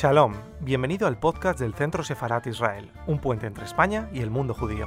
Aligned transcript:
Shalom, 0.00 0.32
bienvenido 0.60 1.08
al 1.08 1.18
podcast 1.18 1.58
del 1.58 1.74
Centro 1.74 2.04
Sefarat 2.04 2.46
Israel, 2.46 2.88
un 3.08 3.20
puente 3.20 3.48
entre 3.48 3.64
España 3.64 4.08
y 4.12 4.20
el 4.20 4.30
mundo 4.30 4.54
judío. 4.54 4.86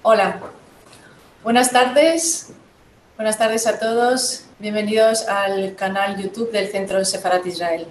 Hola, 0.00 0.40
buenas 1.44 1.70
tardes, 1.72 2.54
buenas 3.16 3.36
tardes 3.36 3.66
a 3.66 3.78
todos, 3.78 4.46
bienvenidos 4.58 5.28
al 5.28 5.74
canal 5.74 6.16
YouTube 6.16 6.50
del 6.52 6.68
Centro 6.68 7.04
Sefarat 7.04 7.44
Israel. 7.44 7.86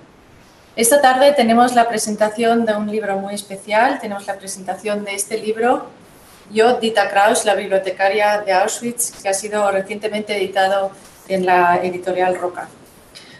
Esta 0.76 1.00
tarde 1.00 1.32
tenemos 1.32 1.74
la 1.74 1.88
presentación 1.88 2.66
de 2.66 2.76
un 2.76 2.92
libro 2.92 3.18
muy 3.18 3.34
especial, 3.34 3.98
tenemos 4.02 4.28
la 4.28 4.34
presentación 4.34 5.06
de 5.06 5.16
este 5.16 5.38
libro, 5.38 5.86
Yo, 6.52 6.74
Dita 6.74 7.10
Kraus, 7.10 7.46
la 7.46 7.56
bibliotecaria 7.56 8.42
de 8.42 8.52
Auschwitz, 8.52 9.22
que 9.22 9.30
ha 9.30 9.34
sido 9.34 9.72
recientemente 9.72 10.36
editado 10.36 10.92
en 11.30 11.46
la 11.46 11.78
editorial 11.78 12.36
Roca. 12.38 12.68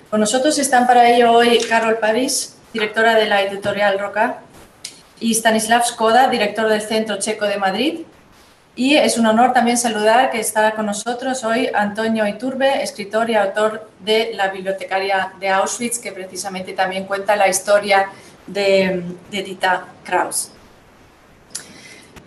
Con 0.10 0.22
nosotros 0.22 0.58
están 0.60 0.88
para 0.88 1.10
ello 1.10 1.34
hoy 1.34 1.60
Carol 1.68 1.98
Paris, 1.98 2.56
directora 2.72 3.16
de 3.16 3.26
la 3.26 3.42
editorial 3.42 4.00
Roca, 4.00 4.40
y 5.20 5.32
Stanislav 5.32 5.86
Skoda, 5.86 6.30
director 6.30 6.70
del 6.70 6.82
Centro 6.82 7.18
Checo 7.18 7.48
de 7.48 7.58
Madrid, 7.58 8.00
y 8.76 8.98
es 8.98 9.18
un 9.18 9.26
honor 9.26 9.54
también 9.54 9.78
saludar 9.78 10.32
que 10.32 10.40
está 10.40 10.72
con 10.72 10.86
nosotros 10.86 11.44
hoy 11.46 11.70
Antonio 11.74 12.28
Iturbe, 12.28 12.84
escritor 12.84 13.30
y 13.30 13.36
autor 13.36 13.90
de 14.00 14.32
La 14.34 14.50
Bibliotecaria 14.50 15.32
de 15.40 15.48
Auschwitz, 15.50 15.98
que 15.98 16.12
precisamente 16.12 16.74
también 16.74 17.06
cuenta 17.06 17.38
la 17.38 17.48
historia 17.48 18.10
de, 18.46 19.02
de 19.32 19.44
Dita 19.44 19.86
Kraus. 20.04 20.52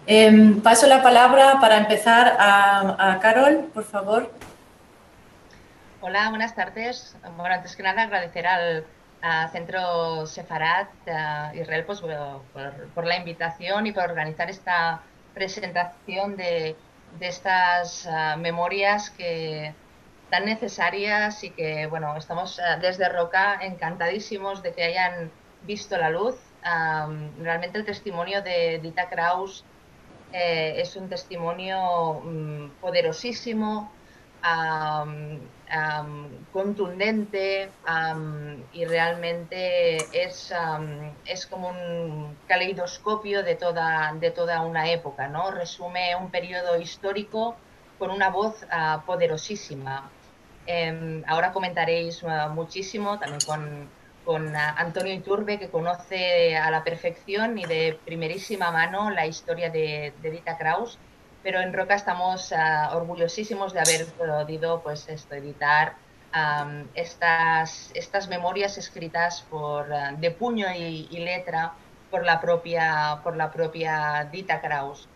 Em, 0.07 0.63
paso 0.63 0.87
la 0.87 1.03
palabra 1.03 1.59
para 1.61 1.77
empezar 1.77 2.35
a, 2.41 3.19
Carol, 3.21 3.69
por 3.75 3.85
favor. 3.85 4.33
Hola, 6.01 6.31
buenas 6.31 6.55
tardes. 6.55 7.15
Bueno, 7.37 7.57
antes 7.57 7.77
que 7.77 7.83
nada 7.83 8.03
agradecer 8.03 8.47
al, 8.47 8.85
Centro 9.53 10.27
Sefarat 10.27 10.89
Israel 11.53 11.85
pues, 11.85 12.01
por, 12.01 12.89
por 12.95 13.05
la 13.05 13.17
invitación 13.17 13.85
y 13.89 13.93
por 13.93 14.05
organizar 14.05 14.49
esta 14.49 15.03
presentación 15.35 16.37
de, 16.37 16.77
estas 17.21 18.07
ah, 18.07 18.37
memorias 18.37 19.11
que 19.11 19.75
tan 20.31 20.45
necesarias 20.45 21.43
y 21.43 21.51
que, 21.51 21.87
bueno, 21.87 22.17
estamos 22.17 22.61
ah, 22.61 22.77
desde 22.77 23.09
Roca 23.09 23.59
encantadísimos 23.63 24.63
de 24.63 24.73
que 24.73 24.83
hayan 24.85 25.31
visto 25.67 25.97
la 25.97 26.11
luz. 26.11 26.37
realmente 27.41 27.79
el 27.79 27.85
testimonio 27.85 28.43
de 28.43 28.79
Dita 28.83 29.09
Kraus 29.09 29.65
eh, 30.33 30.75
es 30.81 30.97
un 30.97 31.09
testimonio 31.09 32.21
mm, 32.25 32.71
poderosísimo, 32.81 33.91
contundente 36.53 37.71
y 38.73 38.85
realmente 38.85 39.97
es, 40.13 40.53
es 41.27 41.47
como 41.47 41.69
un 41.69 42.37
caleidoscopio 42.47 43.43
de 43.43 43.55
toda, 43.55 44.13
de 44.15 44.31
toda 44.31 44.63
una 44.63 44.91
época, 44.91 45.29
¿no? 45.29 45.51
Resume 45.51 46.17
un 46.17 46.31
periodo 46.31 46.79
histórico 46.81 47.57
con 47.99 48.11
una 48.11 48.31
voz 48.31 48.65
ah, 48.71 49.03
poderosísima. 49.05 50.11
Em, 50.67 51.23
ahora 51.27 51.53
comentaréis 51.53 52.23
ah, 52.25 52.49
muchísimo 52.49 53.19
también 53.19 53.41
con, 53.47 53.89
con 54.25 54.55
ah, 54.55 54.75
Antonio 54.79 55.13
Iturbe, 55.13 55.59
que 55.59 55.69
conoce 55.69 56.57
a 56.57 56.71
la 56.71 56.85
perfección 56.85 57.59
y 57.59 57.65
de 57.65 57.99
primerísima 58.05 58.71
mano 58.71 59.11
la 59.11 59.27
historia 59.27 59.71
de, 59.71 60.13
de 60.23 60.31
Dita 60.31 60.57
Kraus 60.57 60.99
pero 61.43 61.61
en 61.61 61.73
Roca 61.73 61.95
estamos 61.95 62.53
uh, 62.53 62.97
orgullosísimos 62.97 63.73
de 63.73 63.81
haber 63.81 64.07
podido 64.07 64.81
pues, 64.83 65.09
esto, 65.09 65.35
editar 65.35 65.95
um, 66.35 66.85
estas, 66.95 67.91
estas 67.95 68.29
memorias 68.29 68.79
escritas 68.79 69.45
por, 69.49 69.89
uh, 69.91 70.17
de 70.19 70.31
puño 70.31 70.67
y, 70.75 71.09
y, 71.11 71.19
letra 71.21 71.73
por 72.11 72.25
la 72.25 72.41
propia, 72.41 73.21
por 73.23 73.37
la 73.37 73.51
propia 73.51 74.29
Dita 74.31 74.61
Kraus. 74.61 75.09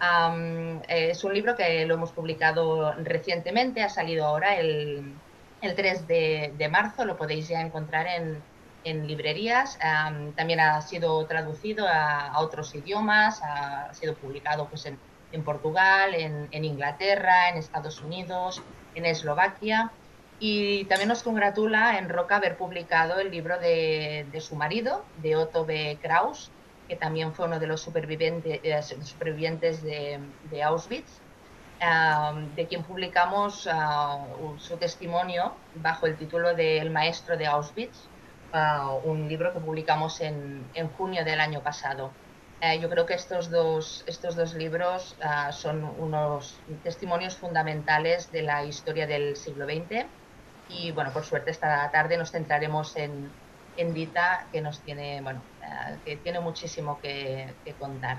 Um, 0.00 0.80
es 0.88 1.22
un 1.22 1.32
libro 1.32 1.54
que 1.54 1.86
lo 1.86 1.94
hemos 1.94 2.12
publicado 2.12 2.92
recientemente, 2.94 3.82
ha 3.82 3.88
salido 3.88 4.26
ahora 4.26 4.56
el, 4.56 5.14
el 5.60 5.74
3 5.74 6.08
de, 6.08 6.54
de, 6.58 6.68
marzo, 6.68 7.04
lo 7.04 7.16
podéis 7.16 7.48
ya 7.48 7.60
encontrar 7.60 8.08
en, 8.08 8.42
en 8.84 9.06
librerías. 9.06 9.78
Um, 9.78 10.32
también 10.32 10.60
ha 10.60 10.80
sido 10.80 11.24
traducido 11.26 11.86
a, 11.86 12.28
a 12.28 12.40
otros 12.40 12.74
idiomas, 12.74 13.40
ha, 13.42 13.94
sido 13.94 14.14
publicado 14.16 14.66
pues, 14.66 14.86
en, 14.86 14.98
en 15.32 15.42
Portugal, 15.42 16.14
en, 16.14 16.64
Inglaterra, 16.64 17.48
en 17.48 17.56
Estados 17.56 18.00
Unidos, 18.00 18.62
en 18.94 19.06
Eslovaquia. 19.06 19.90
Y 20.38 20.84
también 20.86 21.08
nos 21.08 21.22
congratula 21.22 21.98
en 21.98 22.08
Roca 22.08 22.36
haber 22.36 22.56
publicado 22.56 23.18
el 23.20 23.30
libro 23.30 23.58
de, 23.58 24.26
su 24.40 24.56
marido, 24.56 25.04
de 25.18 25.36
Otto 25.36 25.64
B. 25.64 25.98
Kraus, 26.02 26.50
que 26.88 26.96
también 26.96 27.32
fue 27.32 27.46
uno 27.46 27.60
de 27.60 27.66
los 27.66 27.80
supervivientes, 27.80 28.60
eh, 28.62 28.82
supervivientes 29.04 29.82
de, 29.82 30.62
Auschwitz, 30.64 31.20
de 32.56 32.66
quien 32.66 32.82
publicamos 32.82 33.68
ah, 33.72 34.24
su 34.58 34.76
testimonio 34.76 35.54
bajo 35.76 36.06
el 36.06 36.16
título 36.16 36.54
de 36.54 36.78
El 36.78 36.90
maestro 36.90 37.36
de 37.36 37.46
Auschwitz, 37.46 38.08
ah, 38.52 38.96
un 39.04 39.28
libro 39.28 39.52
que 39.52 39.60
publicamos 39.60 40.20
en 40.20 40.88
junio 40.96 41.24
del 41.24 41.40
año 41.40 41.60
pasado. 41.60 42.10
Eh, 42.64 42.78
yo 42.78 42.88
creo 42.88 43.04
que 43.06 43.14
estos 43.14 43.50
dos, 43.50 44.04
estos 44.06 44.36
dos 44.36 44.54
libros 44.54 45.16
uh, 45.18 45.52
son 45.52 45.82
unos 45.98 46.54
testimonios 46.84 47.34
fundamentales 47.36 48.30
de 48.30 48.42
la 48.42 48.64
historia 48.64 49.04
del 49.04 49.34
siglo 49.36 49.66
XX 49.66 50.06
y 50.68 50.92
bueno, 50.92 51.12
por 51.12 51.24
suerte 51.24 51.50
esta 51.50 51.90
tarde 51.90 52.16
nos 52.16 52.30
centraremos 52.30 52.94
en, 52.94 53.28
en 53.76 53.92
Dita 53.92 54.46
que 54.52 54.60
nos 54.60 54.78
tiene, 54.78 55.20
bueno, 55.22 55.42
uh, 55.60 56.04
que 56.04 56.18
tiene 56.18 56.38
muchísimo 56.38 57.00
que, 57.00 57.52
que 57.64 57.72
contar. 57.72 58.18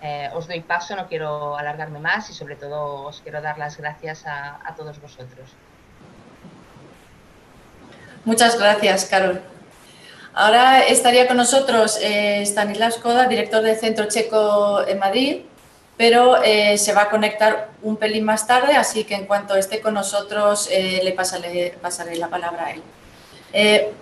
Eh, 0.00 0.30
os 0.32 0.46
doy 0.46 0.60
paso, 0.60 0.94
no 0.94 1.08
quiero 1.08 1.56
alargarme 1.58 1.98
más 1.98 2.30
y 2.30 2.34
sobre 2.34 2.54
todo 2.54 3.06
os 3.06 3.20
quiero 3.20 3.42
dar 3.42 3.58
las 3.58 3.78
gracias 3.78 4.26
a, 4.26 4.60
a 4.64 4.76
todos 4.76 5.00
vosotros. 5.00 5.50
Muchas 8.24 8.56
gracias, 8.56 9.06
Carol. 9.06 9.42
Ahora 10.34 10.80
estaría 10.80 11.28
con 11.28 11.36
nosotros 11.36 11.98
eh, 12.00 12.40
Stanislav 12.42 12.92
Skoda, 12.92 13.26
director 13.26 13.62
del 13.62 13.76
Centro 13.76 14.06
Checo 14.06 14.86
en 14.86 14.98
Madrid, 14.98 15.42
pero 15.96 16.42
eh, 16.42 16.78
se 16.78 16.94
va 16.94 17.02
a 17.02 17.10
conectar 17.10 17.68
un 17.82 17.96
pelín 17.96 18.24
más 18.24 18.46
tarde, 18.46 18.74
así 18.74 19.04
que 19.04 19.14
en 19.14 19.26
cuanto 19.26 19.54
esté 19.54 19.80
con 19.80 19.94
nosotros 19.94 20.68
eh, 20.72 21.00
le 21.04 21.12
pasaré, 21.12 21.76
pasaré, 21.82 22.16
la 22.16 22.28
palabra 22.28 22.66
a 22.66 22.70
él. 22.72 22.82
Eh, 23.52 23.92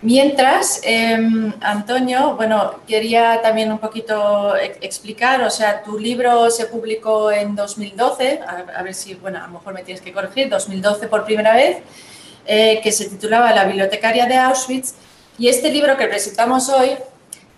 mientras, 0.00 0.80
em, 0.82 1.52
Antonio, 1.60 2.36
bueno, 2.36 2.80
quería 2.88 3.42
también 3.42 3.70
un 3.70 3.78
poquito 3.78 4.56
explicar, 4.80 5.42
o 5.42 5.50
sea, 5.50 5.82
tu 5.82 5.98
libro 5.98 6.50
se 6.50 6.66
publicó 6.66 7.30
en 7.30 7.54
2012, 7.54 8.40
a, 8.46 8.78
a 8.78 8.82
ver 8.82 8.94
si, 8.94 9.14
bueno, 9.14 9.38
a 9.38 9.46
lo 9.46 9.52
mejor 9.52 9.74
me 9.74 9.82
tienes 9.82 10.02
que 10.02 10.12
corregir, 10.12 10.48
2012 10.48 11.06
por 11.08 11.24
primera 11.24 11.54
vez, 11.54 11.78
que 12.46 12.92
se 12.92 13.06
titulaba 13.06 13.52
La 13.52 13.64
bibliotecaria 13.64 14.26
de 14.26 14.36
Auschwitz, 14.36 14.94
y 15.38 15.48
este 15.48 15.70
libro 15.70 15.96
que 15.96 16.06
presentamos 16.06 16.68
hoy, 16.68 16.96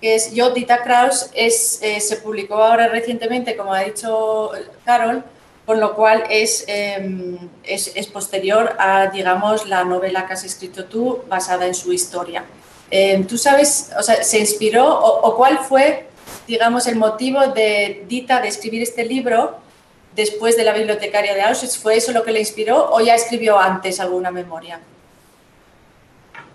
que 0.00 0.14
es 0.14 0.32
Yo, 0.32 0.50
Dita 0.50 0.82
Kraus, 0.82 1.30
es, 1.34 1.80
eh, 1.82 2.00
se 2.00 2.16
publicó 2.16 2.56
ahora 2.56 2.88
recientemente, 2.88 3.56
como 3.56 3.72
ha 3.72 3.80
dicho 3.80 4.50
Carol, 4.84 5.24
con 5.64 5.80
lo 5.80 5.94
cual 5.94 6.24
es, 6.30 6.64
eh, 6.66 7.38
es, 7.62 7.92
es, 7.94 8.06
posterior 8.06 8.74
a, 8.78 9.08
digamos, 9.08 9.68
la 9.68 9.84
novela 9.84 10.26
que 10.26 10.32
has 10.32 10.44
escrito 10.44 10.86
tú 10.86 11.22
basada 11.28 11.66
en 11.66 11.74
su 11.74 11.92
historia. 11.92 12.44
Eh, 12.90 13.22
¿Tú 13.28 13.36
sabes, 13.36 13.90
o 13.98 14.02
sea, 14.02 14.24
se 14.24 14.38
inspiró 14.38 14.86
o, 14.86 15.28
o, 15.28 15.36
cuál 15.36 15.58
fue, 15.58 16.06
digamos, 16.46 16.86
el 16.86 16.96
motivo 16.96 17.48
de 17.48 18.04
Dita 18.08 18.40
de 18.40 18.48
escribir 18.48 18.82
este 18.82 19.04
libro 19.04 19.58
después 20.16 20.56
de 20.56 20.64
la 20.64 20.72
bibliotecaria 20.72 21.34
de 21.34 21.42
Auschwitz? 21.42 21.76
¿Fue 21.76 21.96
eso 21.96 22.12
lo 22.12 22.24
que 22.24 22.32
le 22.32 22.40
inspiró 22.40 22.90
o 22.90 23.00
ya 23.00 23.14
escribió 23.14 23.58
antes 23.58 24.00
alguna 24.00 24.30
memoria? 24.30 24.80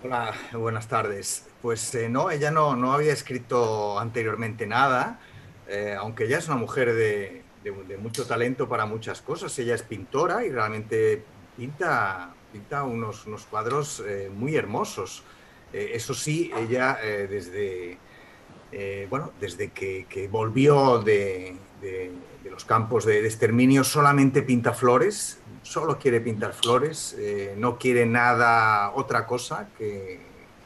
Hola, 0.06 0.34
buenas 0.52 0.90
tardes. 0.90 1.46
Pues 1.62 1.96
eh, 1.96 2.10
no, 2.10 2.30
ella 2.30 2.52
no, 2.52 2.76
no, 2.76 2.92
había 2.92 3.14
escrito 3.14 3.98
anteriormente 3.98 4.68
nada, 4.68 5.22
eh, 5.66 5.96
aunque 5.98 6.26
ella 6.26 6.40
es 6.40 6.48
una 6.50 6.58
mujer 6.58 6.94
de, 6.94 7.42
de, 7.64 7.98
mucho 7.98 8.26
talento 8.26 8.68
para 8.68 8.86
muchas 8.86 9.22
cosas. 9.22 9.58
Ella 9.60 9.76
es 9.76 9.82
pintora 9.82 10.46
y 10.46 10.52
realmente 10.52 11.24
pinta, 11.56 12.34
pinta 12.52 12.84
unos, 12.84 13.26
unos 13.28 13.46
cuadros 13.46 14.04
eh, 14.06 14.30
muy 14.30 14.58
hermosos. 14.58 15.24
Eso 15.72 16.14
sí, 16.14 16.52
ella 16.56 17.00
desde, 17.02 17.98
bueno, 19.10 19.32
desde 19.40 19.72
que, 19.72 20.06
que 20.08 20.28
volvió 20.28 21.00
de, 21.00 21.56
de, 21.82 22.12
los 22.52 22.66
campos 22.66 23.06
de, 23.06 23.26
exterminio 23.26 23.84
solamente 23.84 24.44
pinta 24.44 24.74
flores, 24.74 25.40
solo 25.64 25.98
quiere 25.98 26.22
pintar 26.22 26.54
flores, 26.54 27.16
eh, 27.18 27.56
no 27.58 27.78
quiere 27.78 28.06
nada, 28.06 28.92
otra 28.94 29.26
cosa, 29.26 29.70
que 29.78 30.20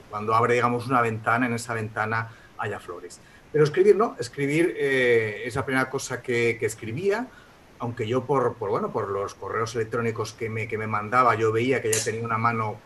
cuando 0.10 0.36
abre, 0.36 0.56
digamos, 0.56 0.88
una 0.88 1.02
ventana, 1.02 1.46
en 1.46 1.54
esa 1.54 1.74
ventana 1.74 2.30
haya 2.58 2.80
flores. 2.80 3.22
Pero 3.52 3.64
escribir 3.64 3.96
no, 3.96 4.16
escribir 4.20 4.76
eh, 4.78 5.44
es 5.46 5.56
la 5.56 5.66
primera 5.66 5.90
cosa 5.90 6.22
que, 6.22 6.58
escribía, 6.62 7.28
aunque 7.80 8.08
yo 8.08 8.26
por, 8.26 8.58
bueno, 8.58 8.92
por 8.92 9.10
los 9.10 9.36
correos 9.36 9.76
electrónicos 9.76 10.34
que 10.34 10.50
me, 10.50 10.68
que 10.68 10.78
me 10.78 10.88
mandaba, 10.88 11.36
yo 11.36 11.52
veía 11.52 11.82
que 11.82 11.90
ella 11.90 12.04
tenía 12.04 12.26
una 12.26 12.38
mano 12.38 12.78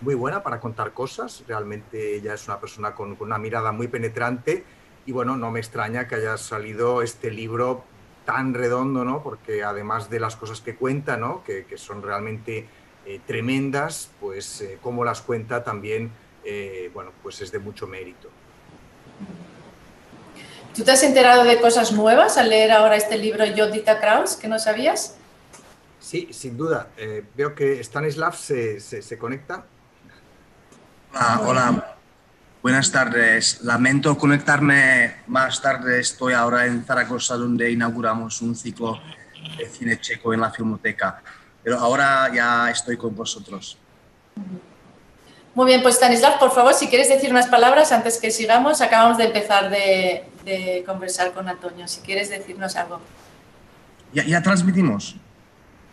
muy 0.00 0.14
buena 0.14 0.42
para 0.42 0.60
contar 0.60 0.92
cosas, 0.92 1.44
realmente 1.48 2.16
ella 2.16 2.34
es 2.34 2.46
una 2.46 2.60
persona 2.60 2.94
con 2.94 3.16
una 3.18 3.38
mirada 3.38 3.72
muy 3.72 3.88
penetrante 3.88 4.64
y 5.06 5.12
bueno, 5.12 5.36
no 5.36 5.50
me 5.50 5.60
extraña 5.60 6.06
que 6.06 6.16
haya 6.16 6.36
salido 6.36 7.02
este 7.02 7.30
libro 7.30 7.84
tan 8.28 8.52
redondo, 8.52 9.06
¿no? 9.06 9.22
Porque 9.22 9.64
además 9.64 10.10
de 10.10 10.20
las 10.20 10.36
cosas 10.36 10.60
que 10.60 10.76
cuenta, 10.76 11.16
¿no? 11.16 11.42
Que, 11.44 11.64
que 11.64 11.78
son 11.78 12.02
realmente 12.02 12.68
eh, 13.06 13.22
tremendas, 13.26 14.10
pues 14.20 14.60
eh, 14.60 14.78
como 14.82 15.02
las 15.02 15.22
cuenta 15.22 15.64
también, 15.64 16.10
eh, 16.44 16.90
bueno, 16.92 17.10
pues 17.22 17.40
es 17.40 17.50
de 17.50 17.58
mucho 17.58 17.86
mérito. 17.86 18.28
¿Tú 20.74 20.84
te 20.84 20.90
has 20.90 21.02
enterado 21.02 21.44
de 21.44 21.58
cosas 21.58 21.90
nuevas 21.92 22.36
al 22.36 22.50
leer 22.50 22.70
ahora 22.72 22.96
este 22.96 23.16
libro 23.16 23.46
Jodita 23.56 23.98
Kraus 23.98 24.36
que 24.36 24.46
no 24.46 24.58
sabías? 24.58 25.16
Sí, 25.98 26.28
sin 26.30 26.58
duda. 26.58 26.88
veo 27.34 27.54
que 27.54 27.82
Stanislav 27.82 28.36
se, 28.36 28.78
se, 28.78 29.18
conecta. 29.18 29.64
Hola, 31.14 31.40
hola, 31.46 31.97
buenas 32.68 32.92
tardes. 32.92 33.62
Lamento 33.62 34.18
conectarme 34.18 35.22
más 35.28 35.62
tarde. 35.62 36.00
Estoy 36.00 36.34
ahora 36.34 36.66
en 36.66 36.84
Zaragoza 36.84 37.34
donde 37.34 37.72
inauguramos 37.72 38.42
un 38.42 38.54
ciclo 38.54 39.00
de 39.56 39.66
cine 39.70 39.98
checo 39.98 40.34
en 40.34 40.42
la 40.42 40.50
Filmoteca 40.50 41.22
pero 41.64 41.78
ahora 41.78 42.30
ya 42.34 42.70
estoy 42.70 42.98
con 42.98 43.16
vosotros. 43.16 43.78
Muy 45.54 45.64
bien, 45.64 45.80
pues 45.80 45.94
Stanislav, 45.94 46.38
por 46.38 46.50
favor, 46.50 46.74
si 46.74 46.88
quieres 46.88 47.08
decir 47.08 47.30
unas 47.30 47.46
palabras 47.46 47.90
antes 47.90 48.18
que 48.18 48.30
sigamos, 48.30 48.82
acabamos 48.82 49.16
de 49.16 49.24
empezar 49.24 49.70
de, 49.70 50.84
conversar 50.84 51.32
con 51.32 51.48
Antonio, 51.48 51.88
si 51.88 52.02
quieres 52.02 52.28
decirnos 52.28 52.76
algo. 52.76 53.00
¿Ya, 54.12 54.42
transmitimos? 54.42 55.16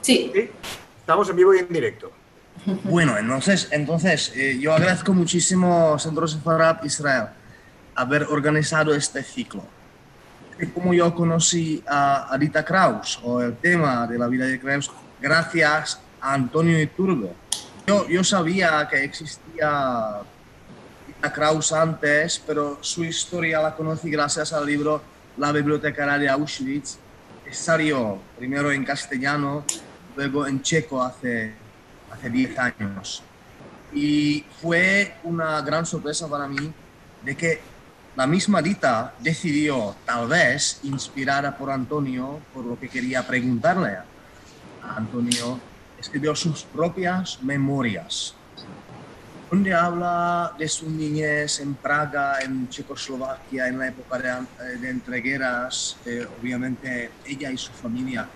Sí. 0.02 0.30
Estamos 1.00 1.30
en 1.30 1.38
vivo 1.38 1.54
y 1.54 1.60
en 1.60 1.70
directo. 1.70 2.12
Bueno, 2.84 3.18
entonces, 3.18 3.68
entonces 3.72 4.32
eh, 4.36 4.58
yo 4.60 4.74
agradezco 4.74 5.14
muchísimo 5.14 5.98
Centro 6.00 6.28
Sefarad 6.28 6.84
Israel 6.84 7.28
haber 7.96 8.24
organizado 8.24 8.94
este 8.94 9.24
ciclo. 9.24 9.64
Como 10.74 10.94
yo 10.94 11.14
conocí 11.14 11.84
a 11.88 12.34
Adita 12.34 12.64
Kraus 12.64 13.20
o 13.24 13.42
el 13.42 13.56
tema 13.58 14.08
de 14.08 14.18
la 14.18 14.28
vida 14.28 14.46
de 14.46 14.60
Kraus 14.60 14.90
gracias 15.22 16.00
a 16.22 16.34
Antonio 16.34 16.82
Iturbe. 16.82 17.32
Yo, 17.88 18.08
yo 18.08 18.24
sabía 18.24 18.88
que 18.90 19.04
existía 19.04 20.22
a 21.22 21.34
Kraus 21.34 21.72
antes, 21.72 22.42
pero 22.46 22.78
su 22.82 23.04
historia 23.04 23.62
la 23.62 23.76
conocí 23.76 24.10
gracias 24.10 24.54
al 24.54 24.66
libro 24.66 25.02
La 25.38 25.52
bibliotecaria 25.52 26.18
de 26.18 26.30
Auschwitz, 26.30 26.98
que 27.44 27.54
salió 27.54 28.20
primero 28.38 28.72
en 28.72 28.84
castellano, 28.86 29.66
luego 30.16 30.48
en 30.48 30.62
checo 30.62 31.04
hace, 31.04 31.54
hace 32.16 32.30
10 32.30 32.60
años. 32.60 33.24
Y 33.94 34.46
fue 34.62 35.16
una 35.24 35.62
gran 35.62 35.86
sorpresa 35.86 36.28
para 36.28 36.48
mí 36.48 36.72
de 37.24 37.36
que 37.36 37.62
la 38.16 38.28
misma 38.28 38.62
Dita 38.62 39.14
decidió, 39.20 39.96
tal 40.06 40.28
vez, 40.28 40.80
inspirada 40.84 41.58
por 41.58 41.70
Antonio, 41.70 42.40
por 42.54 42.66
lo 42.66 42.80
que 42.80 42.88
quería 42.88 43.26
preguntarle 43.26 43.98
Antonio 44.96 45.60
escribió 46.00 46.36
sus 46.36 46.64
propias 46.64 47.42
memorias, 47.42 48.36
donde 49.50 49.74
habla 49.74 50.54
de 50.58 50.68
su 50.68 50.90
niñez 50.90 51.60
en 51.60 51.76
Praga, 51.76 52.40
en 52.42 52.70
Checoslovaquia, 52.70 53.68
en 53.68 53.80
la 53.80 53.88
época 53.88 54.18
de, 54.18 54.30
eh, 54.30 54.90
entregueras. 54.90 55.98
Eh, 56.06 56.28
obviamente 56.40 57.12
ella 57.26 57.52
y 57.52 57.58
su 57.58 57.72
familia 57.72 58.28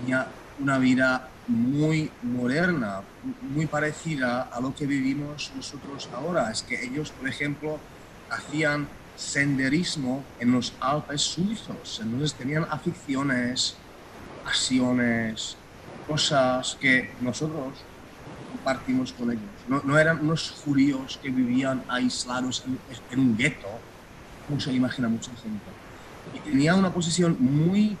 tenían 0.00 0.26
una 0.60 0.78
vida 0.78 1.28
muy 1.46 2.10
moderna, 2.22 3.02
muy 3.42 3.66
parecida 3.66 4.42
a 4.42 4.60
lo 4.60 4.74
que 4.74 4.86
vivimos 4.86 5.52
nosotros 5.56 6.08
ahora. 6.14 6.50
Es 6.50 6.62
que 6.62 6.82
ellos, 6.84 7.10
por 7.10 7.28
ejemplo, 7.28 7.78
hacían 8.30 8.88
senderismo 9.16 10.24
en 10.40 10.52
los 10.52 10.72
Alpes 10.80 11.22
suizos, 11.22 12.00
entonces 12.02 12.34
tenían 12.34 12.66
aficiones, 12.68 13.76
pasiones, 14.44 15.56
cosas 16.06 16.76
que 16.80 17.12
nosotros 17.20 17.74
compartimos 18.52 19.12
con 19.12 19.30
ellos. 19.30 19.42
No, 19.68 19.98
eran 19.98 20.20
unos 20.20 20.50
judíos 20.64 21.18
que 21.22 21.30
vivían 21.30 21.82
aislados 21.88 22.64
en, 23.10 23.18
un 23.18 23.36
gueto, 23.36 23.68
como 24.46 24.60
se 24.60 24.72
imagina 24.72 25.08
mucha 25.08 25.30
gente. 25.30 25.64
Y 26.34 26.38
tenía 26.50 26.74
una 26.74 26.90
posición 26.90 27.36
muy 27.38 27.96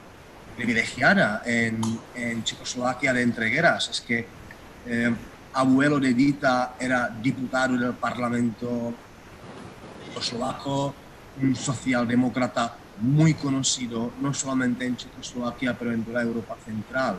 privilegiada 0.56 1.42
en, 1.44 1.80
en 2.14 2.44
Checoslovaquia 2.44 3.12
de 3.12 3.22
entregueras. 3.22 3.88
Es 3.88 4.00
que 4.00 4.26
eh, 4.86 5.14
abuelo 5.54 5.98
de 5.98 6.14
Dita 6.14 6.74
era 6.78 7.08
diputado 7.08 7.76
del 7.76 7.94
Parlamento 7.94 8.94
checoslovaco, 10.06 10.94
un 11.42 11.56
socialdemócrata 11.56 12.76
muy 13.00 13.34
conocido, 13.34 14.12
no 14.20 14.32
solamente 14.32 14.86
en 14.86 14.96
Checoslovaquia, 14.96 15.76
pero 15.76 15.92
en 15.92 16.04
toda 16.04 16.22
Europa 16.22 16.56
Central. 16.64 17.18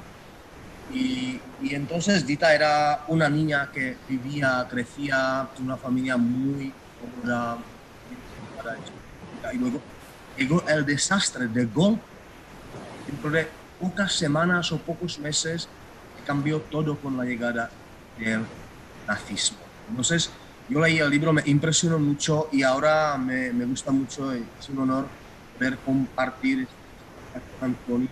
Y, 0.94 1.42
entonces 1.62 2.26
Dita 2.26 2.54
era 2.54 3.06
una 3.08 3.28
niña 3.28 3.72
que 3.72 3.98
vivía, 4.08 4.66
crecía 4.70 5.48
en 5.58 5.66
una 5.66 5.78
familia 5.78 6.16
muy 6.16 6.72
cómoda. 7.02 7.58
Y 9.54 9.58
luego 9.58 9.82
llegó 10.38 10.64
el 10.68 10.86
desastre 10.86 11.48
de 11.48 11.66
golpe. 11.66 12.15
Dentro 13.08 13.30
de 13.30 13.48
pocas 13.80 14.14
semanas 14.14 14.72
o 14.72 14.78
pocos 14.78 15.20
meses 15.20 15.68
cambió 16.26 16.60
todo 16.60 16.98
con 16.98 17.18
la 17.18 17.24
llegada 17.24 17.70
del 18.18 18.42
nazismo. 19.08 19.60
Entonces, 19.90 20.32
yo 20.68 20.82
leí 20.82 20.98
el 20.98 21.10
libro, 21.10 21.32
me 21.32 21.44
impresionó 21.46 22.00
mucho 22.00 22.50
y 22.52 22.64
ahora 22.64 23.18
me, 23.18 23.54
me 23.54 23.66
gusta 23.66 23.92
mucho, 23.92 24.32
es 24.34 24.70
un 24.70 24.80
honor 24.80 25.08
ver 25.60 25.78
compartir 25.86 26.68
con 27.60 27.72
Antonio, 27.72 28.10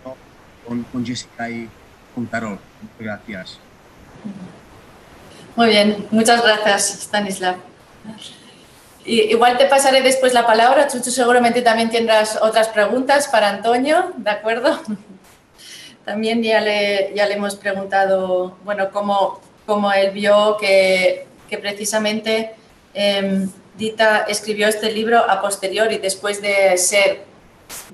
con, 0.65 0.83
con 0.83 1.05
Jessica 1.05 1.50
y 1.50 1.69
con 2.13 2.25
Carol. 2.25 2.59
Gracias. 3.00 3.59
Muy 5.55 5.67
bien, 5.67 6.07
muchas 6.12 6.43
gracias, 6.43 7.03
Stanislav. 7.03 7.55
Igual 9.05 9.57
te 9.57 9.65
pasaré 9.65 10.01
después 10.01 10.33
la 10.33 10.45
palabra, 10.45 10.88
Chucho, 10.88 11.12
seguramente 11.12 11.62
también 11.62 11.89
tendrás 11.89 12.38
otras 12.41 12.69
preguntas 12.69 13.27
para 13.27 13.50
Antonio, 13.50 14.12
¿de 14.17 14.29
acuerdo? 14.29 14.79
También 16.05 16.43
ya 16.43 16.60
le, 16.60 17.13
ya 17.15 17.25
le 17.27 17.36
hemos 17.36 17.55
preguntado, 17.55 18.57
bueno, 18.65 18.91
cómo, 18.91 19.39
cómo 19.65 19.93
él 19.93 20.12
vio 20.12 20.57
que, 20.57 21.27
que 21.50 21.57
precisamente 21.57 22.55
em, 22.93 23.50
Dita 23.77 24.25
escribió 24.27 24.67
este 24.67 24.91
libro 24.91 25.19
a 25.19 25.41
posteriori, 25.41 26.00
después 26.00 26.41
de 26.41 26.77
ser 26.77 27.22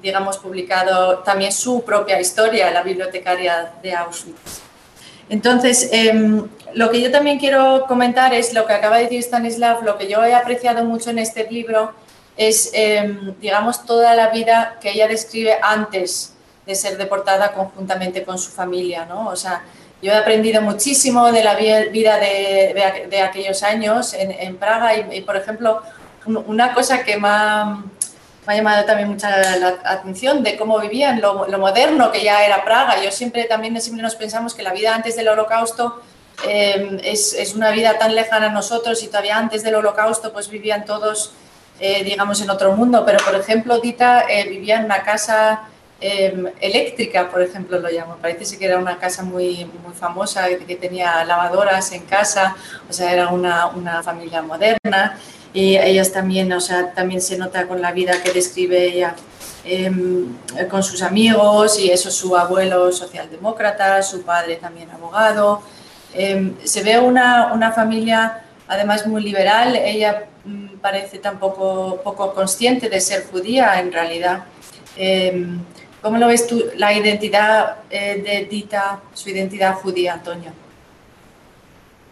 digamos, 0.01 0.38
publicado 0.38 1.20
también 1.20 1.51
su 1.51 1.84
propia 1.84 2.20
historia, 2.20 2.72
la 2.72 2.84
bibliotecaria 2.84 3.74
de 3.82 3.94
Auschwitz. 3.94 4.69
Entonces, 5.29 5.89
em, 5.91 6.48
lo 6.74 6.89
que 6.91 7.01
yo 7.01 7.12
también 7.12 7.39
quiero 7.39 7.86
comentar 7.88 8.33
es 8.33 8.53
lo 8.53 8.65
que 8.65 8.74
acaba 8.74 8.98
de 8.98 9.03
decir 9.03 9.19
Stanislav, 9.24 9.83
lo 9.83 9.98
que 9.98 10.07
yo 10.07 10.24
he 10.24 10.33
apreciado 10.33 10.83
mucho 10.83 11.12
en 11.12 11.19
este 11.19 11.50
libro 11.50 11.93
es, 12.36 12.71
em, 12.74 13.36
digamos, 13.39 13.86
toda 13.86 14.15
la 14.15 14.29
vida 14.29 14.77
que 14.81 14.91
ella 14.91 15.07
describe 15.07 15.57
antes 15.62 16.33
de 16.65 16.75
ser 16.75 16.98
deportada 16.98 17.51
conjuntamente 17.53 18.24
con 18.24 18.38
su 18.38 18.51
familia, 18.51 19.05
¿no? 19.05 19.27
O 19.29 19.36
sea, 19.36 19.63
yo 20.01 20.12
he 20.12 20.15
aprendido 20.15 20.62
muchísimo 20.62 21.31
de 21.31 21.43
la 21.43 21.55
vida 21.55 22.17
de, 22.17 23.21
aquellos 23.21 23.63
años 23.63 24.13
en, 24.13 24.55
Praga 24.57 24.95
y, 24.95 25.17
y, 25.17 25.21
por 25.21 25.36
ejemplo, 25.36 25.81
una 26.25 26.74
cosa 26.74 27.03
que 27.03 27.17
me 27.17 27.27
ha 27.27 27.83
me 28.50 28.56
ha 28.56 28.58
llamado 28.58 28.84
también 28.84 29.08
mucha 29.08 29.29
la 29.58 29.77
atención 29.86 30.41
de 30.41 30.58
cómo 30.58 30.79
vivían, 30.79 31.22
lo, 31.22 31.46
moderno 31.60 32.12
que 32.12 32.24
ya 32.24 32.44
era 32.44 32.65
Praga. 32.65 33.00
Yo 33.00 33.12
siempre 33.12 33.44
también 33.44 33.79
siempre 33.79 34.01
nos 34.01 34.15
pensamos 34.15 34.56
que 34.56 34.63
la 34.63 34.74
vida 34.74 34.96
antes 34.96 35.15
del 35.15 35.27
holocausto 35.27 36.01
eh, 36.48 37.00
es, 37.03 37.34
es, 37.34 37.53
una 37.53 37.70
vida 37.70 38.00
tan 38.00 38.15
lejana 38.15 38.48
a 38.48 38.50
nosotros 38.50 39.03
y 39.03 39.08
todavía 39.08 39.38
antes 39.38 39.62
del 39.62 39.75
holocausto 39.75 40.34
pues 40.34 40.50
vivían 40.50 40.84
todos, 40.84 41.32
eh, 41.79 42.03
digamos, 42.03 42.41
en 42.41 42.50
otro 42.50 42.72
mundo. 42.72 43.03
Pero, 43.06 43.24
por 43.24 43.36
ejemplo, 43.36 43.79
Dita 43.79 44.25
eh, 44.27 44.50
vivía 44.50 44.77
en 44.77 44.86
una 44.86 45.03
casa 45.03 45.70
eléctrica, 46.01 47.29
por 47.29 47.44
ejemplo, 47.44 47.77
lo 47.77 47.89
llamo. 47.89 48.15
Parece 48.20 48.58
que 48.58 48.65
era 48.65 48.79
una 48.79 48.98
casa 48.98 49.22
muy, 49.22 49.70
muy 49.84 49.94
famosa, 49.94 50.48
que 50.48 50.75
tenía 50.75 51.24
lavadoras 51.24 51.91
en 51.91 52.03
casa, 52.06 52.56
o 52.89 52.94
sea, 52.94 53.12
era 53.13 53.27
una, 53.27 53.68
una 53.68 54.01
familia 54.01 54.41
moderna 54.41 55.20
y 55.53 55.77
ellas 55.77 56.12
también, 56.12 56.51
o 56.53 56.62
sea, 56.62 56.94
también 56.94 57.22
se 57.22 57.38
nota 57.38 57.68
con 57.68 57.82
la 57.82 57.91
vida 57.91 58.22
que 58.24 58.32
describe 58.32 58.86
ella 58.86 59.15
em, 59.63 60.27
con 60.70 60.84
sus 60.84 61.01
amigos 61.01 61.79
y 61.79 61.89
eso 61.91 62.12
su 62.12 62.36
abuelo 62.36 62.91
socialdemócrata, 62.91 64.01
su 64.03 64.22
padre 64.22 64.58
también 64.58 64.89
abogado. 64.91 65.62
Em, 66.13 66.56
se 66.63 66.84
ve 66.84 67.00
una, 67.00 67.51
una, 67.53 67.72
familia 67.72 68.44
además 68.68 69.06
muy 69.06 69.24
liberal, 69.24 69.75
ella 69.75 70.27
mm, 70.46 70.77
parece 70.82 71.20
tampoco 71.20 72.00
poco 72.03 72.34
consciente 72.34 72.89
de 72.89 73.01
ser 73.01 73.25
judía 73.25 73.79
en 73.79 73.91
realidad. 73.91 74.44
Em, 74.96 75.60
¿Cómo 76.01 76.18
lo 76.18 76.27
ves 76.27 76.48
tú, 76.48 76.63
la 76.77 76.94
identidad 76.94 77.77
eh, 77.89 78.22
de 78.24 78.48
Dita, 78.50 79.01
su 79.13 79.29
identidad 79.29 79.75
judía, 79.75 80.13
Antonio? 80.13 80.51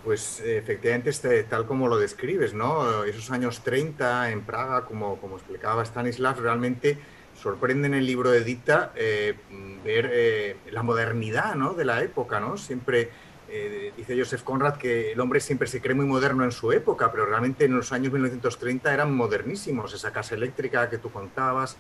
Pues 0.04 0.42
efectivamente, 0.42 1.10
este, 1.10 1.44
tal 1.44 1.66
como 1.66 1.88
lo 1.88 1.98
describes, 1.98 2.54
¿no? 2.54 3.04
Esos 3.04 3.30
años 3.32 3.62
30 3.64 4.32
en 4.32 4.42
Praga, 4.42 4.86
como, 4.86 5.20
como 5.20 5.36
explicaba 5.36 5.84
Stanislav, 5.84 6.40
realmente 6.40 6.98
sorprende 7.42 7.88
en 7.88 7.94
el 7.94 8.06
libro 8.06 8.32
de 8.32 8.44
Dita 8.44 8.92
eh, 8.96 9.36
ver 9.84 10.10
eh, 10.12 10.58
la 10.72 10.84
modernidad 10.84 11.56
¿no? 11.56 11.74
de 11.74 11.86
la 11.86 12.02
época, 12.02 12.40
¿no? 12.40 12.58
Siempre 12.58 13.10
eh, 13.50 13.94
dice 13.96 14.18
Joseph 14.18 14.44
Conrad 14.44 14.78
que 14.78 15.14
el 15.14 15.20
hombre 15.20 15.40
siempre 15.40 15.68
se 15.68 15.80
cree 15.80 15.96
muy 15.96 16.06
moderno 16.06 16.44
en 16.44 16.52
su 16.52 16.72
época, 16.72 17.12
pero 17.12 17.26
realmente 17.26 17.66
en 17.66 17.76
los 17.76 17.92
años 17.92 18.12
1930 18.12 18.94
eran 18.94 19.14
modernísimos. 19.14 19.94
Esa 19.94 20.12
casa 20.12 20.36
eléctrica 20.36 20.90
que 20.90 20.98
tú 20.98 21.12
contabas, 21.12 21.78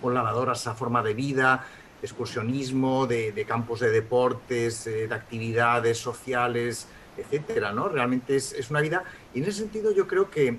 con 0.00 0.14
lavadoras 0.14 0.66
a 0.68 0.74
forma 0.74 1.02
de 1.02 1.14
vida, 1.14 1.66
excursionismo, 2.00 3.08
de, 3.08 3.44
campos 3.48 3.80
de 3.80 3.90
deportes, 3.90 4.84
de 4.84 5.12
actividades 5.12 5.98
sociales, 5.98 6.86
etcétera, 7.18 7.72
¿no? 7.72 7.88
Realmente 7.88 8.36
es, 8.36 8.52
es, 8.52 8.70
una 8.70 8.80
vida. 8.80 9.04
Y 9.34 9.38
en 9.38 9.44
ese 9.44 9.60
sentido 9.60 9.92
yo 9.92 10.06
creo 10.06 10.30
que 10.30 10.58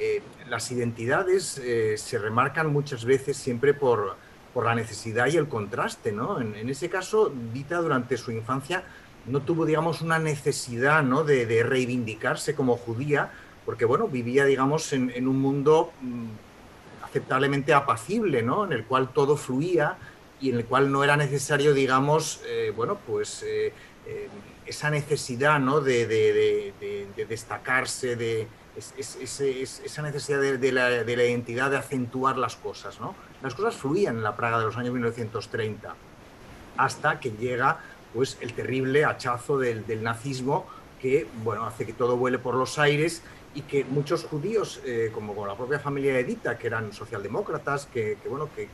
eh, 0.00 0.22
las 0.48 0.70
identidades 0.70 1.58
eh, 1.58 1.96
se 1.98 2.18
remarcan 2.18 2.72
muchas 2.72 3.04
veces 3.04 3.36
siempre 3.36 3.74
por, 3.74 4.14
por, 4.54 4.64
la 4.64 4.76
necesidad 4.76 5.26
y 5.26 5.36
el 5.36 5.48
contraste, 5.48 6.12
¿no? 6.12 6.40
En, 6.40 6.68
ese 6.68 6.88
caso, 6.88 7.32
Dita 7.52 7.78
durante 7.78 8.16
su 8.16 8.30
infancia 8.30 8.84
no 9.26 9.42
tuvo, 9.42 9.66
digamos, 9.66 10.00
una 10.00 10.20
necesidad, 10.20 11.02
¿no? 11.02 11.24
de, 11.24 11.62
reivindicarse 11.64 12.54
como 12.54 12.76
judía, 12.76 13.32
porque, 13.66 13.84
bueno, 13.84 14.06
vivía, 14.06 14.44
digamos, 14.44 14.92
en, 14.92 15.26
un 15.26 15.40
mundo 15.40 15.92
mm, 16.00 17.04
aceptablemente 17.04 17.74
apacible, 17.74 18.44
¿no? 18.44 18.64
En 18.64 18.72
el 18.72 18.84
cual 18.84 19.12
todo 19.12 19.36
fluía 19.36 19.96
y 20.40 20.50
en 20.50 20.58
el 20.58 20.64
cual 20.64 20.92
no 20.92 21.02
era 21.02 21.16
necesario, 21.16 21.74
digamos, 21.74 22.40
eh, 22.46 22.72
bueno, 22.74 22.98
pues 23.04 23.44
esa 24.68 24.90
necesidad, 24.90 25.58
¿no? 25.58 25.80
de, 25.80 26.06
de 26.06 27.26
destacarse, 27.26 28.16
de, 28.16 28.46
es, 28.78 29.40
esa 29.40 30.02
necesidad 30.02 30.40
de, 30.40 30.72
la, 30.72 31.02
identidad 31.02 31.70
de 31.70 31.76
acentuar 31.76 32.38
las 32.38 32.56
cosas. 32.56 33.00
¿no? 33.00 33.14
Las 33.42 33.54
cosas 33.54 33.76
fluían 33.76 34.16
en 34.16 34.22
la 34.22 34.36
Praga 34.36 34.58
de 34.58 34.66
los 34.66 34.76
años 34.76 34.92
1930 34.92 35.94
hasta 36.76 37.18
que 37.18 37.30
llega 37.32 37.80
pues, 38.14 38.38
el 38.40 38.52
terrible 38.54 39.04
hachazo 39.04 39.58
del, 39.58 40.02
nazismo 40.02 40.66
que 41.00 41.26
bueno, 41.44 41.64
hace 41.64 41.86
que 41.86 41.92
todo 41.92 42.16
vuele 42.16 42.38
por 42.38 42.54
los 42.54 42.78
aires 42.78 43.22
y 43.54 43.62
que 43.62 43.84
muchos 43.84 44.24
judíos, 44.24 44.80
eh, 44.84 45.10
como 45.12 45.46
la 45.46 45.56
propia 45.56 45.78
familia 45.78 46.18
Edita, 46.18 46.58
que 46.58 46.66
eran 46.66 46.92
socialdemócratas, 46.92 47.86
que, 47.86 48.18
bueno, 48.28 48.48
que, 48.54 48.68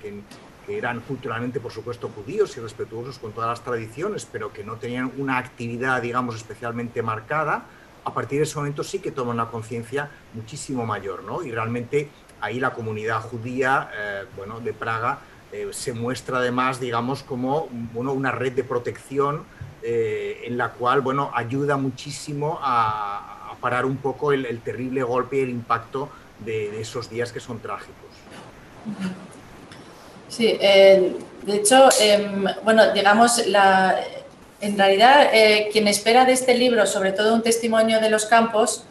eran 0.68 1.00
culturalmente, 1.00 1.60
por 1.60 1.72
supuesto, 1.72 2.08
judíos 2.08 2.56
y 2.56 2.60
respetuosos 2.60 3.18
con 3.18 3.32
todas 3.32 3.50
las 3.50 3.64
tradiciones, 3.64 4.26
pero 4.30 4.52
que 4.52 4.64
no 4.64 4.76
tenían 4.76 5.12
una 5.16 5.38
actividad, 5.38 6.02
digamos, 6.02 6.36
especialmente 6.36 7.02
marcada, 7.02 7.64
a 8.04 8.12
partir 8.12 8.38
de 8.38 8.44
ese 8.44 8.56
momento 8.56 8.84
sí 8.84 8.98
que 8.98 9.10
toma 9.10 9.32
una 9.32 9.48
conciencia 9.48 10.10
muchísimo 10.34 10.84
mayor, 10.84 11.24
¿no? 11.24 11.42
Y 11.42 11.50
realmente 11.50 12.10
ahí 12.40 12.60
la 12.60 12.72
comunidad 12.72 13.20
judía, 13.22 13.90
eh, 13.96 14.24
bueno, 14.36 14.60
de 14.60 14.74
Praga 14.74 15.20
eh, 15.52 15.68
se 15.70 15.92
muestra 15.92 16.38
además, 16.38 16.80
digamos, 16.80 17.22
como 17.22 17.68
bueno, 17.92 18.12
una 18.12 18.30
red 18.30 18.52
de 18.52 18.64
protección 18.64 19.44
eh, 19.82 20.42
en 20.44 20.56
la 20.58 20.72
cual, 20.72 21.00
bueno, 21.00 21.30
ayuda 21.34 21.76
muchísimo 21.76 22.58
a, 22.60 23.56
parar 23.60 23.86
un 23.86 23.96
poco 23.96 24.32
el, 24.32 24.60
terrible 24.60 25.02
golpe 25.02 25.38
y 25.38 25.40
el 25.40 25.48
impacto 25.48 26.10
de, 26.44 26.80
esos 26.80 27.08
días 27.08 27.32
que 27.32 27.40
son 27.40 27.60
trágicos. 27.60 28.10
Sí, 30.36 30.46
de 30.48 31.56
hecho, 31.56 31.88
em, 32.00 32.44
bueno, 32.64 32.92
digamos, 32.92 33.46
la, 33.46 34.00
en 34.60 34.76
realidad, 34.76 35.28
eh, 35.32 35.68
quien 35.70 35.86
espera 35.86 36.24
de 36.24 36.32
este 36.32 36.54
libro, 36.56 36.86
sobre 36.86 37.12
todo 37.12 37.34
un 37.34 37.42
testimonio 37.42 38.00
de 38.00 38.10
los 38.10 38.24
campos, 38.24 38.82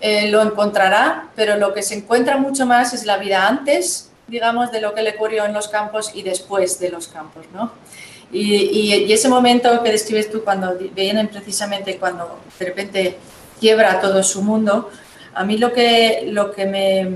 eh, 0.00 0.28
lo 0.28 0.40
encontrará, 0.42 1.30
pero 1.34 1.56
lo 1.56 1.74
que 1.74 1.82
se 1.82 1.94
encuentra 1.94 2.36
mucho 2.36 2.64
más 2.64 2.92
es 2.94 3.06
la 3.06 3.16
vida 3.16 3.48
antes, 3.48 4.10
digamos, 4.28 4.70
de 4.70 4.80
lo 4.80 4.94
que 4.94 5.02
le 5.02 5.10
ocurrió 5.10 5.46
en 5.46 5.52
los 5.52 5.66
campos 5.66 6.12
y 6.14 6.22
después 6.22 6.78
de 6.78 6.90
los 6.90 7.08
campos, 7.08 7.46
¿no? 7.52 7.72
Y, 8.30 9.12
ese 9.12 9.28
momento 9.28 9.82
que 9.82 9.90
describes 9.90 10.30
tú 10.30 10.44
cuando 10.44 10.76
vienen 10.94 11.28
precisamente 11.28 11.96
cuando 11.96 12.40
de 12.58 12.66
repente 12.66 13.16
quiebra 13.58 14.00
todo 14.00 14.22
su 14.22 14.42
mundo, 14.42 14.90
a 15.34 15.44
mí 15.44 15.58
lo 15.58 15.72
que, 15.72 16.24
lo 16.26 16.52
que 16.52 16.66
me 16.66 17.08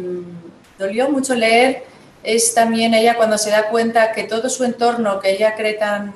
dolió 0.78 1.10
mucho 1.10 1.34
leer 1.34 1.87
es 2.22 2.54
también 2.54 2.94
ella 2.94 3.16
cuando 3.16 3.38
se 3.38 3.50
da 3.50 3.68
cuenta 3.68 4.12
que 4.12 4.24
todo 4.24 4.48
su 4.48 4.64
entorno 4.64 5.20
que 5.20 5.30
ella 5.30 5.54
cree 5.54 5.74
tan. 5.74 6.14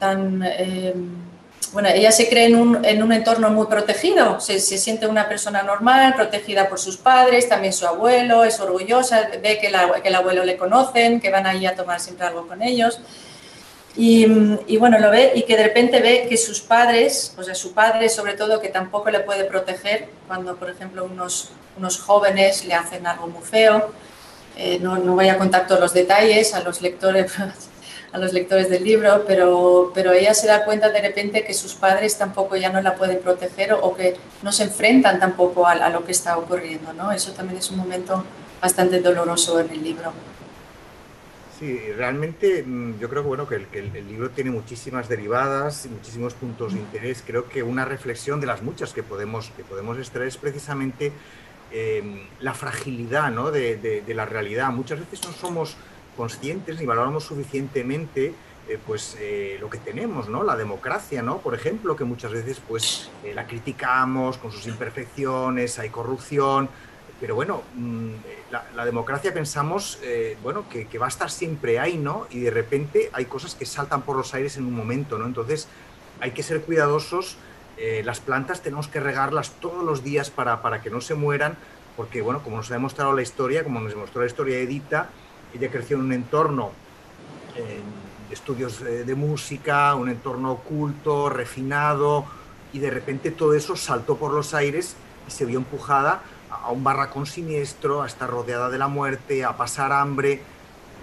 Em, 0.00 1.26
bueno, 1.72 1.88
ella 1.88 2.12
se 2.12 2.28
cree 2.28 2.46
en 2.46 2.56
un, 2.56 2.84
en 2.84 3.02
un 3.02 3.12
entorno 3.12 3.50
muy 3.50 3.66
protegido, 3.66 4.40
se, 4.40 4.60
se, 4.60 4.78
siente 4.78 5.06
una 5.06 5.28
persona 5.28 5.62
normal, 5.62 6.14
protegida 6.14 6.68
por 6.68 6.78
sus 6.78 6.96
padres, 6.96 7.48
también 7.48 7.72
su 7.72 7.86
abuelo, 7.86 8.44
es 8.44 8.60
orgullosa, 8.60 9.28
ve 9.42 9.58
que, 9.58 9.70
la, 9.70 10.00
que 10.00 10.08
el 10.08 10.14
abuelo 10.14 10.44
le 10.44 10.56
conocen, 10.56 11.20
que 11.20 11.30
van 11.30 11.46
ahí 11.46 11.66
a 11.66 11.74
tomar 11.74 12.00
siempre 12.00 12.26
algo 12.26 12.46
con 12.46 12.62
ellos. 12.62 13.00
Y, 13.96 14.26
y, 14.66 14.76
bueno, 14.76 14.98
lo 14.98 15.10
ve 15.10 15.32
y 15.34 15.42
que 15.42 15.56
de 15.56 15.64
repente 15.64 16.00
ve 16.00 16.26
que 16.28 16.36
sus 16.36 16.60
padres, 16.60 17.34
o 17.36 17.42
sea, 17.42 17.54
su 17.54 17.72
padre 17.72 18.10
sobre 18.10 18.34
todo, 18.34 18.60
que 18.60 18.68
tampoco 18.68 19.10
le 19.10 19.20
puede 19.20 19.44
proteger 19.44 20.08
cuando, 20.26 20.56
por 20.56 20.70
ejemplo, 20.70 21.04
unos, 21.04 21.50
unos 21.78 21.98
jóvenes 21.98 22.64
le 22.66 22.74
hacen 22.74 23.06
algo 23.06 23.26
muy 23.26 23.42
feo. 23.42 23.90
Eh, 24.56 24.78
no, 24.80 24.96
no 24.96 25.14
voy 25.14 25.28
a 25.28 25.36
contar 25.36 25.66
todos 25.66 25.80
los 25.80 25.92
detalles 25.92 26.54
a 26.54 26.62
los 26.62 26.80
lectores, 26.80 27.32
a 28.12 28.18
los 28.18 28.32
lectores 28.32 28.70
del 28.70 28.84
libro, 28.84 29.24
pero, 29.26 29.92
pero 29.94 30.12
ella 30.12 30.32
se 30.32 30.46
da 30.46 30.64
cuenta 30.64 30.88
de 30.88 31.02
repente 31.02 31.44
que 31.44 31.52
sus 31.52 31.74
padres 31.74 32.16
tampoco 32.16 32.56
ya 32.56 32.70
no 32.70 32.80
la 32.80 32.94
pueden 32.94 33.18
proteger 33.18 33.74
o, 33.74 33.94
que 33.94 34.16
no 34.42 34.52
se 34.52 34.64
enfrentan 34.64 35.20
tampoco 35.20 35.66
a, 35.66 35.90
lo 35.90 36.04
que 36.04 36.12
está 36.12 36.38
ocurriendo. 36.38 36.94
¿no? 36.94 37.12
Eso 37.12 37.32
también 37.32 37.58
es 37.58 37.70
un 37.70 37.76
momento 37.76 38.24
bastante 38.60 39.00
doloroso 39.00 39.60
en 39.60 39.70
el 39.70 39.82
libro. 39.82 40.12
Sí, 41.58 41.78
realmente 41.96 42.62
mm, 42.66 42.98
yo 42.98 43.08
creo 43.08 43.22
que, 43.22 43.28
bueno, 43.28 43.48
que, 43.48 43.56
el, 43.56 43.66
que 43.66 43.78
el, 43.78 44.08
libro 44.08 44.30
tiene 44.30 44.50
muchísimas 44.50 45.08
derivadas 45.08 45.86
y 45.86 45.88
muchísimos 45.88 46.34
puntos 46.34 46.74
de 46.74 46.80
interés. 46.80 47.22
Creo 47.26 47.48
que 47.48 47.62
una 47.62 47.84
reflexión 47.84 48.40
de 48.40 48.46
las 48.46 48.62
muchas 48.62 48.92
que 48.92 49.02
podemos, 49.02 49.50
que 49.56 49.64
podemos 49.64 49.96
extraer 49.98 50.28
es 50.28 50.36
precisamente 50.36 51.12
em, 51.70 52.20
la 52.40 52.54
fragilidad 52.54 53.30
¿no? 53.30 53.50
de, 53.50 53.76
de, 53.76 54.14
la 54.14 54.26
realidad. 54.26 54.70
Muchas 54.70 55.00
veces 55.00 55.24
no 55.24 55.32
somos 55.32 55.76
conscientes 56.16 56.80
ni 56.80 56.86
valoramos 56.86 57.24
suficientemente 57.24 58.34
eh, 58.68 58.80
pues 58.84 59.16
eh, 59.20 59.58
lo 59.60 59.70
que 59.70 59.78
tenemos, 59.78 60.28
¿no? 60.28 60.42
La 60.42 60.56
democracia, 60.56 61.22
¿no? 61.22 61.38
Por 61.38 61.54
ejemplo, 61.54 61.94
que 61.94 62.02
muchas 62.02 62.32
veces 62.32 62.60
pues 62.66 63.10
eh, 63.22 63.32
la 63.32 63.46
criticamos 63.46 64.38
con 64.38 64.50
sus 64.50 64.66
imperfecciones, 64.66 65.78
hay 65.78 65.90
corrupción, 65.90 66.68
pero 67.20 67.36
bueno, 67.36 67.62
mm, 67.76 68.10
la, 68.74 68.84
democracia 68.84 69.32
pensamos, 69.32 70.00
bueno, 70.42 70.64
que, 70.68 70.98
va 70.98 71.06
a 71.06 71.08
estar 71.08 71.30
siempre 71.30 71.78
ahí, 71.78 71.96
¿no? 71.96 72.26
Y 72.30 72.40
de 72.40 72.50
repente 72.50 73.08
hay 73.12 73.26
cosas 73.26 73.54
que 73.54 73.66
saltan 73.66 74.02
por 74.02 74.16
los 74.16 74.34
aires 74.34 74.56
en 74.56 74.64
un 74.64 74.74
momento, 74.74 75.16
¿no? 75.16 75.26
Entonces 75.26 75.68
hay 76.18 76.32
que 76.32 76.42
ser 76.42 76.62
cuidadosos, 76.62 77.36
las 77.76 78.20
plantas 78.20 78.62
tenemos 78.62 78.88
que 78.88 79.00
regarlas 79.00 79.50
todos 79.60 79.84
los 79.84 80.02
días 80.02 80.30
para, 80.30 80.62
para 80.62 80.80
que 80.80 80.88
no 80.88 81.00
se 81.00 81.14
mueran, 81.14 81.56
porque 81.96 82.22
bueno, 82.22 82.42
como 82.42 82.56
nos 82.56 82.70
ha 82.70 82.74
demostrado 82.74 83.12
la 83.12 83.22
historia, 83.22 83.64
como 83.64 83.80
nos 83.80 83.92
demostró 83.92 84.22
la 84.22 84.26
historia 84.26 84.56
de 84.56 84.62
Edita, 84.62 85.10
ella 85.52 85.70
creció 85.70 85.98
en 85.98 86.04
un 86.04 86.12
entorno 86.12 86.72
de 87.54 88.34
estudios 88.34 88.80
eh, 88.82 89.04
de 89.04 89.14
música, 89.14 89.94
un 89.94 90.08
entorno 90.08 90.52
oculto, 90.52 91.28
refinado, 91.28 92.24
y 92.72 92.78
de 92.78 92.90
repente 92.90 93.30
todo 93.30 93.54
eso 93.54 93.76
saltó 93.76 94.16
por 94.16 94.32
los 94.32 94.54
aires 94.54 94.96
y 95.26 95.30
se 95.30 95.44
vio 95.44 95.58
empujada 95.58 96.22
a 96.50 96.70
un 96.70 96.84
barracón 96.84 97.26
siniestro, 97.26 98.02
a 98.02 98.06
estar 98.06 98.28
rodeada 98.28 98.68
de 98.68 98.78
la 98.78 98.88
muerte, 98.88 99.44
a 99.44 99.56
pasar 99.56 99.92
hambre. 99.92 100.40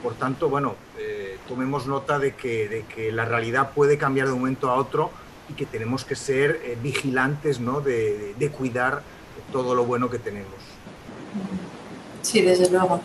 Por 0.02 0.14
tanto, 0.16 0.50
bueno, 0.50 0.76
eh, 0.98 1.38
tomemos 1.48 1.88
nota 1.88 2.20
de 2.20 2.36
que, 2.36 2.68
de 2.68 2.84
que, 2.84 3.12
la 3.12 3.26
realidad 3.26 3.72
puede 3.74 3.98
cambiar 3.98 4.28
de 4.28 4.34
un 4.34 4.40
momento 4.40 4.70
a 4.70 4.76
otro 4.76 5.12
y 5.50 5.54
que 5.54 5.66
tenemos 5.66 6.06
que 6.06 6.16
ser 6.16 6.62
eh, 6.64 6.78
vigilantes 6.82 7.60
¿no? 7.60 7.82
de, 7.82 8.34
de 8.38 8.50
cuidar 8.50 9.02
todo 9.52 9.76
lo 9.76 9.86
bueno 9.86 10.10
que 10.10 10.20
tenemos. 10.20 10.56
Sí, 12.22 12.42
desde 12.42 12.70
luego. 12.70 13.02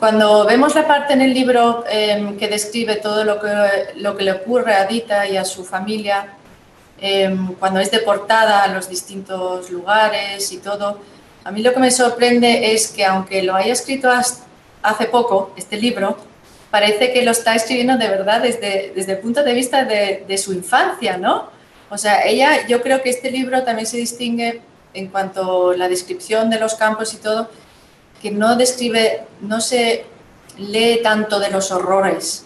Cuando 0.00 0.46
vemos 0.46 0.74
la 0.74 0.86
parte 0.86 1.12
en 1.12 1.20
el 1.20 1.34
libro 1.34 1.84
em, 1.86 2.38
que 2.38 2.48
describe 2.48 2.96
todo 2.96 3.22
lo 3.22 3.38
que, 3.38 3.48
lo 3.96 4.16
que 4.16 4.24
le 4.24 4.32
ocurre 4.32 4.72
a 4.72 4.86
Dita 4.86 5.28
y 5.28 5.36
a 5.36 5.44
su 5.44 5.62
familia, 5.62 6.36
em, 6.98 7.54
cuando 7.56 7.80
es 7.80 7.90
deportada 7.90 8.62
a 8.62 8.68
los 8.68 8.88
distintos 8.88 9.70
lugares 9.70 10.50
y 10.52 10.56
todo, 10.56 10.98
a 11.44 11.50
mí 11.50 11.62
lo 11.62 11.74
que 11.74 11.80
me 11.80 11.90
sorprende 11.90 12.72
es 12.72 12.88
que 12.88 13.04
aunque 13.04 13.42
lo 13.42 13.54
haya 13.54 13.74
escrito 13.74 14.10
hace 14.10 15.04
poco, 15.06 15.52
este 15.54 15.76
libro, 15.76 16.16
parece 16.70 17.12
que 17.12 17.22
lo 17.22 17.32
está 17.32 17.54
escribiendo 17.54 17.96
de 17.96 18.08
verdad 18.08 18.42
desde, 18.42 18.92
desde 18.94 19.12
el 19.12 19.18
punto 19.18 19.42
de 19.42 19.54
vista 19.54 19.84
de, 19.84 20.24
de 20.26 20.38
su 20.38 20.52
infancia, 20.52 21.16
¿no? 21.16 21.50
O 21.90 21.98
sea, 21.98 22.24
ella, 22.24 22.66
yo 22.68 22.82
creo 22.82 23.02
que 23.02 23.10
este 23.10 23.30
libro 23.30 23.64
también 23.64 23.86
se 23.86 23.96
distingue 23.96 24.60
en 24.94 25.08
cuanto 25.08 25.70
a 25.70 25.76
la 25.76 25.88
descripción 25.88 26.50
de 26.50 26.58
los 26.58 26.74
campos 26.74 27.14
y 27.14 27.18
todo, 27.18 27.50
que 28.22 28.30
no 28.30 28.56
describe, 28.56 29.22
no 29.40 29.60
se 29.60 30.04
lee 30.58 31.00
tanto 31.02 31.40
de 31.40 31.50
los 31.50 31.70
horrores. 31.70 32.44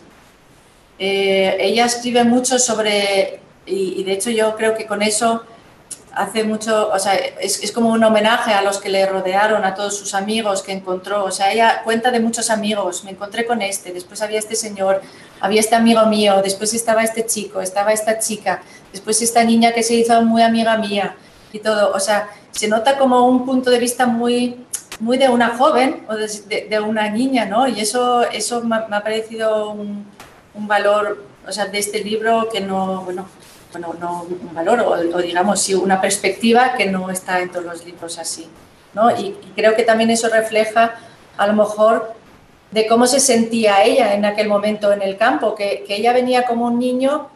Eh, 0.98 1.56
ella 1.58 1.86
escribe 1.86 2.24
mucho 2.24 2.58
sobre, 2.58 3.40
y, 3.66 4.02
de 4.04 4.12
hecho 4.12 4.30
yo 4.30 4.56
creo 4.56 4.76
que 4.76 4.86
con 4.86 5.02
eso 5.02 5.44
hace 6.14 6.44
mucho, 6.44 6.90
o 6.92 6.98
sea, 6.98 7.14
es, 7.14 7.62
es, 7.62 7.72
como 7.72 7.90
un 7.90 8.02
homenaje 8.02 8.52
a 8.52 8.62
los 8.62 8.78
que 8.78 8.88
le 8.88 9.04
rodearon, 9.06 9.64
a 9.64 9.74
todos 9.74 9.96
sus 9.98 10.14
amigos 10.14 10.62
que 10.62 10.72
encontró. 10.72 11.24
O 11.24 11.30
sea, 11.30 11.52
ella 11.52 11.82
cuenta 11.82 12.10
de 12.10 12.20
muchos 12.20 12.50
amigos. 12.50 13.04
Me 13.04 13.10
encontré 13.10 13.46
con 13.46 13.62
este, 13.62 13.92
después 13.92 14.22
había 14.22 14.38
este 14.38 14.54
señor, 14.54 15.02
había 15.40 15.60
este 15.60 15.74
amigo 15.74 16.06
mío, 16.06 16.40
después 16.42 16.72
estaba 16.74 17.02
este 17.02 17.26
chico, 17.26 17.60
estaba 17.60 17.92
esta 17.92 18.18
chica, 18.18 18.62
después 18.92 19.20
esta 19.22 19.44
niña 19.44 19.72
que 19.72 19.82
se 19.82 19.94
hizo 19.94 20.20
muy 20.22 20.42
amiga 20.42 20.76
mía 20.78 21.16
y 21.52 21.58
todo. 21.58 21.92
O 21.92 22.00
sea, 22.00 22.28
se 22.52 22.68
nota 22.68 22.96
como 22.98 23.26
un 23.26 23.44
punto 23.44 23.70
de 23.70 23.78
vista 23.78 24.06
muy, 24.06 24.64
muy 25.00 25.18
de 25.18 25.28
una 25.28 25.56
joven 25.56 26.04
o 26.08 26.14
de, 26.14 26.66
de, 26.70 26.80
una 26.80 27.08
niña, 27.10 27.44
¿no? 27.46 27.66
Y 27.66 27.80
eso, 27.80 28.22
eso 28.30 28.62
me, 28.62 28.76
ha 28.76 29.02
parecido 29.02 29.70
un, 29.70 30.06
un, 30.54 30.68
valor, 30.68 31.24
o 31.46 31.52
sea, 31.52 31.66
de 31.66 31.78
este 31.78 32.02
libro 32.02 32.48
que 32.52 32.60
no, 32.60 33.02
bueno, 33.02 33.26
bueno 33.78 33.94
no 34.00 34.22
un 34.22 34.54
valor, 34.54 34.80
o, 34.80 35.18
digamos, 35.18 35.60
sí, 35.60 35.74
una 35.74 36.00
perspectiva 36.00 36.74
que 36.74 36.86
no 36.86 37.10
está 37.10 37.40
en 37.40 37.50
todos 37.50 37.64
los 37.64 37.84
libros 37.84 38.18
así, 38.18 38.48
¿no? 38.94 39.10
Y, 39.10 39.36
creo 39.54 39.76
que 39.76 39.82
también 39.82 40.10
eso 40.10 40.28
refleja, 40.28 40.94
a 41.36 41.46
lo 41.46 41.52
mejor, 41.52 42.14
de 42.70 42.86
cómo 42.86 43.06
se 43.06 43.20
sentía 43.20 43.84
ella 43.84 44.14
en 44.14 44.24
aquel 44.24 44.48
momento 44.48 44.92
en 44.92 45.02
el 45.02 45.16
campo, 45.16 45.54
que, 45.54 45.84
que 45.86 45.96
ella 45.96 46.12
venía 46.12 46.44
como 46.44 46.66
un 46.66 46.78
niño 46.78 47.28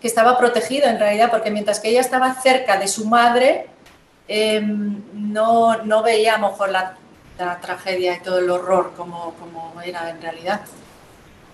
que 0.00 0.06
estaba 0.06 0.38
protegido 0.38 0.88
en 0.88 0.98
realidad, 0.98 1.30
porque 1.30 1.50
mientras 1.50 1.80
que 1.80 1.88
ella 1.88 2.00
estaba 2.00 2.34
cerca 2.34 2.78
de 2.78 2.86
su 2.86 3.06
madre, 3.06 3.66
Em, 4.28 5.02
no, 5.32 5.84
no 5.84 6.02
veía 6.02 6.34
a 6.34 6.38
lo 6.38 6.50
mejor 6.50 6.70
la, 6.70 6.96
tragedia 7.60 8.16
y 8.16 8.20
todo 8.20 8.38
el 8.38 8.50
horror 8.50 8.94
como, 8.96 9.34
como, 9.34 9.80
era 9.82 10.10
en 10.10 10.20
realidad. 10.20 10.62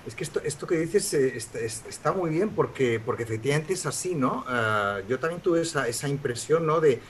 Es 0.07 0.17
que 0.17 0.25
esto, 0.25 0.41
esto 0.43 0.67
que 0.67 0.77
dices 0.79 1.15
eh, 1.15 1.37
está, 1.37 2.13
muy 2.13 2.31
bien 2.31 2.51
porque, 2.51 2.99
porque 2.99 3.23
efectivamente 3.23 3.75
es 3.75 3.87
así, 3.87 4.15
¿no? 4.15 4.45
Ah, 4.49 4.99
yo 5.09 5.21
también 5.21 5.41
tuve 5.41 5.61
esa, 5.61 5.87
esa 5.87 6.09
impresión, 6.09 6.67
¿no? 6.67 6.81
De, 6.81 7.01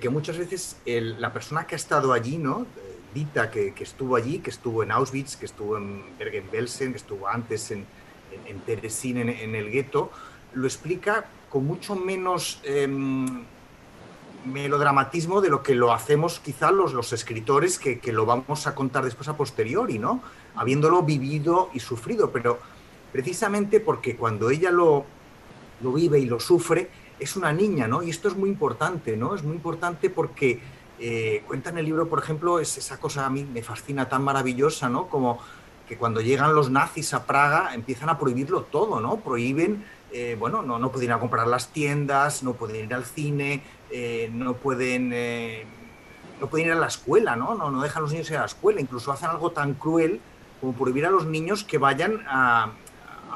que 0.00 0.08
muchas 0.08 0.38
veces 0.38 0.78
la 0.86 1.34
persona 1.34 1.66
que 1.66 1.74
ha 1.74 1.76
estado 1.76 2.14
allí, 2.14 2.38
¿no? 2.38 2.66
Dita, 3.12 3.50
que, 3.50 3.74
que, 3.74 3.84
estuvo 3.84 4.16
allí, 4.16 4.38
que 4.38 4.48
estuvo 4.48 4.82
en 4.82 4.90
Auschwitz, 4.90 5.36
que 5.36 5.44
estuvo 5.44 5.76
en 5.76 6.16
Bergen-Belsen, 6.18 6.92
que 6.92 6.96
estuvo 6.96 7.28
antes 7.28 7.70
en, 7.70 7.84
en, 8.46 8.60
Teresín, 8.60 9.18
en, 9.18 9.54
el 9.54 9.70
gueto, 9.70 10.10
lo 10.54 10.66
explica 10.66 11.26
con 11.48 11.66
mucho 11.66 11.94
menos... 11.94 12.60
Em, 12.64 13.44
melodramatismo 14.44 15.40
de 15.40 15.48
lo 15.48 15.62
que 15.62 15.76
lo 15.76 15.92
hacemos 15.92 16.40
quizá 16.40 16.72
los, 16.72 16.92
los 16.94 17.12
escritores 17.12 17.78
que, 17.78 18.00
que, 18.00 18.12
lo 18.12 18.26
vamos 18.26 18.66
a 18.66 18.74
contar 18.74 19.04
después 19.04 19.28
a 19.28 19.36
posteriori, 19.36 20.00
¿no? 20.00 20.20
Habiéndolo 20.54 21.02
vivido 21.02 21.70
y 21.72 21.80
sufrido, 21.80 22.30
pero 22.30 22.58
precisamente 23.10 23.80
porque 23.80 24.16
cuando 24.16 24.50
ella 24.50 24.70
lo, 24.70 25.04
lo 25.80 25.92
vive 25.92 26.18
y 26.18 26.26
lo 26.26 26.40
sufre, 26.40 26.90
es 27.18 27.36
una 27.36 27.52
niña, 27.52 27.86
¿no? 27.86 28.02
Y 28.02 28.10
esto 28.10 28.28
es 28.28 28.36
muy 28.36 28.48
importante, 28.50 29.16
¿no? 29.16 29.34
Es 29.34 29.42
muy 29.42 29.54
importante 29.54 30.10
porque 30.10 30.60
eh, 30.98 31.42
cuenta 31.46 31.70
en 31.70 31.78
el 31.78 31.84
libro, 31.84 32.08
por 32.08 32.18
ejemplo, 32.18 32.58
es 32.58 32.76
esa 32.78 32.98
cosa 32.98 33.26
a 33.26 33.30
mí 33.30 33.44
me 33.44 33.62
fascina 33.62 34.08
tan 34.08 34.22
maravillosa, 34.22 34.88
¿no? 34.88 35.08
Como 35.08 35.38
que 35.88 35.96
cuando 35.96 36.20
llegan 36.20 36.54
los 36.54 36.70
nazis 36.70 37.14
a 37.14 37.24
Praga 37.26 37.74
empiezan 37.74 38.08
a 38.08 38.18
prohibirlo 38.18 38.62
todo, 38.62 39.00
¿no? 39.00 39.20
Prohíben 39.20 39.84
eh, 40.12 40.36
bueno, 40.38 40.62
no, 40.62 40.78
no 40.78 40.92
pueden 40.92 41.08
ir 41.08 41.12
a 41.12 41.18
comprar 41.18 41.46
las 41.46 41.68
tiendas, 41.68 42.42
no 42.42 42.52
pueden 42.52 42.84
ir 42.84 42.94
al 42.94 43.04
cine, 43.04 43.62
eh, 43.90 44.28
no, 44.32 44.54
pueden, 44.54 45.10
eh, 45.14 45.64
no 46.38 46.48
pueden 46.48 46.66
ir 46.66 46.72
a 46.72 46.76
la 46.76 46.88
escuela, 46.88 47.34
¿no? 47.34 47.54
¿no? 47.54 47.70
No 47.70 47.82
dejan 47.82 47.98
a 47.98 48.00
los 48.02 48.12
niños 48.12 48.30
ir 48.30 48.36
a 48.36 48.40
la 48.40 48.46
escuela, 48.46 48.80
incluso 48.80 49.10
hacen 49.10 49.30
algo 49.30 49.52
tan 49.52 49.72
cruel 49.72 50.20
como 50.62 50.74
prohibir 50.74 51.04
a 51.04 51.10
los 51.10 51.26
niños 51.26 51.64
que 51.64 51.76
vayan 51.76 52.22
a, 52.28 52.70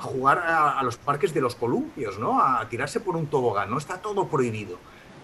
jugar 0.01 0.39
a, 0.39 0.81
los 0.85 0.97
parques 0.97 1.35
de 1.35 1.41
los 1.41 1.57
columpios, 1.57 2.21
¿no? 2.21 2.41
A 2.41 2.69
tirarse 2.69 3.01
por 3.01 3.17
un 3.17 3.27
tobogán, 3.27 3.69
¿no? 3.69 3.79
Está 3.79 3.99
todo 3.99 4.29
prohibido. 4.29 4.79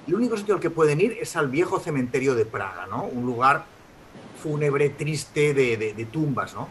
El 0.08 0.16
único 0.16 0.36
sitio 0.36 0.54
al 0.54 0.60
que 0.60 0.68
pueden 0.68 1.00
ir 1.00 1.16
es 1.20 1.36
al 1.36 1.46
viejo 1.48 1.78
cementerio 1.78 2.34
de 2.34 2.44
Praga, 2.44 2.86
¿no? 2.90 3.04
Un 3.04 3.24
lugar 3.24 3.66
fúnebre, 4.42 4.90
triste, 4.90 5.54
de, 5.54 5.76
de 5.76 6.04
tumbas, 6.06 6.54
¿no? 6.54 6.66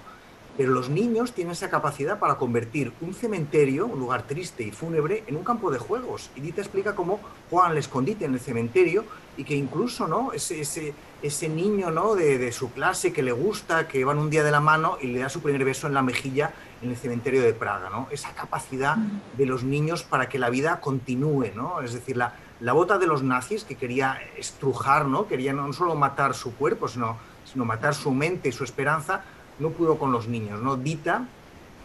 Pero 0.57 0.71
los 0.73 0.89
niños 0.89 1.33
tienen 1.33 1.53
esa 1.53 1.69
capacidad 1.69 2.19
para 2.19 2.35
convertir 2.35 2.91
un 3.01 3.13
cementerio, 3.13 3.87
un 3.87 3.99
lugar 3.99 4.23
triste 4.23 4.63
y 4.63 4.71
fúnebre, 4.71 5.23
en 5.27 5.37
un 5.37 5.43
campo 5.43 5.71
de 5.71 5.79
juegos. 5.79 6.29
Y 6.35 6.41
Dita 6.41 6.61
explica 6.61 6.93
cómo 6.93 7.19
juegan 7.49 7.71
el 7.71 7.77
escondite 7.77 8.25
en 8.25 8.33
el 8.33 8.39
cementerio 8.39 9.05
y 9.37 9.43
que 9.43 9.55
incluso 9.55 10.07
¿no? 10.07 10.33
ese, 10.33 10.59
ese, 10.61 10.93
ese 11.21 11.49
niño 11.49 11.89
¿no? 11.89 12.15
de, 12.15 12.37
de, 12.37 12.51
su 12.51 12.71
clase 12.71 13.13
que 13.13 13.23
le 13.23 13.31
gusta, 13.31 13.87
que 13.87 14.03
van 14.03 14.17
un 14.17 14.29
día 14.29 14.43
de 14.43 14.51
la 14.51 14.59
mano 14.59 14.97
y 15.01 15.07
le 15.07 15.19
da 15.19 15.29
su 15.29 15.41
primer 15.41 15.63
beso 15.63 15.87
en 15.87 15.93
la 15.93 16.01
mejilla 16.01 16.51
en 16.81 16.89
el 16.89 16.97
cementerio 16.97 17.41
de 17.41 17.53
Praga. 17.53 17.89
¿no? 17.89 18.07
Esa 18.11 18.33
capacidad 18.33 18.97
de 18.97 19.45
los 19.45 19.63
niños 19.63 20.03
para 20.03 20.27
que 20.27 20.37
la 20.37 20.49
vida 20.49 20.81
continúe. 20.81 21.51
¿no? 21.55 21.81
Es 21.81 21.93
decir, 21.93 22.17
la, 22.17 22.35
la 22.59 22.73
bota 22.73 22.97
de 22.97 23.07
los 23.07 23.23
nazis 23.23 23.63
que 23.63 23.75
quería 23.75 24.19
estrujar, 24.37 25.05
¿no? 25.05 25.27
quería 25.27 25.53
no 25.53 25.71
solo 25.73 25.95
matar 25.95 26.33
su 26.33 26.55
cuerpo, 26.55 26.87
sino, 26.87 27.17
sino 27.45 27.65
matar 27.65 27.95
su 27.95 28.11
mente 28.11 28.49
y 28.49 28.51
su 28.51 28.63
esperanza, 28.63 29.23
no 29.62 29.69
pudo 29.69 29.97
con 29.97 30.12
los 30.12 30.28
niños, 30.28 30.60
¿no? 30.62 30.76
Dita 30.76 31.26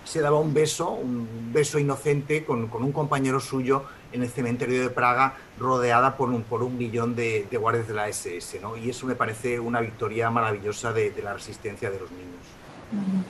se 0.05 0.21
daba 0.21 0.39
un 0.39 0.55
beso, 0.55 0.91
un 0.91 1.53
beso 1.53 1.79
inocente 1.79 2.45
con, 2.45 2.69
con 2.69 2.85
un 2.85 2.93
compañero 2.93 3.41
suyo 3.41 3.85
en 4.13 4.23
el 4.23 4.31
cementerio 4.31 4.81
de 4.81 4.89
Praga, 4.89 5.35
rodeada 5.59 6.17
por 6.17 6.31
un, 6.31 6.43
por 6.43 6.63
un 6.63 6.79
millón 6.79 7.17
de, 7.17 7.47
de 7.51 7.57
guardias 7.57 7.89
de 7.89 7.95
la 7.95 8.09
SS, 8.09 8.61
¿no? 8.61 8.77
Y 8.77 8.91
eso 8.91 9.05
me 9.07 9.17
parece 9.17 9.59
una 9.59 9.81
victoria 9.81 10.31
maravillosa 10.31 10.93
de, 10.93 11.13
la 11.23 11.35
resistencia 11.35 11.91
de 11.91 11.99
los 11.99 12.11
niños. 12.13 13.27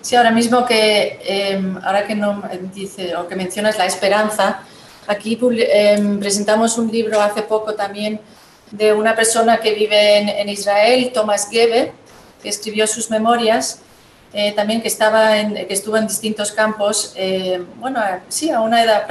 Sí, 0.00 0.14
ahora 0.14 0.30
mismo 0.30 0.64
que, 0.64 1.18
eh, 1.24 1.60
ahora 1.82 2.06
que 2.06 2.14
no 2.14 2.42
dice 2.72 3.16
o 3.16 3.26
que 3.26 3.34
mencionas 3.34 3.76
la 3.76 3.86
esperanza, 3.86 4.60
aquí 5.08 5.36
eh, 5.42 6.16
presentamos 6.20 6.78
un 6.78 6.90
libro 6.90 7.20
hace 7.20 7.42
poco 7.42 7.74
también 7.74 8.20
de 8.70 8.92
una 8.92 9.16
persona 9.16 9.58
que 9.58 9.74
vive 9.74 10.18
en, 10.18 10.28
en 10.28 10.48
Israel, 10.48 11.10
Thomas 11.12 11.48
Gebe, 11.50 11.92
escribió 12.48 12.86
sus 12.86 13.10
memorias, 13.10 13.80
eh, 14.32 14.52
también 14.52 14.82
que, 14.82 14.88
estaba 14.88 15.38
en, 15.38 15.54
que 15.54 15.72
estuvo 15.72 15.96
en 15.96 16.06
distintos 16.06 16.52
campos, 16.52 17.12
eh, 17.16 17.64
bueno, 17.76 18.00
sí, 18.28 18.50
a 18.50 18.60
una 18.60 18.82
edad 18.82 19.06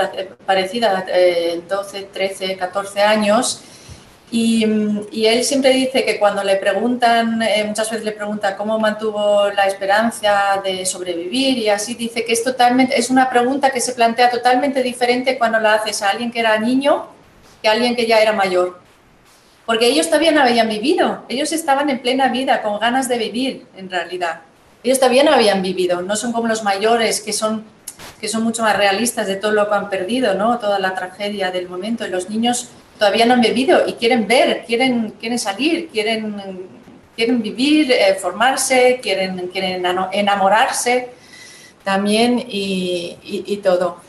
parecida, 0.46 1.06
eh, 1.08 1.62
12, 1.68 2.04
13, 2.14 2.58
14 2.58 3.02
años, 3.02 3.62
y, 4.32 4.64
él 5.28 5.44
siempre 5.44 5.70
dice 5.72 6.04
que 6.04 6.20
cuando 6.20 6.44
le 6.44 6.56
preguntan, 6.56 7.42
eh, 7.42 7.64
muchas 7.66 7.90
veces 7.90 8.04
le 8.04 8.12
pregunta 8.12 8.58
cómo 8.58 8.80
mantuvo 8.80 9.50
la 9.52 9.66
esperanza 9.66 10.62
de 10.64 10.86
sobrevivir 10.86 11.58
y 11.58 11.70
así, 11.70 11.94
dice 11.94 12.26
que 12.26 12.34
es 12.34 12.44
totalmente, 12.44 13.00
es 13.00 13.10
una 13.10 13.30
pregunta 13.30 13.70
que 13.70 13.80
se 13.80 13.94
plantea 13.94 14.30
totalmente 14.30 14.82
diferente 14.82 15.38
cuando 15.38 15.60
la 15.60 15.76
haces 15.76 16.02
a 16.02 16.10
alguien 16.10 16.32
que 16.32 16.40
era 16.40 16.58
niño 16.60 17.08
que 17.62 17.70
a 17.70 17.72
alguien 17.72 17.96
que 17.96 18.06
ya 18.08 18.20
era 18.20 18.34
mayor 18.34 18.80
porque 19.66 19.88
ellos 19.88 20.08
todavía 20.08 20.32
no 20.32 20.42
habían 20.42 20.70
vivido, 20.70 21.26
ellos 21.28 21.52
estaban 21.52 21.90
en 21.90 22.00
plena 22.00 22.28
vida, 22.28 22.62
con 22.62 22.80
ganas 22.80 23.10
de 23.10 23.18
vivir, 23.18 23.66
en 23.76 23.90
realidad. 23.90 24.42
Ellos 24.84 25.00
todavía 25.00 25.24
no 25.24 25.32
habían 25.32 25.62
vivido, 25.62 26.02
no 26.02 26.16
son 26.16 26.32
como 26.32 26.48
los 26.48 26.64
mayores 26.64 27.22
que 27.22 27.34
son, 27.34 27.66
que 28.22 28.28
son 28.28 28.44
mucho 28.44 28.62
más 28.62 28.78
realistas 28.78 29.26
de 29.28 29.36
todo 29.36 29.52
lo 29.52 29.68
que 29.68 29.76
han 29.76 29.90
perdido, 29.90 30.36
¿no? 30.36 30.60
toda 30.60 30.78
la 30.78 30.94
tragedia 30.94 31.50
del 31.50 31.68
momento. 31.68 32.06
Y 32.06 32.12
los 32.12 32.30
niños 32.30 32.70
todavía 33.00 33.26
no 33.26 33.34
han 33.34 33.42
vivido 33.42 33.82
y 33.88 33.94
quieren 33.94 34.28
ver, 34.28 34.64
quieren, 34.68 35.16
quieren 35.20 35.40
salir, 35.40 35.90
quieren, 35.90 36.36
quieren 37.16 37.42
vivir, 37.42 37.92
eh, 37.92 38.16
formarse, 38.22 39.00
quieren, 39.02 39.48
quieren 39.48 39.84
enamorarse 40.12 41.10
también 41.84 42.40
y, 42.40 43.18
y, 43.24 43.44
y 43.48 43.58
todo 43.58 44.05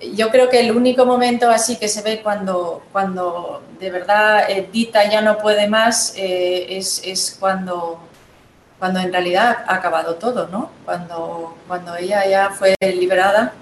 yo 0.00 0.30
creo 0.30 0.48
que 0.48 0.60
el 0.60 0.72
único 0.72 1.04
momento 1.04 1.50
así 1.50 1.76
que 1.76 1.88
se 1.88 2.02
ve 2.02 2.20
cuando, 2.22 2.82
cuando 2.92 3.62
de 3.78 3.90
verdad 3.90 4.50
eh, 4.50 4.68
Dita 4.72 5.08
ya 5.10 5.20
no 5.20 5.38
puede 5.38 5.68
más 5.68 6.14
eh, 6.16 6.78
es, 6.78 7.02
es, 7.04 7.36
cuando, 7.38 8.00
cuando 8.78 9.00
en 9.00 9.12
realidad 9.12 9.64
ha 9.66 9.74
acabado 9.74 10.14
todo, 10.14 10.48
¿no? 10.48 10.70
Cuando, 10.84 11.56
cuando 11.68 11.96
ella 11.96 12.26
ya 12.26 12.50
fue 12.50 12.74
liberada 12.80 13.52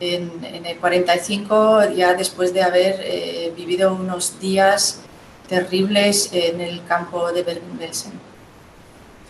en, 0.00 0.44
en 0.44 0.66
el 0.66 0.78
45, 0.78 1.90
ya 1.94 2.14
después 2.14 2.52
de 2.52 2.62
haber 2.62 3.00
eh, 3.00 3.52
vivido 3.56 3.94
unos 3.94 4.40
días 4.40 5.00
terribles 5.48 6.30
en 6.32 6.60
el 6.60 6.84
campo 6.84 7.32
de 7.32 7.42
Bergen-Belsen. 7.42 8.12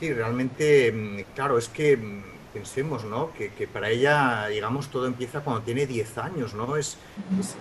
Sí, 0.00 0.12
realmente, 0.12 0.92
mm, 0.92 1.34
claro, 1.34 1.58
es 1.58 1.68
que 1.68 1.96
mm, 1.96 2.22
pensemos, 2.52 3.04
¿no? 3.04 3.32
Que, 3.32 3.50
que, 3.52 3.66
para 3.66 3.90
ella, 3.90 4.46
digamos, 4.48 4.88
todo 4.88 5.06
empieza 5.06 5.40
cuando 5.40 5.62
tiene 5.62 5.87
10 5.87 6.18
años, 6.18 6.54
¿no? 6.54 6.76
Es, 6.76 6.98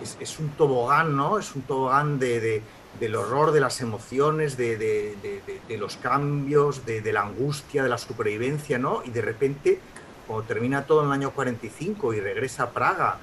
es, 0.01 0.17
es, 0.19 0.39
un 0.39 0.49
tobogán, 0.49 1.15
¿no? 1.15 1.39
Es 1.39 1.55
un 1.55 1.61
tobogán 1.63 2.19
de, 2.19 2.39
de, 2.39 2.61
del 2.99 3.15
horror, 3.15 3.51
de 3.51 3.59
las 3.59 3.81
emociones, 3.81 4.57
de, 4.57 4.77
de 4.77 5.77
los 5.77 5.97
cambios, 5.97 6.85
de, 6.85 7.11
la 7.11 7.21
angustia, 7.21 7.83
de 7.83 7.89
la 7.89 7.97
supervivencia, 7.97 8.77
¿no? 8.79 9.01
Y 9.05 9.11
de 9.11 9.21
repente, 9.21 9.79
cuando 10.25 10.45
termina 10.45 10.85
todo 10.85 11.01
en 11.01 11.07
el 11.07 11.13
año 11.13 11.31
45 11.31 12.13
y 12.13 12.19
regresa 12.19 12.63
a 12.63 12.69
Praga 12.71 13.17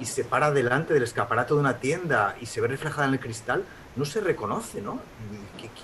y 0.00 0.06
se 0.06 0.24
para 0.24 0.50
delante 0.50 0.94
del 0.94 1.02
escaparate 1.02 1.54
de 1.54 1.60
una 1.60 1.78
tienda 1.78 2.36
y 2.40 2.46
se 2.46 2.60
ve 2.60 2.68
reflejada 2.68 3.06
en 3.06 3.14
el 3.14 3.20
cristal, 3.20 3.64
no 3.94 4.04
se 4.04 4.20
reconoce, 4.20 4.80
¿no? 4.80 5.00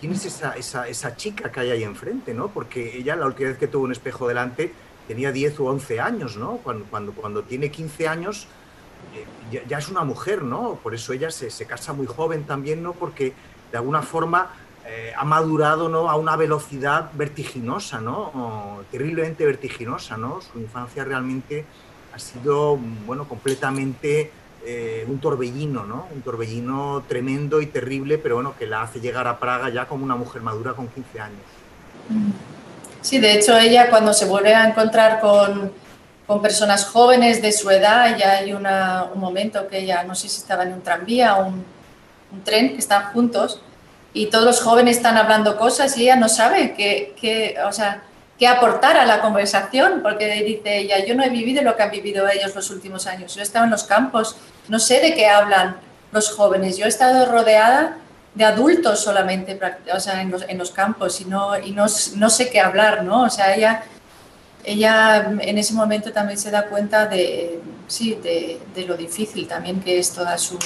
¿Quién 0.00 0.12
es 0.12 0.24
esa, 0.24 0.52
esa, 0.56 0.88
esa, 0.88 1.16
chica 1.16 1.52
que 1.52 1.60
hay 1.60 1.70
ahí 1.70 1.84
enfrente, 1.84 2.32
¿no? 2.34 2.48
Porque 2.48 2.96
ella 2.96 3.16
la 3.16 3.26
última 3.26 3.50
vez 3.50 3.58
que 3.58 3.68
tuvo 3.68 3.84
un 3.84 3.92
espejo 3.92 4.26
delante 4.26 4.72
tenía 5.08 5.32
10 5.32 5.58
o 5.60 5.64
11 5.64 6.00
años, 6.00 6.36
¿no? 6.36 6.58
Cuando, 6.58 7.42
tiene 7.42 7.70
15 7.70 8.06
años 8.06 8.46
eh, 9.14 9.64
ya, 9.66 9.78
es 9.78 9.88
una 9.88 10.04
mujer, 10.04 10.42
¿no? 10.42 10.78
Por 10.82 10.94
eso 10.94 11.12
ella 11.12 11.30
se, 11.30 11.66
casa 11.66 11.92
muy 11.92 12.06
joven 12.06 12.44
también, 12.44 12.82
¿no? 12.82 12.92
Porque 12.92 13.32
de 13.72 13.78
alguna 13.78 14.02
forma 14.02 14.50
eh, 14.86 15.12
ha 15.16 15.24
madurado, 15.24 15.88
¿no? 15.88 16.10
A 16.10 16.16
una 16.16 16.36
velocidad 16.36 17.10
vertiginosa, 17.14 18.00
¿no? 18.00 18.84
terriblemente 18.92 19.44
vertiginosa, 19.44 20.16
¿no? 20.16 20.40
Su 20.40 20.58
infancia 20.58 21.04
realmente 21.04 21.64
ha 22.14 22.18
sido, 22.18 22.78
bueno, 23.06 23.28
completamente 23.28 24.30
eh, 24.64 25.04
un 25.08 25.18
torbellino, 25.18 25.84
¿no? 25.84 26.08
Un 26.14 26.20
torbellino 26.22 27.04
tremendo 27.08 27.60
y 27.60 27.66
terrible, 27.66 28.18
pero 28.18 28.34
bueno, 28.36 28.54
que 28.58 28.66
la 28.66 28.82
hace 28.82 29.00
llegar 29.00 29.26
a 29.26 29.38
Praga 29.38 29.68
ya 29.68 29.86
como 29.86 30.04
una 30.04 30.16
mujer 30.16 30.42
madura 30.42 30.74
con 30.74 30.88
15 30.88 31.20
años. 31.20 32.57
Sí, 33.00 33.18
de 33.18 33.32
hecho 33.32 33.56
ella 33.56 33.90
cuando 33.90 34.12
se 34.12 34.24
vuelve 34.24 34.54
a 34.54 34.66
encontrar 34.66 35.20
con, 35.20 35.72
con 36.26 36.42
personas 36.42 36.84
jóvenes 36.84 37.40
de 37.40 37.52
su 37.52 37.70
edad, 37.70 38.16
ya 38.16 38.38
hay 38.38 38.52
un 38.52 38.66
momento 39.14 39.68
que 39.68 39.78
ella, 39.78 40.02
no 40.02 40.14
sé 40.14 40.28
si 40.28 40.38
estaba 40.38 40.64
en 40.64 40.72
un 40.72 40.82
tranvía 40.82 41.36
o 41.36 41.46
un, 41.46 41.64
un, 42.32 42.44
tren, 42.44 42.72
que 42.72 42.78
están 42.78 43.12
juntos, 43.12 43.62
y 44.12 44.26
todos 44.26 44.44
los 44.44 44.60
jóvenes 44.60 44.96
están 44.96 45.16
hablando 45.16 45.56
cosas 45.56 45.96
y 45.96 46.02
ella 46.02 46.16
no 46.16 46.28
sabe 46.28 46.74
qué, 46.74 47.14
qué, 47.20 47.56
o 47.66 47.72
sea, 47.72 48.02
qué 48.38 48.46
aportar 48.46 48.96
a 48.96 49.06
la 49.06 49.20
conversación, 49.20 50.00
porque 50.02 50.42
dice 50.42 50.78
ella, 50.78 51.04
yo 51.04 51.14
no 51.14 51.22
he 51.24 51.30
vivido 51.30 51.62
lo 51.62 51.76
que 51.76 51.82
han 51.82 51.90
vivido 51.90 52.28
ellos 52.28 52.54
los 52.54 52.70
últimos 52.70 53.06
años, 53.06 53.34
yo 53.34 53.40
he 53.40 53.44
estado 53.44 53.64
en 53.64 53.70
los 53.70 53.84
campos, 53.84 54.36
no 54.68 54.78
sé 54.78 55.00
de 55.00 55.14
qué 55.14 55.28
hablan 55.28 55.76
los 56.12 56.30
jóvenes, 56.30 56.76
yo 56.76 56.84
he 56.84 56.88
estado 56.88 57.26
rodeada 57.26 57.96
de 58.38 58.44
adultos 58.44 59.00
solamente, 59.00 59.58
o 59.92 60.00
sea, 60.00 60.22
en 60.22 60.30
los, 60.30 60.42
en 60.48 60.56
los 60.56 60.70
campos 60.70 61.20
y, 61.20 61.24
no, 61.24 61.58
y 61.58 61.72
no, 61.72 61.86
no, 62.16 62.30
sé 62.30 62.48
qué 62.50 62.60
hablar, 62.60 63.02
¿no? 63.02 63.24
O 63.24 63.30
sea, 63.30 63.54
ella, 63.54 63.82
ella 64.64 65.30
en 65.40 65.58
ese 65.58 65.74
momento 65.74 66.12
también 66.12 66.38
se 66.38 66.50
da 66.50 66.66
cuenta 66.66 67.06
de, 67.06 67.60
sí, 67.88 68.18
de, 68.22 68.60
de 68.74 68.84
lo 68.84 68.96
difícil 68.96 69.48
también 69.48 69.80
que 69.80 69.98
es 69.98 70.12
toda 70.12 70.38
su, 70.38 70.58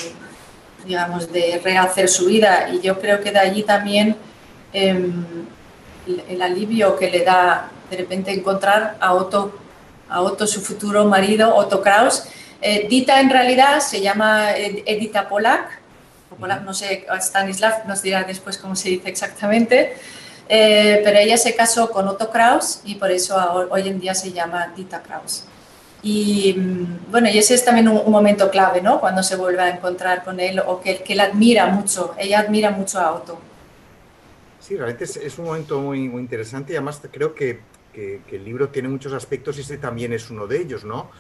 digamos, 0.85 1.33
de 1.33 1.61
rehacer 1.65 2.09
su 2.09 2.27
vida 2.27 2.69
y 2.73 2.81
yo 2.81 3.01
creo 3.01 3.21
que 3.21 3.33
de 3.33 3.39
allí 3.41 3.63
también... 3.63 4.17
Eh, 4.73 5.11
el 6.07 6.43
alivio 6.43 6.97
que 6.97 7.11
le 7.11 7.25
da 7.25 7.71
de 7.91 7.97
repente 7.97 8.33
encontrar 8.33 8.97
a 9.01 9.15
Otto, 9.15 9.59
a 10.09 10.21
Otto 10.21 10.47
su 10.47 10.61
futuro 10.61 11.05
marido, 11.05 11.55
Otto 11.55 11.83
Kraus. 11.83 12.25
Eh, 12.61 12.87
Dita 12.89 13.21
en 13.21 13.31
realidad 13.31 13.81
se 13.81 14.01
llama 14.01 14.53
Edita 14.57 15.29
Polak, 15.29 15.82
No 16.39 16.75
sé, 16.75 17.07
Stanislav 17.21 17.87
nos 17.87 18.03
dirá 18.03 18.25
después 18.25 18.59
cómo 18.59 18.77
se 18.77 18.91
dice 18.91 19.09
exactamente, 19.09 19.95
eh, 20.49 21.01
pero 21.05 21.19
ella 21.19 21.37
se 21.37 21.55
casó 21.55 21.91
con 21.91 22.09
Otto 22.09 22.31
Kraus 22.31 22.81
y 22.85 22.97
por 22.97 23.11
eso 23.11 23.37
hoy 23.71 23.89
en 23.89 24.01
día 24.01 24.15
se 24.15 24.33
llama 24.33 24.73
Dita 24.77 25.03
Kraus. 25.03 25.45
Y 26.03 26.55
mm, 26.55 27.11
bueno, 27.11 27.29
y 27.29 27.39
ese 27.39 27.55
es 27.55 27.65
también 27.65 27.89
un, 27.89 28.11
momento 28.11 28.51
clave, 28.51 28.81
¿no? 28.81 29.01
Cuando 29.01 29.23
se 29.23 29.37
vuelve 29.37 29.63
a 29.63 29.71
encontrar 29.71 30.25
con 30.25 30.41
él 30.41 30.61
o 30.67 30.81
que, 30.81 31.03
que 31.03 31.13
él 31.13 31.21
admira 31.21 31.67
mucho, 31.67 32.15
ella 32.19 32.41
admira 32.41 32.71
mucho 32.71 32.99
a 32.99 33.13
Otto. 33.13 33.39
Sí, 34.63 34.77
realmente 34.77 35.05
es, 35.05 35.39
un 35.39 35.47
momento 35.47 35.81
muy, 35.81 36.05
interesante 36.05 36.73
y 36.73 36.77
además 36.77 37.01
creo 37.11 37.35
que, 37.35 37.61
que, 37.93 38.23
el 38.31 38.45
libro 38.45 38.69
tiene 38.69 38.89
muchos 38.89 39.13
aspectos 39.13 39.59
y 39.59 39.63
este 39.63 39.77
también 39.77 40.13
es 40.13 40.31
uno 40.31 40.47
de 40.47 40.61
ellos, 40.61 40.85
¿no? 40.85 41.11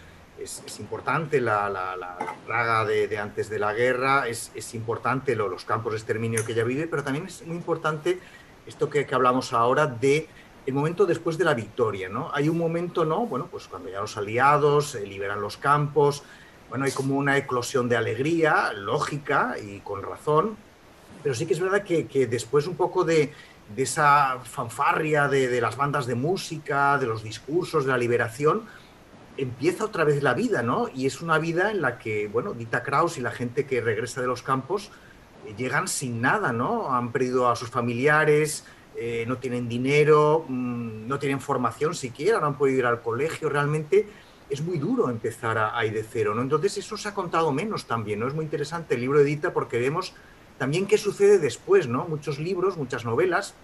Es, 0.43 0.63
es 0.67 0.81
importante 0.81 1.41
la, 1.41 1.71
la, 1.71 1.97
la 1.97 2.19
plaga 2.47 2.85
de, 2.85 3.07
de, 3.07 3.19
antes 3.19 3.49
de 3.49 3.59
la 3.59 3.73
guerra, 3.73 4.27
es, 4.29 4.51
es 4.55 4.75
importante 4.75 5.37
lo, 5.37 5.49
los 5.49 5.65
campos 5.65 5.93
de 5.93 5.99
exterminio 5.99 6.45
que 6.45 6.53
ella 6.53 6.65
vive, 6.65 6.87
pero 6.87 7.05
también 7.05 7.27
es 7.27 7.47
muy 7.47 7.57
importante 7.57 8.19
esto 8.67 8.91
que, 8.91 9.07
que 9.07 9.15
hablamos 9.15 9.53
ahora 9.53 9.87
de 9.87 10.29
el 10.67 10.75
momento 10.75 11.07
después 11.07 11.39
de 11.39 11.45
la 11.45 11.55
victoria, 11.55 12.09
¿no? 12.09 12.31
Hay 12.33 12.49
un 12.49 12.57
momento, 12.57 13.05
¿no? 13.05 13.27
Bueno, 13.27 13.49
pues 13.51 13.67
cuando 13.67 13.89
ya 13.89 14.01
los 14.01 14.17
aliados 14.17 14.95
eh, 14.95 15.07
liberan 15.07 15.41
los 15.41 15.57
campos, 15.57 16.23
bueno, 16.69 16.85
hay 16.85 16.93
como 16.93 17.17
una 17.17 17.37
eclosión 17.37 17.89
de 17.89 17.97
alegría, 17.97 18.73
lógica 18.73 19.57
y 19.63 19.81
con 19.81 20.03
razón, 20.03 20.57
pero 21.23 21.35
sí 21.35 21.47
que 21.47 21.55
es 21.55 21.61
verdad 21.61 21.83
que, 21.83 22.07
que 22.07 22.27
después 22.27 22.67
un 22.67 22.77
poco 22.77 23.05
de, 23.05 23.33
de 23.75 23.83
esa 23.83 24.39
fanfarria 24.45 25.29
de, 25.29 25.49
de, 25.49 25.61
las 25.61 25.77
bandas 25.77 26.07
de 26.07 26.15
música, 26.15 26.97
de 26.99 27.07
los 27.07 27.23
discursos, 27.23 27.85
de 27.85 27.91
la 27.91 27.99
liberación, 27.99 28.63
empieza 29.37 29.85
otra 29.85 30.05
vez 30.05 30.23
la 30.23 30.35
vida, 30.35 30.63
¿no? 30.63 30.89
Y 30.95 31.07
es 31.07 31.21
una 31.21 31.39
vida 31.39 31.71
en 31.71 31.81
la 31.81 31.99
que, 31.99 32.29
bueno, 32.29 32.53
Dita 32.53 32.83
Kraus 32.83 33.19
y 33.19 33.21
la 33.21 33.31
gente 33.31 33.67
que 33.67 33.81
regresa 33.81 34.21
de 34.21 34.27
los 34.27 34.43
campos 34.43 34.91
eh, 35.47 35.55
llegan 35.57 35.89
sin 35.89 36.21
nada, 36.21 36.53
¿no? 36.53 36.95
Han 36.95 37.13
perdido 37.13 37.49
a 37.49 37.57
sus 37.57 37.71
familiares, 37.71 38.65
eh, 38.97 39.25
no 39.27 39.39
tienen 39.39 39.69
dinero, 39.69 40.45
mmm, 40.49 41.07
no 41.09 41.19
tienen 41.19 41.41
formación 41.41 41.95
siquiera, 41.95 42.41
no 42.41 42.47
han 42.47 42.59
podido 42.59 42.79
ir 42.81 42.87
al 42.87 43.01
colegio, 43.01 43.49
realmente 43.49 44.07
es 44.51 44.61
muy 44.61 44.79
duro 44.79 45.09
empezar 45.09 45.57
ahí 45.75 45.91
de 45.91 46.03
cero, 46.03 46.35
¿no? 46.35 46.43
Entonces 46.43 46.77
eso 46.77 46.97
se 46.99 47.09
ha 47.09 47.15
contado 47.15 47.53
menos 47.53 47.87
también, 47.87 48.21
¿no? 48.21 48.29
Es 48.29 48.35
muy 48.35 48.45
interesante 48.45 48.95
el 48.95 49.01
libro 49.01 49.19
de 49.19 49.25
Dita 49.25 49.55
porque 49.55 49.79
vemos 49.79 50.15
también 50.59 50.87
qué 50.87 50.99
sucede 50.99 51.39
después, 51.39 51.89
¿no? 51.89 52.05
Muchos 52.05 52.39
libros, 52.39 52.77
muchas 52.77 53.07
novelas 53.07 53.55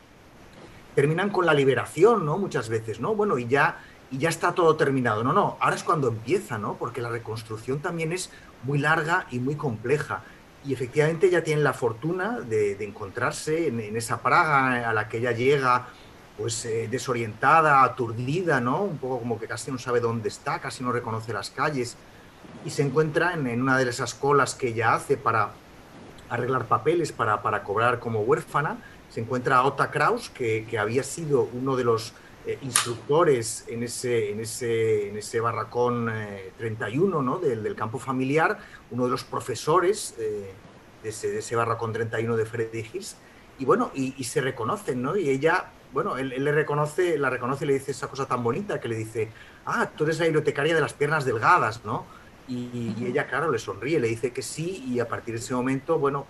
terminan 0.94 1.30
con 1.30 1.46
la 1.46 1.54
liberación, 1.54 2.24
¿no? 2.24 2.38
Muchas 2.38 2.68
veces, 2.68 2.98
¿no? 2.98 3.14
Bueno, 3.14 3.38
y 3.38 3.46
ya, 3.46 3.78
y 4.10 4.18
ya 4.18 4.28
está 4.28 4.52
todo 4.52 4.76
terminado. 4.76 5.22
No, 5.22 5.32
no, 5.32 5.56
ahora 5.60 5.76
es 5.76 5.84
cuando 5.84 6.08
empieza, 6.08 6.58
¿no? 6.58 6.74
Porque 6.74 7.00
la 7.00 7.08
reconstrucción 7.08 7.80
también 7.80 8.12
es 8.12 8.30
muy 8.62 8.78
larga 8.78 9.26
y 9.30 9.38
muy 9.38 9.56
compleja. 9.56 10.22
Y 10.64 10.72
efectivamente 10.72 11.26
ella 11.26 11.44
tiene 11.44 11.62
la 11.62 11.72
fortuna 11.72 12.40
de, 12.40 12.82
encontrarse 12.84 13.68
en, 13.68 13.96
esa 13.96 14.22
Praga 14.22 14.88
a 14.88 14.92
la 14.92 15.08
que 15.08 15.18
ella 15.18 15.32
llega, 15.32 15.88
pues 16.36 16.64
eh, 16.64 16.88
desorientada, 16.90 17.82
aturdida, 17.82 18.60
¿no? 18.60 18.82
Un 18.82 18.98
poco 18.98 19.20
como 19.20 19.38
que 19.38 19.46
casi 19.46 19.70
no 19.70 19.78
sabe 19.78 20.00
dónde 20.00 20.28
está, 20.28 20.60
casi 20.60 20.82
no 20.82 20.92
reconoce 20.92 21.32
las 21.32 21.50
calles. 21.50 21.96
Y 22.64 22.70
se 22.70 22.82
encuentra 22.82 23.34
en, 23.34 23.60
una 23.60 23.78
de 23.78 23.88
esas 23.88 24.14
colas 24.14 24.54
que 24.54 24.68
ella 24.68 24.94
hace 24.94 25.16
para 25.16 25.50
arreglar 26.28 26.66
papeles 26.66 27.12
para, 27.12 27.40
para 27.42 27.62
cobrar 27.62 28.00
como 28.00 28.20
huérfana, 28.20 28.78
se 29.10 29.20
encuentra 29.20 29.56
a 29.56 29.64
Ota 29.64 29.90
Kraus, 29.90 30.28
que, 30.28 30.66
había 30.78 31.02
sido 31.02 31.48
uno 31.52 31.76
de 31.76 31.84
los 31.84 32.12
eh, 32.48 32.58
instructores 32.62 33.66
en 33.68 33.82
ese, 33.82 34.30
en 34.30 34.40
ese, 34.40 35.10
en 35.10 35.18
ese 35.18 35.38
barracón 35.38 36.08
eh, 36.10 36.50
31 36.56 37.20
¿no? 37.20 37.38
del, 37.38 37.62
del, 37.62 37.74
campo 37.74 37.98
familiar, 37.98 38.56
uno 38.90 39.04
de 39.04 39.10
los 39.10 39.22
profesores 39.22 40.14
eh, 40.18 40.54
de, 41.02 41.08
ese, 41.10 41.28
de, 41.28 41.40
ese, 41.40 41.56
barracón 41.56 41.92
31 41.92 42.38
de 42.38 42.46
Friedrich 42.46 42.94
Hills, 42.94 43.16
y 43.58 43.66
bueno, 43.66 43.90
y, 43.92 44.14
y, 44.16 44.24
se 44.24 44.40
reconocen, 44.40 45.02
¿no? 45.02 45.14
Y 45.14 45.28
ella, 45.28 45.72
bueno, 45.92 46.16
él, 46.16 46.32
él, 46.32 46.42
le 46.42 46.52
reconoce, 46.52 47.18
la 47.18 47.28
reconoce 47.28 47.66
y 47.66 47.68
le 47.68 47.74
dice 47.74 47.90
esa 47.90 48.08
cosa 48.08 48.24
tan 48.24 48.42
bonita 48.42 48.80
que 48.80 48.88
le 48.88 48.96
dice, 48.96 49.30
ah, 49.66 49.90
tú 49.94 50.04
eres 50.04 50.18
la 50.18 50.24
bibliotecaria 50.24 50.74
de 50.74 50.80
las 50.80 50.94
piernas 50.94 51.26
delgadas, 51.26 51.84
¿no? 51.84 52.06
Y, 52.48 52.94
y, 52.98 53.08
ella, 53.08 53.26
claro, 53.26 53.50
le 53.50 53.58
sonríe, 53.58 54.00
le 54.00 54.08
dice 54.08 54.32
que 54.32 54.40
sí 54.40 54.84
y 54.88 55.00
a 55.00 55.06
partir 55.06 55.34
de 55.34 55.40
ese 55.40 55.52
momento, 55.52 55.98
bueno, 55.98 56.24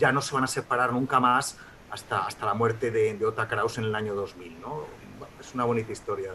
ya 0.00 0.10
no 0.10 0.20
se 0.20 0.34
van 0.34 0.42
a 0.42 0.48
separar 0.48 0.92
nunca 0.92 1.20
más 1.20 1.58
hasta, 1.92 2.26
hasta 2.26 2.44
la 2.44 2.54
muerte 2.54 2.90
de, 2.90 3.14
de 3.14 3.24
Ota 3.24 3.46
Kraus 3.46 3.78
en 3.78 3.84
el 3.84 3.94
año 3.94 4.16
2000, 4.16 4.60
¿no? 4.60 5.01
Es 5.40 5.54
una 5.54 5.64
bonita 5.64 5.92
historia. 5.92 6.30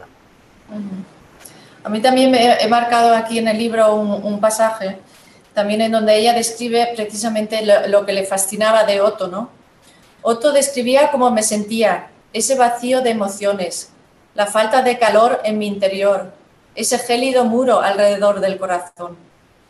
A 1.84 1.88
mí 1.88 2.00
también 2.00 2.30
me 2.30 2.60
he 2.60 2.68
marcado 2.68 3.14
aquí 3.14 3.38
en 3.38 3.48
el 3.48 3.58
libro 3.58 3.94
un, 3.94 4.24
un, 4.24 4.40
pasaje, 4.40 4.98
también 5.54 5.80
en 5.80 5.92
donde 5.92 6.16
ella 6.16 6.32
describe 6.32 6.88
precisamente 6.94 7.64
lo, 7.64 7.86
lo 7.88 8.06
que 8.06 8.12
le 8.12 8.24
fascinaba 8.24 8.84
de 8.84 9.00
Otto, 9.00 9.28
¿no? 9.28 9.50
Otto 10.22 10.52
describía 10.52 11.10
cómo 11.10 11.30
me 11.30 11.42
sentía, 11.42 12.10
ese 12.32 12.56
vacío 12.56 13.00
de 13.00 13.10
emociones, 13.10 13.90
la 14.34 14.46
falta 14.46 14.82
de 14.82 14.98
calor 14.98 15.40
en 15.44 15.58
mi 15.58 15.66
interior, 15.66 16.32
ese 16.74 16.98
gélido 16.98 17.44
muro 17.44 17.80
alrededor 17.80 18.40
del 18.40 18.58
corazón. 18.58 19.16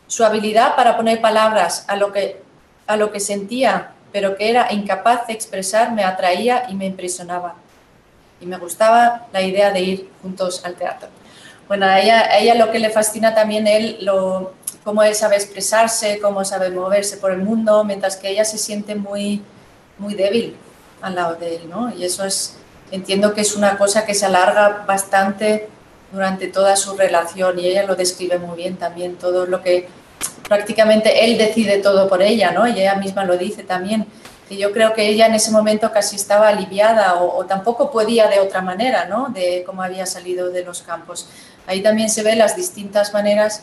Su 0.07 0.25
habilidad 0.25 0.75
para 0.75 0.97
poner 0.97 1.21
palabras 1.21 1.85
a 1.87 1.95
lo 1.95 2.11
que, 2.11 2.41
a 2.85 2.97
lo 2.97 3.11
que 3.11 3.19
sentía, 3.19 3.93
pero 4.11 4.35
que 4.35 4.49
era 4.49 4.71
incapaz 4.73 5.27
de 5.27 5.33
expresar, 5.33 5.91
me 5.93 6.03
atraía 6.03 6.65
y 6.69 6.75
me 6.75 6.85
impresionaba. 6.85 7.55
Y 8.41 8.45
me 8.45 8.57
gustaba 8.57 9.27
la 9.33 9.41
idea 9.41 9.71
de 9.71 9.81
ir 9.81 10.09
juntos 10.21 10.61
al 10.63 10.75
teatro. 10.75 11.09
Bueno, 11.67 11.85
a 11.85 11.99
ella, 11.99 12.21
a 12.21 12.39
ella 12.39 12.55
lo 12.55 12.71
que 12.71 12.79
le 12.79 12.89
fascina 12.89 13.35
también 13.35 13.67
él, 13.67 13.97
lo, 14.01 14.53
cómo 14.83 15.03
él 15.03 15.13
sabe 15.13 15.35
expresarse, 15.35 16.19
cómo 16.19 16.43
sabe 16.43 16.71
moverse 16.71 17.17
por 17.17 17.31
el 17.31 17.39
mundo, 17.39 17.83
mientras 17.83 18.15
que 18.15 18.29
ella 18.29 18.45
se 18.45 18.57
siente 18.57 18.95
muy, 18.95 19.41
muy 19.97 20.15
débil 20.15 20.55
al 21.01 21.15
lado 21.15 21.35
de 21.35 21.57
él, 21.57 21.69
¿no? 21.69 21.93
Y 21.95 22.05
eso 22.05 22.25
es, 22.25 22.57
entiendo 22.91 23.33
que 23.33 23.41
es 23.41 23.55
una 23.55 23.77
cosa 23.77 24.05
que 24.05 24.15
se 24.15 24.25
alarga 24.25 24.83
bastante 24.87 25.67
durante 26.11 26.47
toda 26.47 26.75
su 26.75 26.97
relación 26.97 27.59
y 27.59 27.67
ella 27.67 27.83
lo 27.83 27.95
describe 27.95 28.39
muy 28.39 28.57
bien 28.57 28.77
también, 28.77 29.15
todo 29.15 29.45
lo 29.45 29.61
que 29.61 29.87
prácticamente 30.47 31.25
él 31.25 31.37
decide 31.37 31.77
todo 31.77 32.09
por 32.09 32.21
ella, 32.21 32.51
¿no? 32.51 32.67
Y 32.67 32.79
ella 32.79 32.95
misma 32.95 33.25
lo 33.25 33.37
dice 33.37 33.63
también, 33.63 34.07
que 34.49 34.57
yo 34.57 34.73
creo 34.73 34.93
que 34.93 35.07
ella 35.07 35.27
en 35.27 35.35
ese 35.35 35.51
momento 35.51 35.91
casi 35.91 36.15
estaba 36.17 36.49
aliviada 36.49 37.21
o, 37.21 37.45
tampoco 37.45 37.91
podía 37.91 38.27
de 38.27 38.39
otra 38.39 38.61
manera, 38.61 39.05
¿no? 39.05 39.29
De 39.29 39.63
cómo 39.65 39.83
había 39.83 40.05
salido 40.05 40.49
de 40.49 40.65
los 40.65 40.81
campos. 40.81 41.29
Ahí 41.67 41.81
también 41.81 42.09
se 42.09 42.23
ven 42.23 42.39
las 42.39 42.55
distintas 42.55 43.13
maneras 43.13 43.61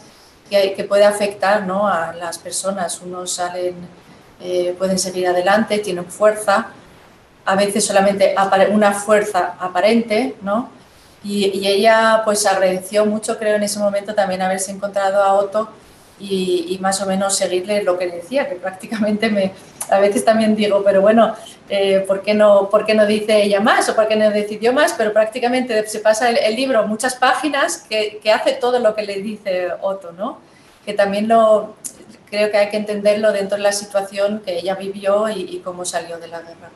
que, 0.49 0.75
que 0.75 0.85
puede 0.85 1.05
afectar, 1.05 1.67
¿no? 1.67 1.89
A 1.89 2.13
las 2.15 2.39
personas. 2.39 3.01
Unos 3.01 3.33
salen 3.33 3.75
eh, 4.39 4.75
pueden 4.79 4.99
seguir 4.99 5.27
adelante, 5.27 5.79
tienen 5.79 6.05
fuerza, 6.05 6.69
a 7.47 7.57
veces 7.57 7.87
solamente 7.87 8.35
una 8.71 8.93
fuerza 8.93 9.55
aparente, 9.59 10.37
¿no? 10.43 10.69
Y, 11.25 11.67
ella 11.67 12.21
pues 12.25 12.45
agradeció 12.45 13.07
mucho, 13.07 13.39
creo, 13.39 13.57
en 13.57 13.63
ese 13.63 13.79
momento 13.79 14.15
también 14.15 14.43
haberse 14.43 14.71
encontrado 14.71 15.23
a 15.23 15.33
Otto 15.35 15.71
y, 16.19 16.79
más 16.81 17.01
o 17.01 17.07
menos 17.07 17.37
seguirle 17.37 17.83
lo 17.83 17.99
que 17.99 18.07
decía, 18.07 18.49
que 18.49 18.57
prácticamente 18.57 19.31
me, 19.31 19.53
a 19.91 19.99
veces 19.99 20.25
también 20.25 20.57
digo, 20.57 20.83
pero 20.85 21.01
bueno, 21.01 21.35
eh, 21.69 22.05
¿por, 22.07 22.23
qué 22.23 22.35
no, 22.35 22.69
¿por 22.71 22.85
qué 22.87 22.95
no 22.95 23.07
dice 23.07 23.43
ella 23.43 23.61
más 23.61 23.89
o 23.89 23.95
por 23.95 24.09
qué 24.09 24.17
no 24.17 24.31
decidió 24.31 24.73
más? 24.73 24.95
Pero 24.95 25.13
prácticamente 25.13 25.87
se 25.87 26.01
pasa 26.01 26.31
el, 26.31 26.57
libro 26.57 26.87
muchas 26.87 27.17
páginas 27.17 27.79
que, 27.89 28.19
que, 28.23 28.33
hace 28.33 28.53
todo 28.53 28.79
lo 28.79 28.95
que 28.95 29.03
le 29.03 29.21
dice 29.21 29.69
Otto, 29.81 30.13
¿no? 30.13 30.39
Que 30.85 30.95
también 30.95 31.29
lo, 31.29 31.75
creo 32.27 32.51
que 32.51 32.57
hay 32.57 32.71
que 32.71 32.77
entenderlo 32.77 33.33
dentro 33.33 33.57
de 33.57 33.63
la 33.63 33.73
situación 33.73 34.43
que 34.45 34.59
ella 34.59 34.75
vivió 34.75 35.29
y, 35.29 35.61
cómo 35.65 35.85
salió 35.85 36.19
de 36.19 36.29
la 36.29 36.41
guerra. 36.41 36.71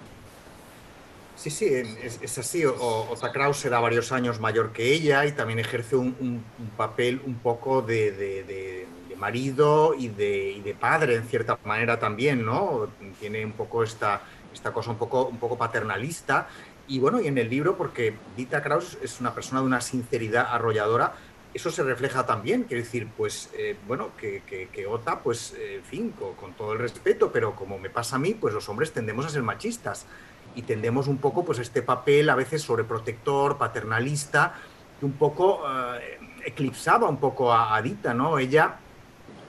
Sí, 1.37 1.51
sí, 1.51 1.67
es, 1.67 2.39
así. 2.39 2.65
Ota 2.67 3.33
Kraus 3.33 3.65
era 3.65 3.81
varios 3.81 4.13
años 4.13 4.41
mayor 4.41 4.73
que 4.73 4.93
ella 4.93 5.25
y 5.25 5.33
también 5.33 5.59
ejerce 5.59 5.97
un, 5.97 6.45
papel 6.77 7.21
un 7.27 7.37
poco 7.37 7.83
de, 7.83 8.87
marido 9.21 9.95
y, 9.95 10.09
de, 10.09 10.77
padre, 10.81 11.17
en 11.17 11.25
cierta 11.25 11.59
manera 11.65 11.99
también, 11.99 12.45
¿no? 12.45 12.89
Tiene 13.21 13.45
un 13.45 13.53
poco 13.53 13.85
esta, 13.85 14.23
esta 14.53 14.73
cosa 14.73 14.91
un 14.91 14.99
poco, 14.99 15.27
un 15.27 15.39
poco 15.39 15.57
paternalista. 15.57 16.49
Y 16.89 16.99
bueno, 16.99 17.21
y 17.21 17.29
en 17.29 17.39
el 17.39 17.49
libro, 17.49 17.77
porque 17.77 18.15
Dita 18.37 18.63
Kraus 18.63 18.99
es 19.03 19.21
una 19.21 19.33
persona 19.35 19.61
de 19.61 19.67
una 19.67 19.81
sinceridad 19.81 20.49
arrolladora, 20.51 21.15
eso 21.53 21.71
se 21.71 21.83
refleja 21.83 22.27
también, 22.27 22.63
quiero 22.63 22.83
decir, 22.83 23.09
pues, 23.17 23.51
eh, 23.55 23.77
bueno, 23.89 24.11
que, 24.17 24.43
que, 24.47 24.87
Ota, 24.87 25.19
pues, 25.19 25.53
eh, 25.59 25.77
en 25.77 25.85
fin, 25.85 26.11
con, 26.13 26.53
todo 26.55 26.73
el 26.73 26.79
respeto, 26.79 27.33
pero 27.33 27.57
como 27.57 27.79
me 27.79 27.91
pasa 27.91 28.17
a 28.17 28.19
mí, 28.21 28.35
pues 28.35 28.55
los 28.55 28.69
hombres 28.69 28.93
tendemos 28.93 29.27
a 29.27 29.31
ser 29.31 29.43
machistas 29.43 30.07
y 30.55 30.63
tendemos 30.63 31.09
un 31.09 31.19
poco, 31.19 31.45
pues, 31.45 31.59
este 31.59 31.83
papel 31.83 32.31
a 32.31 32.37
veces 32.37 32.63
sobreprotector, 32.63 33.59
paternalista, 33.59 34.55
que 35.01 35.07
un 35.07 35.13
poco 35.13 35.63
eh, 35.99 36.19
eclipsaba 36.47 37.09
un 37.09 37.19
poco 37.19 37.53
a, 37.53 37.81
Dita, 37.83 38.15
¿no? 38.15 38.39
Ella 38.39 38.77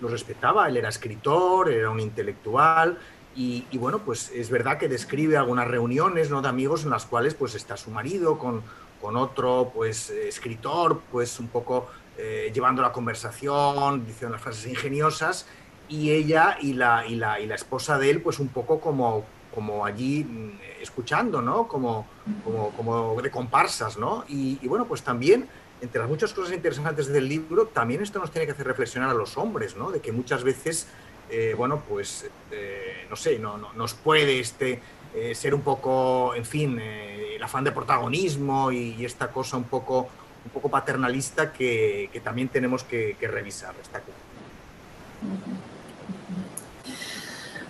lo 0.01 0.07
respetaba, 0.07 0.67
él 0.67 0.77
era 0.77 0.89
escritor, 0.89 1.71
era 1.71 1.89
un 1.89 1.99
intelectual, 1.99 2.97
y, 3.33 3.65
bueno, 3.77 3.99
pues 3.99 4.29
es 4.35 4.49
verdad 4.49 4.77
que 4.77 4.89
describe 4.89 5.37
algunas 5.37 5.65
reuniones, 5.65 6.29
¿no?, 6.29 6.41
de 6.41 6.49
amigos 6.49 6.83
en 6.83 6.89
las 6.89 7.05
cuales, 7.05 7.33
pues, 7.33 7.55
está 7.55 7.77
su 7.77 7.89
marido 7.89 8.37
con 8.37 8.61
con 9.01 9.17
otro 9.17 9.71
pues 9.73 10.11
escritor, 10.11 11.01
pues 11.11 11.39
un 11.39 11.47
poco 11.47 11.89
eh, 12.17 12.51
llevando 12.53 12.81
la 12.81 12.91
conversación, 12.91 14.05
diciendo 14.05 14.35
las 14.35 14.43
frases 14.43 14.67
ingeniosas, 14.67 15.47
y 15.89 16.11
ella 16.11 16.57
y 16.61 16.73
la, 16.73 17.05
y 17.05 17.15
la, 17.15 17.39
y 17.39 17.47
la 17.47 17.55
esposa 17.55 17.97
de 17.97 18.11
él, 18.11 18.21
pues 18.21 18.39
un 18.39 18.49
poco 18.49 18.79
como, 18.79 19.25
como 19.53 19.85
allí 19.85 20.23
mm, 20.23 20.59
escuchando, 20.81 21.41
¿no? 21.41 21.67
Como, 21.67 22.05
como, 22.45 22.69
como 22.71 23.21
de 23.21 23.31
comparsas, 23.31 23.97
¿no? 23.97 24.23
Y, 24.29 24.55
bueno, 24.67 24.85
pues 24.85 25.01
también, 25.01 25.49
entre 25.81 25.99
las 25.99 26.09
muchas 26.09 26.31
cosas 26.33 26.53
interesantes 26.53 27.07
del 27.07 27.27
libro, 27.27 27.65
también 27.65 28.01
esto 28.01 28.19
nos 28.19 28.31
tiene 28.31 28.45
que 28.45 28.51
hacer 28.51 28.67
reflexionar 28.67 29.09
a 29.09 29.13
los 29.13 29.37
hombres, 29.37 29.75
¿no? 29.75 29.91
De 29.91 29.99
que 29.99 30.11
muchas 30.11 30.43
veces, 30.43 30.87
eh, 31.29 31.55
bueno, 31.57 31.83
pues, 31.89 32.29
eh, 32.51 33.07
no 33.09 33.15
sé, 33.15 33.39
no, 33.39 33.57
no, 33.57 33.73
nos 33.73 33.95
puede 33.95 34.39
este 34.39 34.79
eh, 35.15 35.33
ser 35.33 35.55
un 35.55 35.61
poco, 35.61 36.35
en 36.35 36.45
fin, 36.45 36.79
el 36.79 37.41
afán 37.41 37.63
de 37.63 37.71
protagonismo 37.71 38.71
y, 38.71 39.03
esta 39.03 39.29
cosa 39.29 39.57
un 39.57 39.63
poco, 39.63 40.07
un 40.45 40.51
poco 40.51 40.69
paternalista 40.69 41.51
que, 41.51 42.21
también 42.23 42.49
tenemos 42.49 42.83
que, 42.83 43.17
revisar. 43.19 43.73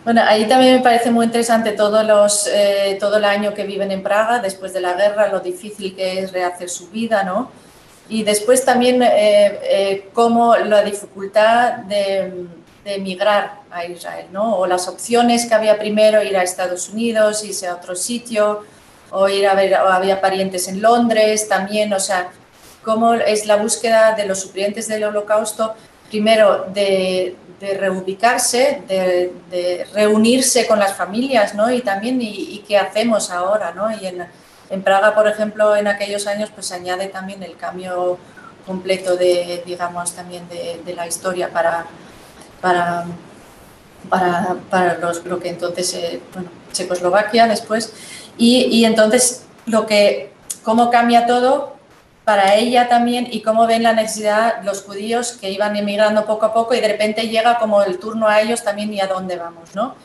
Bueno, 0.04 0.22
ahí 0.26 0.48
también 0.48 0.76
me 0.76 0.82
parece 0.82 1.12
muy 1.12 1.28
interesante 1.28 1.72
todos 1.72 2.06
los, 2.06 2.50
todo 3.00 3.18
el 3.18 3.26
año 3.26 3.54
que 3.54 3.64
viven 3.64 3.92
en 3.92 4.04
Praga, 4.04 4.40
después 4.40 4.74
de 4.74 4.82
la 4.82 4.94
guerra, 4.94 5.30
lo 5.30 5.40
difícil 5.40 5.96
que 5.96 6.20
es 6.20 6.34
rehacer 6.34 6.70
su 6.70 6.90
vida, 6.90 7.24
¿no? 7.24 7.52
Y 8.12 8.24
después 8.24 8.64
también 8.64 9.04
cómo 10.14 10.56
la 10.56 10.84
dificultad 10.84 11.78
de 11.90 12.48
de 12.84 12.96
emigrar 12.96 13.62
a 13.70 13.86
Israel, 13.86 14.28
¿no? 14.32 14.58
O 14.58 14.66
las 14.66 14.88
opciones 14.88 15.46
que 15.46 15.54
había 15.54 15.78
primero, 15.78 16.24
ir 16.24 16.36
a 16.36 16.44
Estados 16.44 16.90
Unidos, 16.90 17.44
irse 17.44 17.68
a 17.68 17.76
otro 17.76 17.96
sitio, 17.96 18.64
o 19.12 19.28
ir 19.28 19.48
a 19.48 19.54
ver, 19.54 19.74
o 19.74 19.90
había 19.90 20.22
parientes 20.22 20.68
en 20.68 20.82
Londres 20.82 21.48
también, 21.48 21.94
o 21.94 22.00
sea, 22.00 22.32
cómo 22.84 23.14
es 23.14 23.46
la 23.46 23.58
búsqueda 23.58 24.14
de 24.14 24.26
los 24.26 24.40
supervivientes 24.40 24.88
del 24.88 25.04
holocausto, 25.04 25.76
primero 26.10 26.66
de, 26.74 27.36
reubicarse, 27.60 28.82
de, 28.88 29.86
reunirse 29.94 30.66
con 30.66 30.80
las 30.80 30.96
familias, 30.96 31.54
¿no? 31.54 31.72
Y 31.72 31.82
también, 31.82 32.20
y, 32.22 32.64
qué 32.68 32.78
hacemos 32.78 33.30
ahora, 33.30 33.72
¿no? 33.74 33.92
En, 34.72 34.82
Praga, 34.82 35.14
por 35.14 35.28
ejemplo, 35.28 35.76
en 35.76 35.88
aquellos 35.88 36.26
años, 36.28 36.50
pues 36.54 36.68
se 36.68 36.76
añade 36.76 37.08
también 37.08 37.44
el 37.44 37.56
cambio 37.58 38.18
completo 38.66 39.16
de, 39.16 39.64
digamos, 39.66 40.14
también 40.14 40.48
de, 40.50 40.82
de 40.86 40.94
la 40.94 41.08
historia 41.08 41.50
para 41.50 41.86
para, 42.62 43.06
para, 44.10 44.56
para 44.70 44.98
los, 45.00 45.26
lo 45.26 45.40
que 45.40 45.50
entonces, 45.50 45.94
eh, 45.96 46.22
bueno, 46.34 46.50
Checoslovaquia 46.72 47.48
después. 47.48 47.92
Y, 48.38 48.68
y, 48.68 48.86
entonces, 48.86 49.44
lo 49.66 49.86
que, 49.86 50.32
cómo 50.64 50.90
cambia 50.90 51.26
todo 51.26 51.76
para 52.24 52.56
ella 52.56 52.88
también 52.88 53.28
y 53.30 53.42
cómo 53.42 53.66
ven 53.66 53.84
la 53.84 53.94
necesidad 53.94 54.64
los 54.64 54.84
judíos 54.84 55.34
que 55.34 55.50
iban 55.50 55.76
emigrando 55.76 56.26
poco 56.26 56.46
a 56.46 56.54
poco 56.54 56.76
y 56.76 56.80
de 56.80 56.88
repente 56.88 57.28
llega 57.28 57.58
como 57.58 57.82
el 57.82 57.98
turno 57.98 58.28
a 58.28 58.40
ellos 58.42 58.64
también 58.64 58.94
y 58.94 59.02
a 59.02 59.08
dónde 59.08 59.38
vamos, 59.38 59.76
¿no? 59.76 59.96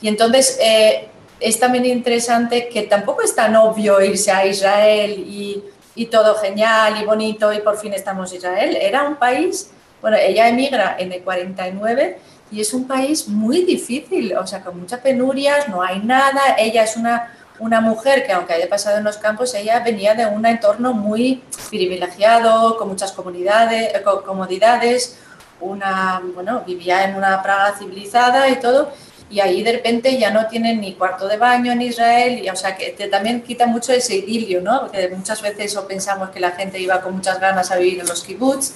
Y 0.00 0.08
entonces 0.08 0.58
eh, 0.60 1.08
es 1.40 1.58
también 1.60 1.84
interesante 1.86 2.68
que 2.68 2.82
tampoco 2.82 3.22
es 3.22 3.34
tan 3.34 3.56
obvio 3.56 4.00
irse 4.00 4.30
a 4.30 4.46
Israel 4.46 5.12
y, 5.18 5.62
y 5.94 6.06
todo 6.06 6.34
genial 6.36 7.00
y 7.00 7.04
bonito 7.04 7.52
y 7.52 7.60
por 7.60 7.76
fin 7.78 7.92
estamos 7.92 8.30
en 8.32 8.38
Israel. 8.38 8.78
Era 8.80 9.02
un 9.08 9.16
país 9.16 9.70
bueno, 10.00 10.18
ella 10.18 10.48
emigra 10.48 10.96
en 10.98 11.12
el 11.12 11.22
49 11.22 12.18
y 12.50 12.60
es 12.60 12.72
un 12.74 12.86
país 12.86 13.26
muy 13.28 13.64
difícil, 13.64 14.36
o 14.36 14.46
sea, 14.46 14.62
con 14.62 14.78
muchas 14.78 15.00
penurias, 15.00 15.68
no 15.68 15.82
hay 15.82 15.98
nada. 16.00 16.54
Ella 16.58 16.84
es 16.84 16.96
una, 16.96 17.34
una 17.58 17.80
mujer 17.80 18.24
que, 18.24 18.32
aunque 18.32 18.52
haya 18.52 18.68
pasado 18.68 18.98
en 18.98 19.04
los 19.04 19.16
campos, 19.16 19.54
ella 19.54 19.80
venía 19.80 20.14
de 20.14 20.26
un 20.26 20.46
entorno 20.46 20.92
muy 20.92 21.42
privilegiado, 21.70 22.76
con 22.76 22.88
muchas 22.88 23.12
comunidades, 23.12 23.94
eh, 23.94 24.04
comodidades, 24.24 25.18
una, 25.60 26.22
bueno, 26.34 26.62
vivía 26.64 27.04
en 27.04 27.16
una 27.16 27.42
Praga 27.42 27.74
civilizada 27.78 28.48
y 28.48 28.60
todo, 28.60 28.92
y 29.28 29.40
ahí 29.40 29.62
de 29.62 29.72
repente 29.72 30.16
ya 30.18 30.30
no 30.30 30.46
tienen 30.46 30.80
ni 30.80 30.94
cuarto 30.94 31.26
de 31.26 31.36
baño 31.36 31.72
en 31.72 31.82
Israel, 31.82 32.44
y, 32.44 32.48
o 32.48 32.56
sea, 32.56 32.76
que 32.76 32.90
te, 32.90 33.08
también 33.08 33.42
quita 33.42 33.66
mucho 33.66 33.92
ese 33.92 34.16
idilio, 34.16 34.60
¿no? 34.60 34.82
Porque 34.82 35.08
muchas 35.08 35.42
veces 35.42 35.74
pensamos 35.88 36.30
que 36.30 36.40
la 36.40 36.52
gente 36.52 36.78
iba 36.78 37.00
con 37.00 37.14
muchas 37.14 37.40
ganas 37.40 37.70
a 37.70 37.76
vivir 37.76 38.00
en 38.00 38.06
los 38.06 38.22
kibbutz, 38.22 38.74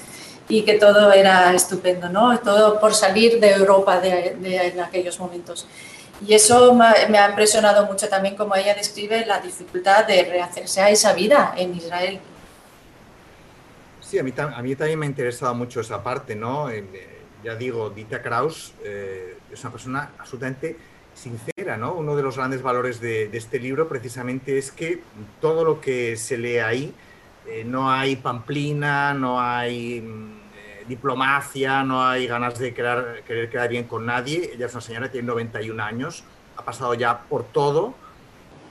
y 0.49 0.63
que 0.63 0.75
todo 0.75 1.13
era 1.13 1.55
estupendo, 1.55 2.09
¿no? 2.09 2.37
Todo 2.41 2.81
por 2.81 2.93
salir 2.93 3.39
de 3.39 3.53
Europa 3.53 4.01
de, 4.01 4.37
en 4.43 4.81
aquellos 4.81 5.21
momentos. 5.21 5.67
Y 6.27 6.35
eso 6.35 6.75
me 6.75 7.19
ha 7.19 7.29
impresionado 7.31 7.87
mucho 7.87 8.09
también 8.09 8.37
como 8.37 8.57
ella 8.57 8.75
describe 8.75 9.25
la 9.25 9.39
dificultad 9.41 10.07
de 10.07 10.25
rehacerse 10.25 10.83
a 10.83 10.91
esa 10.91 11.13
vida 11.15 11.55
en 11.57 11.75
Israel. 11.77 12.21
Sí, 14.01 14.19
a 14.19 14.25
mí, 14.25 14.35
a 14.37 14.61
mí 14.61 14.75
también 14.75 14.99
me 14.99 15.07
ha 15.07 15.09
interesado 15.09 15.55
mucho 15.55 15.81
esa 15.81 16.03
parte, 16.03 16.35
¿no? 16.35 16.69
Eh, 16.69 16.85
ya 17.45 17.55
digo, 17.55 17.89
Dita 17.91 18.21
Kraus 18.21 18.75
eh, 18.85 19.39
es 19.53 19.61
una 19.63 19.73
persona 19.73 20.11
absolutamente 20.19 20.77
sincera, 21.15 21.77
¿no? 21.77 21.95
Uno 21.95 22.17
de 22.17 22.23
los 22.23 22.37
grandes 22.37 22.63
valores 22.63 23.01
de, 23.01 23.29
de, 23.29 23.39
este 23.39 23.59
libro 23.59 23.89
precisamente 23.89 24.59
es 24.59 24.71
que 24.71 25.03
todo 25.41 25.65
lo 25.65 25.81
que 25.81 26.17
se 26.17 26.39
lee 26.39 26.59
ahí, 26.59 26.95
eh, 27.47 27.65
no 27.65 27.91
hay 27.91 28.17
pamplina, 28.17 29.13
no 29.15 29.41
hay 29.41 30.01
mm, 30.01 30.89
diplomacia, 30.89 31.83
no 31.83 32.05
hay 32.07 32.27
ganas 32.27 32.59
de 32.59 32.75
querer, 32.75 33.23
querer 33.27 33.51
quedar 33.51 33.69
bien 33.69 33.85
con 33.85 34.07
nadie. 34.07 34.53
Ella 34.55 34.67
es 34.67 34.73
una 34.73 34.81
señora 34.81 35.07
que 35.07 35.13
tiene 35.13 35.29
91 35.29 35.83
años, 35.83 36.25
ha 36.57 36.65
pasado 36.65 36.95
ya 36.95 37.23
por 37.23 37.45
todo 37.45 37.95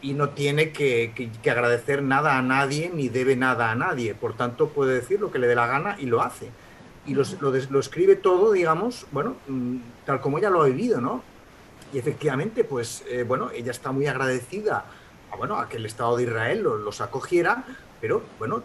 y 0.01 0.13
no 0.13 0.29
tiene 0.29 0.71
que, 0.71 1.11
agradecer 1.49 2.03
nada 2.03 2.37
a 2.37 2.41
nadie 2.41 2.91
ni 2.93 3.09
debe 3.09 3.35
nada 3.35 3.71
a 3.71 3.75
nadie. 3.75 4.15
Por 4.15 4.35
tanto, 4.35 4.69
puede 4.69 4.95
decir 4.95 5.19
lo 5.19 5.31
que 5.31 5.39
le 5.39 5.47
dé 5.47 5.55
la 5.55 5.67
gana 5.67 5.95
y 5.99 6.05
lo 6.05 6.21
hace. 6.21 6.49
Y 7.09 7.15
lo, 7.15 7.23
lo, 7.41 7.79
escribe 7.79 8.15
todo, 8.15 8.51
digamos, 8.51 9.07
bueno, 9.11 9.35
mm, 9.47 9.77
tal 10.05 10.21
como 10.21 10.37
ella 10.37 10.49
lo 10.49 10.61
ha 10.61 10.67
vivido, 10.67 11.01
¿no? 11.01 11.23
Y 11.91 11.97
efectivamente, 11.97 12.63
pues, 12.63 13.03
eh, 13.09 13.23
bueno, 13.27 13.49
ella 13.51 13.71
está 13.71 13.91
muy 13.91 14.05
agradecida 14.05 14.85
a, 15.31 15.35
bueno, 15.35 15.57
a 15.57 15.67
que 15.67 15.77
el 15.77 15.85
Estado 15.85 16.17
de 16.17 16.23
Israel 16.23 16.61
los 16.61 17.01
acogiera, 17.01 17.65
pero, 17.99 18.21
bueno, 18.37 18.63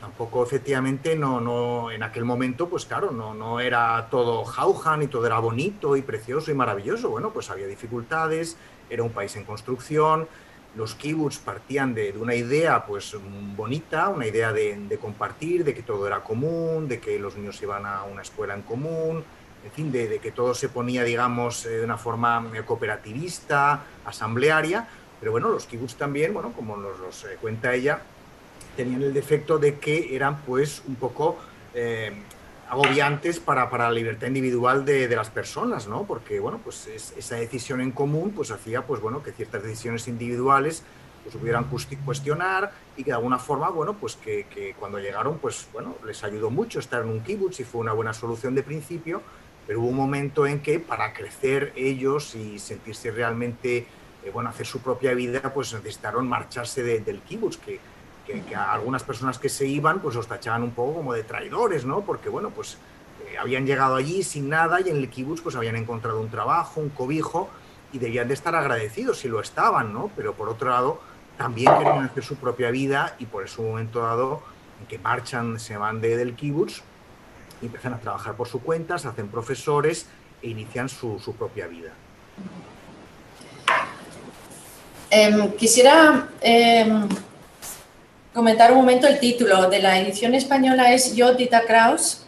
tampoco 0.00 0.44
efectivamente 0.44 1.16
no, 1.16 1.40
no, 1.40 1.90
en 1.90 2.02
aquel 2.02 2.24
momento, 2.24 2.68
pues 2.68 2.84
claro, 2.84 3.10
no, 3.10 3.34
no 3.34 3.60
era 3.60 4.08
todo 4.10 4.44
jauja 4.44 4.96
ni 4.96 5.08
todo 5.08 5.26
era 5.26 5.38
bonito 5.38 5.96
y 5.96 6.02
precioso 6.02 6.50
y 6.50 6.54
maravilloso. 6.54 7.10
Bueno, 7.10 7.30
pues 7.30 7.50
había 7.50 7.66
dificultades, 7.66 8.56
era 8.90 9.02
un 9.02 9.10
país 9.10 9.34
en 9.36 9.44
construcción, 9.44 10.28
los 10.76 10.94
kibbutz 10.94 11.38
partían 11.38 11.94
de, 11.94 12.14
una 12.18 12.34
idea 12.34 12.84
pues 12.84 13.16
bonita, 13.56 14.08
una 14.08 14.26
idea 14.26 14.52
de, 14.52 14.98
compartir, 15.00 15.64
de 15.64 15.74
que 15.74 15.82
todo 15.82 16.06
era 16.06 16.22
común, 16.22 16.86
de 16.86 17.00
que 17.00 17.18
los 17.18 17.36
niños 17.36 17.60
iban 17.62 17.86
a 17.86 18.04
una 18.04 18.22
escuela 18.22 18.54
en 18.54 18.62
común, 18.62 19.24
en 19.64 19.72
fin, 19.72 19.90
de, 19.90 20.18
que 20.18 20.32
todo 20.32 20.54
se 20.54 20.68
ponía, 20.68 21.02
digamos, 21.02 21.64
de 21.64 21.82
una 21.82 21.96
forma 21.96 22.44
cooperativista, 22.66 23.82
asamblearia, 24.04 24.86
pero 25.18 25.32
bueno, 25.32 25.48
los 25.48 25.66
kibbutz 25.66 25.94
también, 25.94 26.34
bueno, 26.34 26.52
como 26.52 26.76
nos 26.76 26.98
los 26.98 27.26
cuenta 27.40 27.74
ella, 27.74 28.00
tenían 28.76 29.02
el 29.02 29.14
defecto 29.14 29.58
de 29.58 29.78
que 29.78 30.14
eran 30.14 30.42
pues 30.42 30.82
un 30.86 30.96
poco 30.96 31.38
agobiantes 32.68 33.38
para, 33.40 33.70
para, 33.70 33.84
la 33.84 33.92
libertad 33.92 34.26
individual 34.26 34.84
de, 34.84 35.08
de, 35.08 35.16
las 35.16 35.30
personas, 35.30 35.86
¿no? 35.86 36.04
Porque, 36.04 36.40
bueno, 36.40 36.60
pues 36.62 36.86
esa 36.86 37.36
decisión 37.36 37.80
en 37.80 37.92
común 37.92 38.32
pues 38.34 38.50
hacía, 38.50 38.86
pues 38.86 39.00
bueno, 39.00 39.22
que 39.22 39.32
ciertas 39.32 39.62
decisiones 39.62 40.08
individuales 40.08 40.82
pues 41.26 41.36
pudieran 41.36 41.64
cuestionar 42.04 42.72
y 42.96 43.02
que 43.02 43.10
de 43.10 43.16
alguna 43.16 43.38
forma, 43.38 43.68
bueno, 43.70 43.94
pues 43.94 44.14
que, 44.14 44.46
que, 44.46 44.74
cuando 44.78 45.00
llegaron, 45.00 45.38
pues 45.38 45.66
bueno, 45.72 45.96
les 46.06 46.22
ayudó 46.22 46.50
mucho 46.50 46.78
estar 46.78 47.02
en 47.02 47.08
un 47.08 47.20
kibutz 47.20 47.58
y 47.58 47.64
fue 47.64 47.80
una 47.80 47.92
buena 47.92 48.14
solución 48.14 48.54
de 48.54 48.62
principio, 48.62 49.22
pero 49.66 49.80
hubo 49.80 49.88
un 49.88 49.96
momento 49.96 50.46
en 50.46 50.60
que 50.60 50.78
para 50.78 51.12
crecer 51.12 51.72
ellos 51.74 52.36
y 52.36 52.60
sentirse 52.60 53.10
realmente, 53.10 53.78
eh, 54.24 54.30
bueno, 54.32 54.50
hacer 54.50 54.66
su 54.66 54.80
propia 54.80 55.14
vida, 55.14 55.52
pues 55.52 55.72
necesitaron 55.72 56.28
marcharse 56.28 56.84
del 56.84 57.20
kibutz, 57.22 57.56
que 57.56 57.80
que, 58.26 58.54
a 58.54 58.72
algunas 58.72 59.02
personas 59.02 59.38
que 59.38 59.48
se 59.48 59.66
iban 59.66 60.00
pues 60.00 60.14
los 60.14 60.26
tachaban 60.26 60.62
un 60.62 60.72
poco 60.72 60.94
como 60.94 61.12
de 61.12 61.22
traidores, 61.22 61.84
¿no? 61.84 62.02
Porque 62.02 62.28
bueno, 62.28 62.50
pues 62.50 62.78
eh, 63.26 63.38
habían 63.38 63.66
llegado 63.66 63.94
allí 63.96 64.22
sin 64.22 64.48
nada 64.48 64.80
y 64.80 64.90
en 64.90 64.96
el 64.96 65.08
kibutz 65.08 65.40
pues 65.40 65.56
habían 65.56 65.76
encontrado 65.76 66.20
un 66.20 66.30
trabajo, 66.30 66.80
un 66.80 66.90
cobijo 66.90 67.48
y 67.92 67.98
debían 67.98 68.28
de 68.28 68.34
estar 68.34 68.54
agradecidos 68.54 69.20
si 69.20 69.28
lo 69.28 69.40
estaban, 69.40 69.92
¿no? 69.92 70.10
Pero 70.16 70.34
por 70.34 70.48
otro 70.48 70.70
lado 70.70 71.00
también 71.36 71.72
querían 71.76 72.04
hacer 72.04 72.24
su 72.24 72.36
propia 72.36 72.70
vida 72.70 73.14
y 73.18 73.26
por 73.26 73.44
eso 73.44 73.62
un 73.62 73.68
momento 73.68 74.00
dado 74.00 74.42
en 74.80 74.86
que 74.86 74.98
marchan, 74.98 75.60
se 75.60 75.76
van 75.76 76.00
de, 76.00 76.16
del 76.16 76.34
kibutz 76.34 76.82
y 77.62 77.66
empiezan 77.66 77.94
a 77.94 77.98
trabajar 77.98 78.34
por 78.34 78.48
su 78.48 78.60
cuenta, 78.60 78.98
se 78.98 79.08
hacen 79.08 79.28
profesores 79.28 80.06
e 80.42 80.48
inician 80.48 80.88
su, 80.88 81.18
su 81.18 81.34
propia 81.34 81.66
vida. 81.66 81.92
Em, 85.10 85.52
quisiera 85.52 86.28
em, 86.40 87.08
comentar 88.36 88.70
un 88.70 88.76
momento 88.76 89.06
el 89.06 89.18
título 89.18 89.70
de 89.70 89.80
la 89.80 89.98
edición 89.98 90.34
española 90.34 90.92
es 90.92 91.16
Yo, 91.16 91.32
Dita 91.32 91.62
Kraus, 91.62 92.18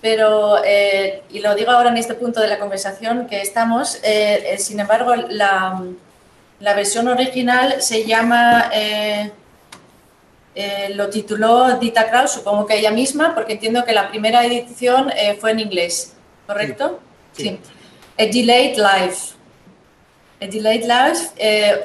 pero, 0.00 0.56
eh, 0.64 1.22
y 1.30 1.38
lo 1.38 1.54
digo 1.54 1.70
ahora 1.70 1.90
en 1.90 1.98
este 1.98 2.14
punto 2.14 2.40
de 2.40 2.48
la 2.48 2.58
conversación 2.58 3.28
que 3.28 3.40
estamos, 3.40 4.00
eh, 4.02 4.42
eh, 4.44 4.58
sin 4.58 4.80
embargo, 4.80 5.14
la, 5.14 5.80
la, 6.58 6.74
versión 6.74 7.06
original 7.06 7.80
se 7.80 8.04
llama, 8.04 8.72
lo 10.96 11.08
tituló 11.10 11.78
Dita 11.78 12.10
Kraus, 12.10 12.32
supongo 12.32 12.66
que 12.66 12.80
ella 12.80 12.90
misma, 12.90 13.36
porque 13.36 13.52
entiendo 13.52 13.84
que 13.84 13.92
la 13.92 14.08
primera 14.08 14.44
edición 14.44 15.12
fue 15.38 15.52
en 15.52 15.60
inglés, 15.60 16.14
¿correcto? 16.44 16.98
Sí. 17.32 17.44
sí. 17.44 17.60
A 18.18 18.26
Delayed 18.26 18.76
Life. 18.78 19.34
Delayed 20.48 20.84
Life, 20.84 21.30
eh, 21.36 21.82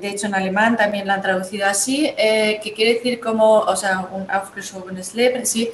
de 0.00 0.08
hecho 0.08 0.26
en 0.26 0.34
alemán 0.34 0.76
también 0.76 1.06
la 1.06 1.14
han 1.14 1.22
traducido 1.22 1.66
así, 1.66 2.12
eh, 2.16 2.60
que 2.62 2.72
quiere 2.72 2.94
decir 2.94 3.20
como, 3.20 3.58
o 3.60 3.76
sea, 3.76 4.08
un 4.12 4.30
aufgeschobenes 4.30 5.14
Leben, 5.14 5.46
sí, 5.46 5.70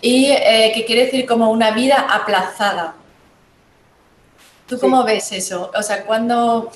y 0.00 0.26
eh, 0.26 0.72
que 0.74 0.84
quiere 0.84 1.06
decir 1.06 1.26
como 1.26 1.50
una 1.50 1.70
vida 1.72 2.06
aplazada. 2.10 2.94
¿Tú 4.66 4.78
cómo 4.78 5.04
ves 5.04 5.32
eso? 5.32 5.70
O 5.74 5.82
sea, 5.82 6.04
¿cuándo, 6.04 6.70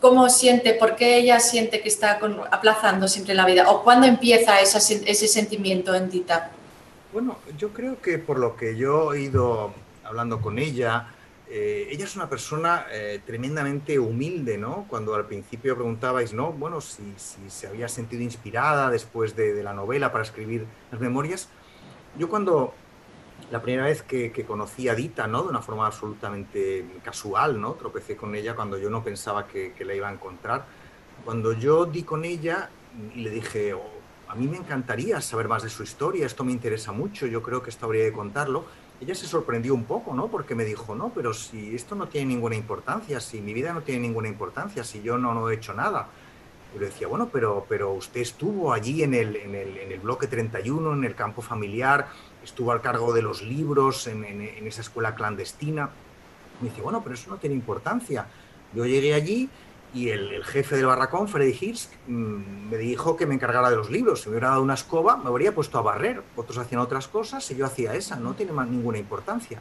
¿cómo 0.00 0.28
siente, 0.28 0.74
por 0.74 0.96
qué 0.96 1.18
ella 1.18 1.38
siente 1.40 1.80
que 1.80 1.88
está 1.88 2.18
aplazando 2.50 3.06
siempre 3.06 3.34
la 3.34 3.46
vida? 3.46 3.70
¿O 3.70 3.84
cuándo 3.84 4.06
empieza 4.06 4.60
ese 4.60 5.28
sentimiento 5.28 5.94
en 5.94 6.10
Dita? 6.10 6.50
Bueno, 7.12 7.38
yo 7.56 7.70
creo 7.72 8.00
que 8.02 8.18
por 8.18 8.38
lo 8.38 8.56
que 8.56 8.76
yo 8.76 9.14
he 9.14 9.22
ido 9.22 9.72
hablando 10.04 10.40
con 10.40 10.58
ella, 10.58 11.08
eh, 11.50 11.88
ella 11.90 12.04
es 12.04 12.14
una 12.14 12.28
persona 12.28 12.86
eh, 12.90 13.22
tremendamente 13.24 13.98
humilde, 13.98 14.58
¿no? 14.58 14.84
Cuando 14.88 15.14
al 15.14 15.26
principio 15.26 15.74
preguntabais, 15.74 16.34
¿no? 16.34 16.52
Bueno, 16.52 16.82
si, 16.82 17.14
se 17.16 17.66
había 17.66 17.88
sentido 17.88 18.22
inspirada 18.22 18.90
después 18.90 19.34
de, 19.34 19.62
la 19.62 19.72
novela 19.72 20.12
para 20.12 20.24
escribir 20.24 20.66
las 20.92 21.00
memorias. 21.00 21.48
Yo 22.18 22.28
cuando 22.28 22.74
la 23.50 23.62
primera 23.62 23.86
vez 23.86 24.02
que, 24.02 24.30
conocí 24.46 24.90
a 24.90 24.94
Dita, 24.94 25.26
¿no? 25.26 25.42
De 25.42 25.48
una 25.48 25.62
forma 25.62 25.86
absolutamente 25.86 26.84
casual, 27.02 27.58
¿no? 27.58 27.72
Tropecé 27.74 28.14
con 28.14 28.34
ella 28.34 28.54
cuando 28.54 28.76
yo 28.76 28.90
no 28.90 29.02
pensaba 29.02 29.46
que, 29.46 29.72
la 29.80 29.94
iba 29.94 30.08
a 30.08 30.12
encontrar. 30.12 30.66
Cuando 31.24 31.54
yo 31.54 31.86
di 31.86 32.02
con 32.02 32.26
ella 32.26 32.68
y 33.14 33.22
le 33.22 33.30
dije, 33.30 33.72
oh, 33.72 33.98
a 34.28 34.34
mí 34.34 34.46
me 34.48 34.58
encantaría 34.58 35.18
saber 35.22 35.48
más 35.48 35.62
de 35.62 35.70
su 35.70 35.82
historia, 35.82 36.26
esto 36.26 36.44
me 36.44 36.52
interesa 36.52 36.92
mucho, 36.92 37.26
yo 37.26 37.42
creo 37.42 37.62
que 37.62 37.70
esto 37.70 37.86
habría 37.86 38.04
de 38.04 38.12
contarlo 38.12 38.66
ella 39.00 39.14
se 39.14 39.26
sorprendió 39.26 39.74
un 39.74 39.84
poco, 39.84 40.14
¿no? 40.14 40.28
Porque 40.28 40.54
me 40.54 40.64
dijo, 40.64 40.94
no, 40.94 41.10
pero 41.10 41.32
si 41.32 41.74
esto 41.74 41.94
no 41.94 42.08
tiene 42.08 42.26
ninguna 42.34 42.56
importancia, 42.56 43.20
si 43.20 43.40
mi 43.40 43.52
vida 43.52 43.72
no 43.72 43.82
tiene 43.82 44.00
ninguna 44.00 44.28
importancia, 44.28 44.82
si 44.82 45.02
yo 45.02 45.18
no, 45.18 45.34
no 45.34 45.50
he 45.50 45.54
hecho 45.54 45.72
nada. 45.72 46.08
Y 46.74 46.78
le 46.78 46.86
decía, 46.86 47.06
bueno, 47.06 47.28
pero, 47.32 47.64
pero 47.68 47.92
usted 47.92 48.20
estuvo 48.20 48.72
allí 48.72 49.02
en 49.02 49.14
el, 49.14 49.36
en, 49.36 49.54
el, 49.54 49.78
en 49.78 49.92
el, 49.92 50.00
bloque 50.00 50.26
31, 50.26 50.92
en 50.92 51.04
el 51.04 51.14
campo 51.14 51.42
familiar, 51.42 52.08
estuvo 52.42 52.72
al 52.72 52.80
cargo 52.80 53.12
de 53.12 53.22
los 53.22 53.42
libros, 53.42 54.06
en, 54.06 54.24
en 54.24 54.66
esa 54.66 54.80
escuela 54.80 55.14
clandestina. 55.14 55.90
Me 56.60 56.68
dice, 56.68 56.82
bueno, 56.82 57.00
pero 57.02 57.14
eso 57.14 57.30
no 57.30 57.36
tiene 57.36 57.54
importancia. 57.54 58.26
Yo 58.74 58.84
llegué 58.84 59.14
allí 59.14 59.48
y 59.94 60.10
el, 60.10 60.44
jefe 60.44 60.76
del 60.76 60.86
barracón, 60.86 61.28
Freddy 61.28 61.56
Hirsch, 61.58 61.88
mm, 62.06 62.70
me 62.70 62.76
dijo 62.76 63.16
que 63.16 63.26
me 63.26 63.34
encargara 63.34 63.70
de 63.70 63.76
los 63.76 63.90
libros. 63.90 64.22
Si 64.22 64.28
me 64.28 64.34
hubiera 64.34 64.50
dado 64.50 64.62
una 64.62 64.74
escoba, 64.74 65.16
me 65.16 65.28
habría 65.28 65.54
puesto 65.54 65.78
a 65.78 65.82
barrer. 65.82 66.22
Otros 66.36 66.58
hacían 66.58 66.80
otras 66.80 67.08
cosas 67.08 67.50
y 67.50 67.56
yo 67.56 67.64
hacía 67.64 67.94
esa. 67.94 68.16
No 68.16 68.34
tiene 68.34 68.52
más 68.52 68.68
ninguna 68.68 68.98
importancia. 68.98 69.60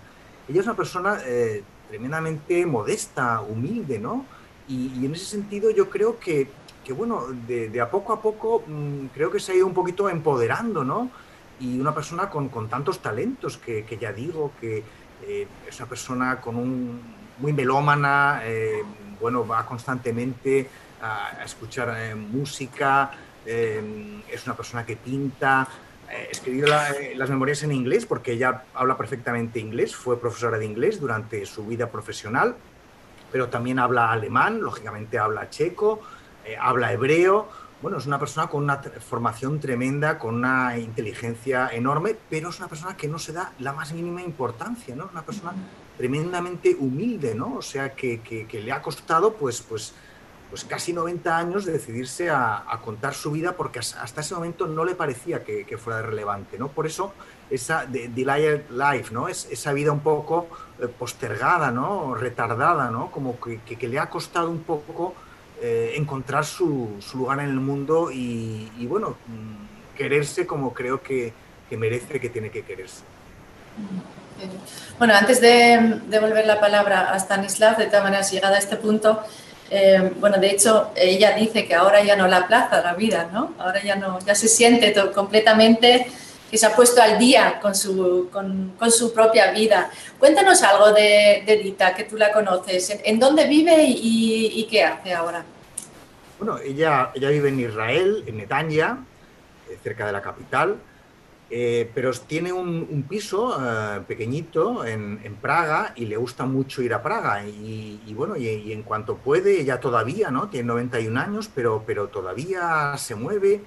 Ella 0.50 0.60
es 0.60 0.66
una 0.66 0.76
persona 0.76 1.20
eh, 1.26 1.64
tremendamente 1.90 2.66
modesta, 2.66 3.42
humilde, 3.42 4.00
¿no? 4.00 4.26
Y, 4.68 5.06
en 5.06 5.14
ese 5.14 5.26
sentido 5.26 5.72
yo 5.72 5.90
creo 5.90 6.20
que, 6.20 6.50
que 6.84 6.92
bueno, 6.92 7.26
de, 7.48 7.80
a 7.80 7.90
poco 7.90 8.12
a 8.12 8.22
poco 8.22 8.64
mm, 8.68 9.08
creo 9.14 9.32
que 9.32 9.40
se 9.40 9.54
ha 9.54 9.56
ido 9.56 9.66
un 9.66 9.74
poquito 9.74 10.10
empoderando, 10.10 10.84
¿no? 10.84 11.10
Y 11.60 11.80
una 11.80 11.94
persona 11.96 12.30
con, 12.30 12.50
con 12.50 12.68
tantos 12.68 13.00
talentos 13.00 13.58
que, 13.58 13.84
que, 13.86 13.98
ya 13.98 14.12
digo, 14.12 14.52
que 14.60 14.84
eh, 15.26 15.48
es 15.68 15.80
una 15.80 15.90
persona 15.90 16.42
con 16.42 16.58
un 16.58 17.02
muy 17.40 17.54
melómana, 17.54 18.42
eh, 18.44 18.84
bueno, 19.20 19.46
va 19.46 19.66
constantemente 19.66 20.70
a, 21.02 21.44
escuchar 21.44 21.94
eh, 21.98 22.16
música, 22.16 23.12
eh, 23.46 24.22
es 24.32 24.46
una 24.46 24.56
persona 24.56 24.86
que 24.86 24.96
pinta, 24.96 25.68
eh, 26.10 26.28
escribió 26.32 26.68
las 26.68 27.30
memorias 27.30 27.64
en 27.64 27.72
inglés 27.72 28.06
porque 28.06 28.34
ella 28.34 28.64
habla 28.74 28.98
perfectamente 28.98 29.60
inglés, 29.60 29.96
fue 29.96 30.20
profesora 30.20 30.58
de 30.58 30.66
inglés 30.66 31.00
durante 31.00 31.46
su 31.46 31.66
vida 31.66 31.90
profesional, 31.90 32.56
pero 33.32 33.50
también 33.50 33.80
habla 33.80 34.12
alemán, 34.12 34.62
lógicamente 34.62 35.20
habla 35.20 35.50
checo, 35.50 36.02
habla 36.60 36.94
hebreo. 36.94 37.50
Bueno, 37.80 38.00
es 38.00 38.08
una 38.08 38.18
persona 38.18 38.48
con 38.48 38.64
una 38.64 38.78
formación 38.78 39.60
tremenda, 39.60 40.18
con 40.18 40.34
una 40.34 40.80
inteligencia 40.80 41.70
enorme, 41.72 42.16
pero 42.28 42.50
es 42.50 42.58
una 42.58 42.68
persona 42.68 42.98
que 42.98 43.08
no 43.08 43.20
se 43.20 43.34
da 43.34 43.54
la 43.60 43.72
más 43.72 43.94
mínima 43.94 44.24
importancia, 44.24 44.96
¿no? 44.96 45.08
Una 45.12 45.22
persona 45.22 45.54
tremendamente 45.96 46.76
humilde, 46.80 47.36
¿no? 47.36 47.56
O 47.56 47.62
sea, 47.62 47.94
que, 47.94 48.22
que, 48.22 48.62
le 48.62 48.72
ha 48.72 48.82
costado, 48.82 49.34
pues, 49.34 49.62
pues, 49.62 49.94
pues 50.50 50.64
casi 50.64 50.92
90 50.92 51.38
años 51.38 51.66
decidirse 51.66 52.32
a, 52.32 52.64
contar 52.84 53.14
su 53.14 53.32
vida 53.32 53.56
porque 53.56 53.78
hasta 53.78 54.22
ese 54.22 54.34
momento 54.34 54.66
no 54.66 54.84
le 54.84 54.96
parecía 54.96 55.44
que, 55.44 55.78
fuera 55.78 56.02
relevante, 56.02 56.58
¿no? 56.58 56.70
Por 56.70 56.88
eso 56.88 57.14
esa 57.50 57.86
delayed 57.86 58.70
life, 58.72 59.14
¿no? 59.14 59.28
Es, 59.28 59.48
esa 59.52 59.72
vida 59.74 59.92
un 59.92 60.00
poco 60.00 60.48
eh, 60.80 60.88
postergada, 60.88 61.70
¿no? 61.70 62.16
Retardada, 62.16 62.90
¿no? 62.90 63.12
Como 63.12 63.38
que, 63.40 63.88
le 63.88 64.00
ha 64.00 64.10
costado 64.10 64.50
un 64.50 64.64
poco 64.64 65.14
eh, 65.62 65.94
encontrar 65.96 66.46
su, 66.46 66.98
su, 67.00 67.18
lugar 67.18 67.40
en 67.40 67.50
el 67.50 67.60
mundo 67.60 68.12
y, 68.12 68.70
bueno, 68.88 69.18
mm, 69.28 69.96
quererse 69.98 70.46
como 70.46 70.74
creo 70.74 71.02
que, 71.02 71.34
merece, 71.72 72.20
que 72.20 72.30
tiene 72.30 72.50
que 72.50 72.64
quererse. 72.64 73.02
Bueno, 74.98 75.14
antes 75.16 75.42
de 75.42 76.00
devolver 76.08 76.46
la 76.46 76.60
palabra 76.60 77.12
a 77.12 77.18
Stanislav, 77.18 77.78
de 77.78 77.88
todas 77.88 78.04
maneras, 78.04 78.32
llegada 78.32 78.56
a 78.56 78.60
este 78.60 78.76
punto, 78.76 79.24
eh, 79.70 80.14
bueno, 80.20 80.38
de 80.38 80.52
hecho, 80.52 80.92
ella 80.96 81.36
dice 81.36 81.66
que 81.66 81.76
ahora 81.76 82.04
ya 82.04 82.16
no 82.16 82.28
la 82.28 82.38
aplaza 82.38 82.82
la 82.82 82.94
vida, 82.94 83.30
¿no? 83.34 83.54
Ahora 83.60 83.84
ya 83.84 83.96
no, 83.96 84.20
ya 84.20 84.36
se 84.36 84.48
siente 84.48 84.94
completamente 85.14 86.08
que 86.50 86.58
se 86.58 86.66
ha 86.66 86.76
puesto 86.76 87.02
al 87.02 87.18
día 87.20 87.60
con 87.62 87.76
su, 87.76 88.30
con, 88.32 88.74
con 88.78 88.92
su 88.92 89.14
propia 89.14 89.52
vida. 89.52 89.90
Cuéntanos 90.18 90.62
algo 90.64 90.94
de, 90.94 91.44
de, 91.46 91.58
Dita, 91.58 91.94
que 91.94 92.06
tú 92.06 92.18
la 92.18 92.32
conoces. 92.32 92.98
¿En, 93.04 93.20
dónde 93.20 93.48
vive 93.48 93.84
y, 93.84 94.52
y, 94.56 94.68
qué 94.68 94.84
hace 94.84 95.14
ahora? 95.14 95.44
Bueno, 96.40 96.60
ella, 96.60 97.12
ella 97.14 97.30
vive 97.30 97.50
en 97.50 97.60
Israel, 97.60 98.24
en 98.28 98.38
Netanya, 98.38 99.00
eh, 99.70 99.78
cerca 99.84 100.06
de 100.06 100.12
la 100.12 100.22
capital. 100.22 100.78
Eh, 101.50 101.90
pero 101.96 102.12
tiene 102.12 102.52
un, 102.52 103.06
piso 103.08 103.58
eh, 103.58 104.02
pequeñito 104.06 104.84
en, 104.86 105.38
Praga 105.42 105.94
y 105.96 106.06
le 106.06 106.18
gusta 106.18 106.46
mucho 106.46 106.82
ir 106.82 106.94
a 106.94 107.02
Praga. 107.02 107.46
Y, 107.46 108.14
bueno, 108.14 108.36
y, 108.36 108.72
en 108.72 108.84
cuanto 108.84 109.18
puede, 109.18 109.62
ella 109.62 109.80
todavía, 109.80 110.30
¿no? 110.30 110.50
Tiene 110.50 110.68
91 110.68 111.20
años, 111.20 111.50
pero, 111.54 111.84
pero 111.86 112.08
todavía 112.08 112.96
se 112.98 113.16
mueve. 113.16 113.62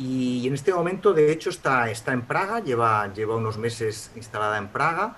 Y, 0.00 0.46
en 0.46 0.54
este 0.54 0.72
momento, 0.72 1.12
de 1.12 1.30
hecho, 1.30 1.50
está, 1.50 1.90
está 1.90 2.14
en 2.14 2.22
Praga, 2.22 2.60
lleva, 2.60 3.12
lleva 3.12 3.36
unos 3.36 3.58
meses 3.58 4.10
instalada 4.16 4.56
en 4.56 4.68
Praga. 4.68 5.14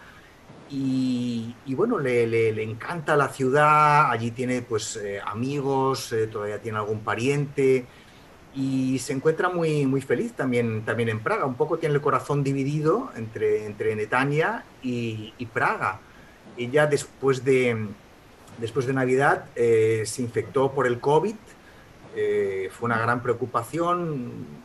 Y, 0.70 1.54
bueno, 1.68 1.98
le, 1.98 2.62
encanta 2.62 3.16
la 3.16 3.28
ciudad, 3.28 4.10
allí 4.10 4.30
tiene 4.32 4.62
pues 4.62 4.96
eh, 4.96 5.20
amigos, 5.24 6.12
eh, 6.12 6.26
todavía 6.26 6.60
tiene 6.60 6.78
algún 6.78 7.00
pariente 7.00 7.84
y 8.54 8.98
se 8.98 9.12
encuentra 9.12 9.50
muy, 9.50 9.86
muy 9.86 10.00
feliz 10.00 10.32
también, 10.32 10.82
también 10.84 11.10
en 11.10 11.20
Praga. 11.20 11.46
Un 11.46 11.54
poco 11.54 11.78
tiene 11.78 11.94
el 11.94 12.00
corazón 12.00 12.42
dividido 12.42 13.12
entre, 13.14 13.66
entre 13.66 13.94
Netanya 13.94 14.64
y, 14.82 15.32
Praga. 15.52 16.00
Ella 16.56 16.86
después 16.86 17.44
de, 17.44 17.86
después 18.58 18.86
de 18.86 18.94
Navidad 18.94 19.44
eh, 19.54 20.02
se 20.06 20.22
infectó 20.22 20.72
por 20.72 20.86
el 20.88 20.98
COVID, 20.98 21.36
fue 22.70 22.86
una 22.86 22.98
gran 22.98 23.22
preocupación, 23.22 24.61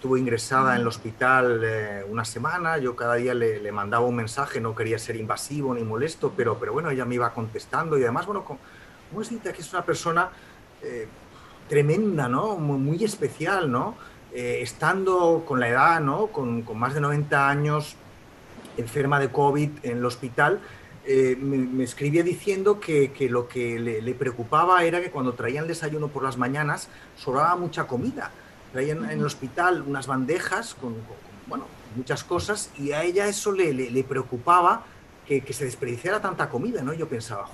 estuvo 0.00 0.16
ingresada 0.16 0.76
en 0.76 0.80
el 0.80 0.86
hospital 0.86 1.60
eh, 1.62 2.06
una 2.08 2.24
semana, 2.24 2.78
yo 2.78 2.96
cada 2.96 3.16
día 3.16 3.34
le, 3.34 3.70
mandaba 3.70 4.06
un 4.06 4.16
mensaje, 4.16 4.58
no 4.58 4.74
quería 4.74 4.98
ser 4.98 5.16
invasivo 5.16 5.74
ni 5.74 5.84
molesto, 5.84 6.32
pero, 6.34 6.58
pero 6.58 6.72
bueno, 6.72 6.88
ella 6.88 7.04
me 7.04 7.16
iba 7.16 7.34
contestando 7.34 7.98
y 7.98 8.02
además, 8.04 8.24
bueno, 8.24 8.42
como, 8.42 8.60
es 9.20 9.28
que 9.28 9.50
es 9.50 9.72
una 9.74 9.84
persona 9.84 10.30
eh, 10.82 11.06
tremenda, 11.68 12.30
¿no? 12.30 12.56
Muy, 12.56 13.04
especial, 13.04 13.70
¿no? 13.70 13.94
Eh, 14.32 14.60
estando 14.62 15.44
con 15.46 15.60
la 15.60 15.68
edad, 15.68 16.00
¿no? 16.00 16.28
Con, 16.28 16.62
con, 16.62 16.78
más 16.78 16.94
de 16.94 17.02
90 17.02 17.46
años, 17.50 17.94
enferma 18.78 19.20
de 19.20 19.30
COVID 19.30 19.70
en 19.82 19.98
el 19.98 20.04
hospital, 20.06 20.60
me, 21.06 21.84
escribía 21.84 22.22
diciendo 22.22 22.80
que, 22.80 23.12
que 23.12 23.28
lo 23.28 23.48
que 23.48 23.78
le, 23.78 24.00
le, 24.00 24.14
preocupaba 24.14 24.82
era 24.82 25.02
que 25.02 25.10
cuando 25.10 25.34
traían 25.34 25.66
desayuno 25.66 26.08
por 26.08 26.22
las 26.22 26.38
mañanas 26.38 26.88
sobraba 27.16 27.54
mucha 27.56 27.86
comida 27.86 28.30
traían 28.72 29.04
en 29.04 29.18
el 29.18 29.24
hospital 29.24 29.82
unas 29.86 30.06
bandejas 30.06 30.74
con, 30.74 30.94
bueno, 31.46 31.66
muchas 31.96 32.24
cosas 32.24 32.70
y 32.78 32.92
a 32.92 33.02
ella 33.02 33.26
eso 33.26 33.52
le, 33.52 33.72
le, 33.72 34.04
preocupaba 34.04 34.84
que, 35.26 35.42
que, 35.42 35.52
se 35.52 35.64
desperdiciara 35.64 36.20
tanta 36.20 36.48
comida, 36.48 36.82
¿no? 36.82 36.92
Yo 36.92 37.08
pensaba, 37.08 37.48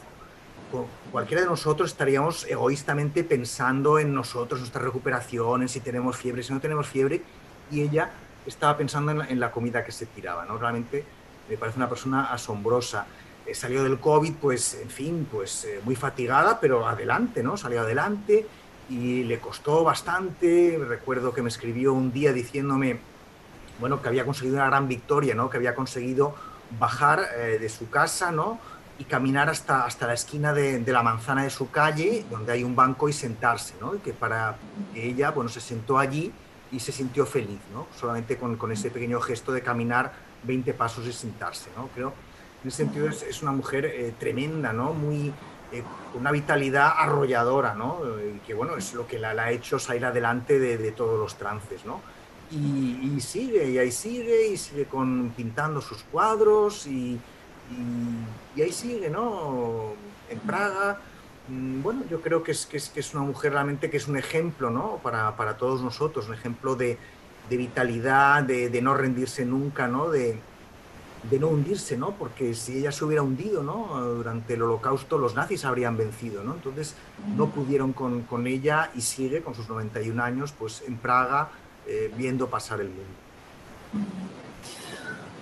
cualquiera 1.13 1.43
de 1.43 1.49
nosotros 1.49 1.91
estaríamos 1.91 2.47
egoístamente 2.47 3.25
pensando 3.25 3.99
en 3.99 4.15
nosotros, 4.15 4.61
nuestra 4.61 4.83
recuperación, 4.83 5.63
en 5.63 5.69
si 5.69 5.81
tenemos 5.81 6.17
fiebre, 6.17 6.43
si 6.43 6.53
no 6.53 6.61
tenemos 6.61 6.87
fiebre, 6.87 7.23
y 7.71 7.81
ella 7.81 8.11
estaba 8.47 8.77
pensando 8.77 9.25
en 9.25 9.41
la, 9.41 9.51
comida 9.51 9.85
que 9.85 9.93
se 9.93 10.07
tiraba, 10.07 10.45
¿no? 10.45 10.59
Realmente 10.59 11.05
me 11.49 11.57
parece 11.57 11.79
una 11.79 11.89
persona 11.89 12.33
asombrosa. 12.33 13.07
Eh, 13.45 13.55
salió 13.55 13.83
del 13.83 13.99
COVID, 13.99 14.35
pues, 14.35 14.75
en 14.81 14.91
fin, 14.91 15.29
pues 15.31 15.65
eh, 15.65 15.81
muy 15.85 15.97
fatigada, 15.97 16.61
pero 16.61 16.87
adelante, 16.87 17.43
¿no? 17.43 17.57
Salió 17.57 17.81
adelante 17.81 18.47
y 18.89 19.25
le 19.25 19.39
costó 19.39 19.85
bastante. 19.85 20.79
Recuerdo 20.87 21.33
que 21.33 21.43
me 21.43 21.49
escribió 21.49 21.93
un 21.93 22.13
día 22.13 22.33
diciéndome, 22.33 22.99
bueno, 23.81 24.01
que 24.01 24.09
había 24.09 24.25
conseguido 24.25 24.57
una 24.57 24.67
gran 24.67 24.89
victoria, 24.89 25.35
¿no? 25.35 25.51
Que 25.51 25.57
había 25.57 25.75
conseguido 25.75 26.35
bajar 26.79 27.27
eh, 27.37 27.59
de 27.61 27.69
su 27.69 27.91
casa, 27.91 28.31
¿no? 28.31 28.59
Y 28.99 29.05
caminar 29.05 29.51
hasta, 29.51 29.85
hasta 29.85 30.07
la 30.07 30.15
esquina 30.15 30.53
de, 30.53 30.83
la 30.87 31.03
manzana 31.03 31.43
de 31.43 31.51
su 31.51 31.71
calle, 31.71 32.25
donde 32.31 32.53
hay 32.53 32.65
un 32.65 32.75
banco, 32.75 33.09
y 33.09 33.13
sentarse, 33.13 33.75
¿no? 33.81 33.95
Y 33.95 33.99
que 33.99 34.13
para 34.13 34.57
ella, 34.95 35.31
bueno, 35.31 35.51
se 35.51 35.61
sentó 35.61 35.99
allí 35.99 36.33
y 36.73 36.81
se 36.81 36.93
sintió 36.93 37.27
feliz, 37.27 37.61
¿no? 37.73 37.87
Solamente 37.99 38.39
con, 38.39 38.57
con 38.57 38.73
ese 38.73 38.91
pequeño 38.91 39.21
gesto 39.21 39.53
de 39.53 39.63
caminar 39.63 40.13
20 40.45 40.73
pasos 40.75 41.07
y 41.07 41.13
sentarse, 41.13 41.69
¿no? 41.77 41.89
Creo, 41.89 42.15
en 42.63 42.69
ese 42.69 42.79
sentido 42.79 43.09
es, 43.09 43.23
es 43.23 43.43
una 43.43 43.53
mujer 43.53 43.85
eh, 43.85 44.15
tremenda, 44.19 44.73
¿no? 44.73 44.95
Muy, 44.95 45.33
eh, 45.73 45.83
una 46.15 46.31
vitalidad 46.31 46.93
arrolladora, 46.97 47.75
¿no? 47.75 48.01
Y 48.21 48.39
que 48.47 48.55
bueno, 48.55 48.77
es 48.77 48.95
lo 48.95 49.07
que 49.07 49.19
la, 49.19 49.31
ha 49.31 49.51
hecho 49.51 49.79
salir 49.79 50.05
adelante 50.05 50.59
de, 50.59 50.93
todos 50.93 51.19
los 51.19 51.37
trances, 51.37 51.85
¿no? 51.85 52.01
Y, 52.51 53.21
sigue, 53.21 53.69
y 53.71 53.79
ahí 53.79 53.91
sigue, 53.91 54.49
y 54.49 54.57
sigue 54.57 54.85
con, 54.85 55.33
pintando 55.37 55.81
sus 55.81 56.05
cuadros, 56.05 56.87
y, 56.87 57.19
y, 58.57 58.63
ahí 58.63 58.73
sigue, 58.73 59.11
¿no? 59.11 59.95
En 60.31 60.39
Praga. 60.41 61.01
Mm, 61.49 61.83
bueno, 61.83 62.03
yo 62.09 62.21
creo 62.21 62.43
que 62.45 62.53
es, 62.53 62.67
que 62.67 62.77
es, 62.77 62.89
que 62.89 63.01
es 63.01 63.15
una 63.15 63.25
mujer 63.25 63.53
realmente 63.53 63.91
que 63.91 63.97
es 63.97 64.07
un 64.07 64.17
ejemplo, 64.17 64.71
¿no? 64.71 65.01
Para, 65.03 65.37
para 65.37 65.57
todos 65.57 65.83
nosotros, 65.83 66.29
un 66.29 66.35
ejemplo 66.35 66.77
de, 66.77 66.99
de 67.51 67.57
vitalidad, 67.57 68.45
de, 68.45 68.71
de, 68.71 68.83
no 68.83 68.95
rendirse 68.95 69.45
nunca, 69.45 69.89
¿no? 69.89 70.11
De, 70.11 70.39
de 71.31 71.39
no 71.39 71.49
hundirse, 71.49 71.97
¿no? 71.97 72.13
Porque 72.13 72.55
si 72.55 72.79
ella 72.79 72.93
se 72.93 73.05
hubiera 73.05 73.23
hundido, 73.23 73.63
¿no? 73.63 74.01
Durante 74.01 74.55
el 74.55 74.63
holocausto 74.63 75.19
los 75.19 75.35
nazis 75.35 75.65
habrían 75.65 75.97
vencido, 75.97 76.43
¿no? 76.45 76.55
Entonces 76.55 76.95
no 77.37 77.49
pudieron 77.51 77.93
con, 77.93 78.23
con 78.23 78.47
ella 78.47 78.91
y 78.95 79.01
sigue 79.01 79.43
con 79.43 79.55
sus 79.55 79.69
91 79.69 80.23
años, 80.23 80.55
pues 80.57 80.83
en 80.87 80.97
Praga, 80.97 81.49
eh, 81.87 82.13
viendo 82.17 82.49
pasar 82.49 82.81
el 82.81 82.89
mundo. 82.89 83.05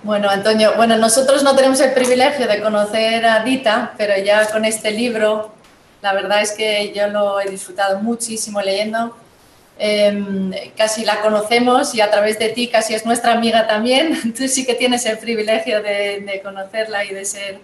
Bueno, 0.03 0.29
Antonio, 0.29 0.73
bueno, 0.77 0.97
nosotros 0.99 1.43
no 1.43 1.57
tenemos 1.57 1.81
el 1.81 1.93
privilegio 1.95 2.47
de 2.47 2.61
conocer 2.61 3.25
a 3.25 3.43
Dita, 3.43 3.95
pero 3.97 4.13
ya 4.23 4.51
con 4.51 4.65
este 4.67 4.91
libro, 4.91 5.55
la 6.03 6.13
verdad 6.13 6.43
es 6.43 6.53
que 6.53 6.93
yo 6.95 7.09
lo 7.09 7.41
he 7.41 7.49
disfrutado 7.49 8.01
muchísimo 8.01 8.61
leyendo 8.61 9.17
Em, 9.77 10.53
casi 10.77 11.05
la 11.05 11.21
conocemos 11.21 11.97
y 11.97 12.01
a 12.01 12.09
través 12.09 12.39
de 12.39 12.51
ti 12.51 12.69
casi 12.69 12.95
es 12.95 13.05
nuestra 13.05 13.33
amiga 13.33 13.67
también. 13.67 14.33
Tú 14.37 14.47
sí 14.49 14.65
que 14.65 14.75
tienes 14.75 15.05
el 15.07 15.19
privilegio 15.19 15.83
de, 15.83 16.41
conocerla 16.43 17.05
y 17.05 17.09
de 17.09 17.25
ser 17.25 17.59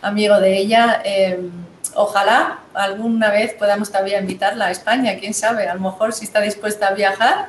amigo 0.00 0.40
de 0.40 0.58
ella. 0.58 1.00
Em, 1.04 1.50
ojalá 1.94 2.60
alguna 2.74 3.30
vez 3.30 3.54
podamos 3.54 3.92
también 3.92 4.22
invitarla 4.22 4.66
a 4.66 4.70
España, 4.70 5.16
quién 5.20 5.34
sabe, 5.34 5.68
a 5.68 5.74
lo 5.74 5.80
mejor 5.80 6.12
si 6.12 6.24
está 6.24 6.40
dispuesta 6.40 6.88
a 6.88 6.94
viajar, 6.94 7.48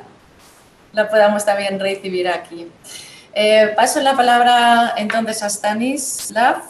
la 0.91 1.09
podamos 1.09 1.45
también 1.45 1.79
recibir 1.79 2.27
aquí. 2.27 2.69
Eh, 3.33 3.73
paso 3.75 3.99
la 4.01 4.15
palabra 4.15 4.93
entonces 4.97 5.41
a 5.41 5.49
Stanislav 5.49 6.61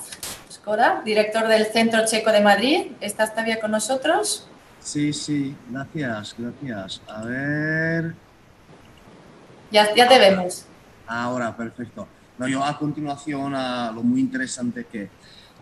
Skoda, 0.50 1.02
director 1.04 1.48
del 1.50 1.66
Centro 1.66 2.06
Checo 2.06 2.32
de 2.32 2.40
Madrid. 2.40 2.92
¿Estás 3.02 3.32
todavía 3.32 3.60
con 3.60 3.72
nosotros? 3.72 4.48
Sí, 4.84 5.14
sí, 5.14 5.56
gracias, 5.70 6.36
gracias. 6.38 7.02
A 7.08 7.24
ver. 7.24 8.14
Ya, 9.72 9.96
ya 9.96 10.08
te 10.08 10.20
vemos. 10.20 10.66
Ahora, 11.08 11.56
perfecto. 11.56 12.08
No, 12.38 12.48
yo 12.48 12.64
a 12.64 12.78
continuación 12.78 13.56
a 13.56 13.92
lo 13.92 14.04
muy 14.04 14.20
interesante 14.20 14.86
que, 14.86 15.10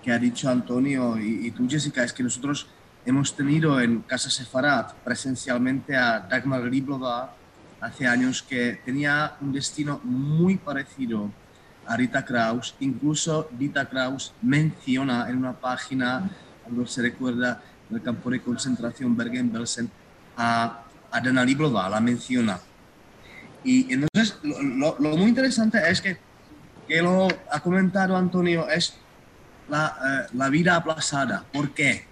que 0.02 0.12
ha 0.12 0.18
dicho 0.18 0.50
Antonio 0.50 1.18
y, 1.20 1.52
tú, 1.52 1.68
Jessica, 1.70 2.04
es 2.04 2.12
que 2.12 2.24
nosotros 2.24 2.68
hemos 3.06 3.36
tenido 3.36 3.80
en 3.80 4.02
Casa 4.02 4.30
Sefarat 4.30 4.94
presencialmente 5.04 5.96
a 5.96 6.20
Dagmar 6.20 6.64
Liblova 6.64 7.34
hace 7.80 8.08
años 8.08 8.42
que 8.42 8.80
tenía 8.84 9.36
un 9.40 9.52
destino 9.52 10.02
muy 10.04 10.58
parecido 10.58 11.30
a 11.86 11.96
Rita 11.96 12.26
Kraus. 12.26 12.76
Incluso 12.80 13.50
Rita 13.58 13.88
Kraus 13.88 14.34
menciona 14.42 15.30
en 15.30 15.38
una 15.38 15.54
página, 15.54 16.30
cuando 16.64 16.88
se 16.88 17.02
recuerda, 17.04 17.62
el 17.92 18.02
campo 18.02 18.30
de 18.30 18.42
concentración 18.42 19.16
Bergen-Belsen 19.16 19.90
a, 20.38 20.84
a 21.12 21.22
Dana 21.22 21.44
Liblova, 21.44 21.90
la 21.90 22.00
menciona. 22.00 22.60
Y 23.64 23.94
entonces 23.94 24.40
lo, 24.44 24.98
lo, 25.00 25.18
muy 25.18 25.30
interesante 25.30 25.80
es 25.90 26.02
que, 26.02 26.18
que 26.88 27.02
lo 27.02 27.28
ha 27.52 27.60
comentado 27.60 28.18
Antonio, 28.18 28.68
es 28.70 28.96
la, 29.70 29.96
eh, 30.04 30.32
la 30.34 30.50
vida 30.50 30.76
aplazada. 30.76 31.46
¿Por 31.54 31.72
qué? 31.74 32.06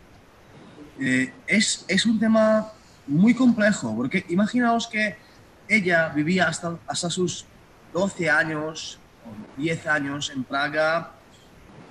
Eh, 1.00 1.34
es, 1.48 1.86
es 1.88 2.06
un 2.06 2.20
tema 2.20 2.72
muy 3.08 3.34
complejo, 3.34 3.96
porque 3.96 4.26
imaginaos 4.30 4.88
que 4.88 5.16
ella 5.68 6.10
vivía 6.10 6.48
hasta, 6.48 6.78
hasta 6.88 7.10
sus 7.10 7.46
12 7.94 8.30
años, 8.30 9.00
10 9.58 9.88
años 9.88 10.32
en 10.36 10.44
Praga, 10.44 11.12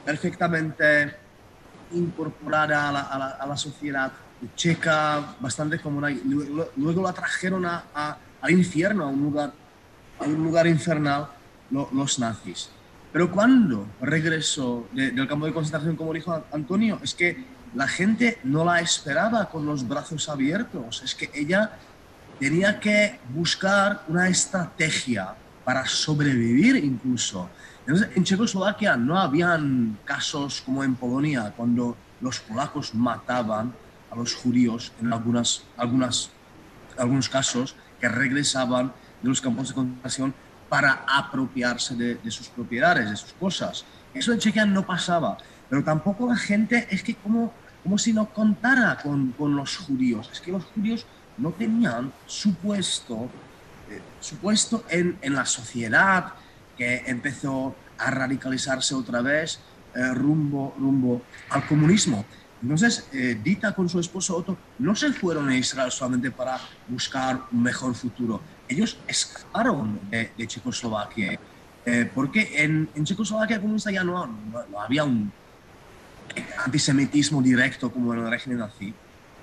perfectamente 0.04 1.14
incorporada 1.92 2.88
a 2.88 3.46
la, 3.46 3.56
sociedad 3.56 4.12
checa, 4.56 5.36
bastante 5.40 5.78
común. 5.80 6.04
Luego, 6.76 7.02
la 7.02 7.12
trajeron 7.12 7.66
a, 7.66 8.18
al 8.40 8.50
infierno, 8.50 9.04
a 9.04 9.08
un 9.08 9.22
lugar, 9.22 9.52
a 10.20 10.24
un 10.24 10.44
lugar 10.44 10.66
infernal, 10.66 11.28
los 11.70 12.18
nazis. 12.18 12.70
Pero 13.12 13.30
cuando 13.30 13.86
regresó 14.00 14.86
del 14.92 15.26
campo 15.26 15.46
de 15.46 15.52
concentración, 15.52 15.96
como 15.96 16.12
dijo 16.12 16.44
Antonio, 16.52 17.00
es 17.02 17.14
que 17.14 17.44
la 17.74 17.88
gente 17.88 18.38
no 18.44 18.64
la 18.64 18.80
esperaba 18.80 19.48
con 19.48 19.66
los 19.66 19.86
brazos 19.86 20.28
abiertos. 20.28 21.02
Es 21.02 21.14
que 21.14 21.30
ella 21.34 21.72
tenía 22.38 22.78
que 22.78 23.18
buscar 23.34 24.04
una 24.08 24.28
estrategia 24.28 25.34
para 25.64 25.86
sobrevivir 25.86 26.76
incluso 26.76 27.48
en 27.88 28.24
Checoslovaquia 28.24 28.96
no 28.96 29.18
habían 29.18 29.98
casos 30.04 30.60
como 30.60 30.84
en 30.84 30.94
Polonia, 30.94 31.54
cuando 31.56 31.96
los 32.20 32.40
polacos 32.40 32.94
mataban 32.94 33.72
a 34.10 34.16
los 34.16 34.34
judíos 34.34 34.92
en 35.00 35.10
algunas, 35.12 35.62
algunas, 35.76 36.30
algunos 36.98 37.28
casos 37.30 37.74
que 37.98 38.08
regresaban 38.08 38.92
de 39.22 39.28
los 39.28 39.40
campos 39.40 39.68
de 39.68 39.74
concentración 39.74 40.34
para 40.68 41.04
apropiarse 41.08 41.94
de, 41.96 42.30
sus 42.30 42.48
propiedades, 42.48 43.08
de 43.08 43.16
sus 43.16 43.32
cosas. 43.32 43.86
Eso 44.12 44.32
en 44.32 44.38
Chequia 44.38 44.66
no 44.66 44.84
pasaba, 44.84 45.38
pero 45.70 45.82
tampoco 45.82 46.28
la 46.28 46.36
gente 46.36 46.86
es 46.90 47.02
que 47.02 47.14
como, 47.14 47.54
como 47.82 47.96
si 47.96 48.12
no 48.12 48.26
contara 48.26 48.98
con, 49.02 49.32
con 49.32 49.56
los 49.56 49.78
judíos, 49.78 50.28
es 50.30 50.40
que 50.42 50.52
los 50.52 50.64
judíos 50.64 51.06
no 51.38 51.52
tenían 51.52 52.12
su 52.26 52.54
puesto, 52.54 53.30
eh, 53.88 54.02
en, 54.90 55.18
en 55.22 55.34
la 55.34 55.46
sociedad, 55.46 56.34
que 56.78 57.02
empezó 57.06 57.74
a 57.98 58.10
radicalizarse 58.10 58.94
otra 58.94 59.20
vez 59.20 59.60
eh, 59.94 60.14
rumbo, 60.14 60.74
rumbo 60.78 61.22
al 61.50 61.66
comunismo. 61.66 62.24
Entonces, 62.62 63.08
eh, 63.12 63.38
Dita 63.42 63.74
con 63.74 63.88
su 63.88 64.00
esposo 64.00 64.36
Otto 64.36 64.56
no 64.78 64.94
se 64.94 65.12
fueron 65.12 65.48
a 65.48 65.56
Israel 65.56 65.90
solamente 65.90 66.30
para 66.30 66.60
buscar 66.88 67.42
un 67.52 67.62
mejor 67.62 67.94
futuro. 67.94 68.40
Ellos 68.68 68.98
escaparon 69.06 69.98
de, 70.10 70.30
Checoslovaquia, 70.46 71.38
eh, 71.84 72.10
porque 72.14 72.62
en, 72.62 72.88
en, 72.94 73.04
Checoslovaquia 73.04 73.60
comunista 73.60 73.90
ya 73.90 74.04
no, 74.04 74.26
no, 74.26 74.80
había 74.80 75.04
un 75.04 75.32
antisemitismo 76.64 77.42
directo 77.42 77.90
como 77.90 78.12
en 78.14 78.20
el 78.20 78.30
régimen 78.30 78.58
nazi, 78.58 78.92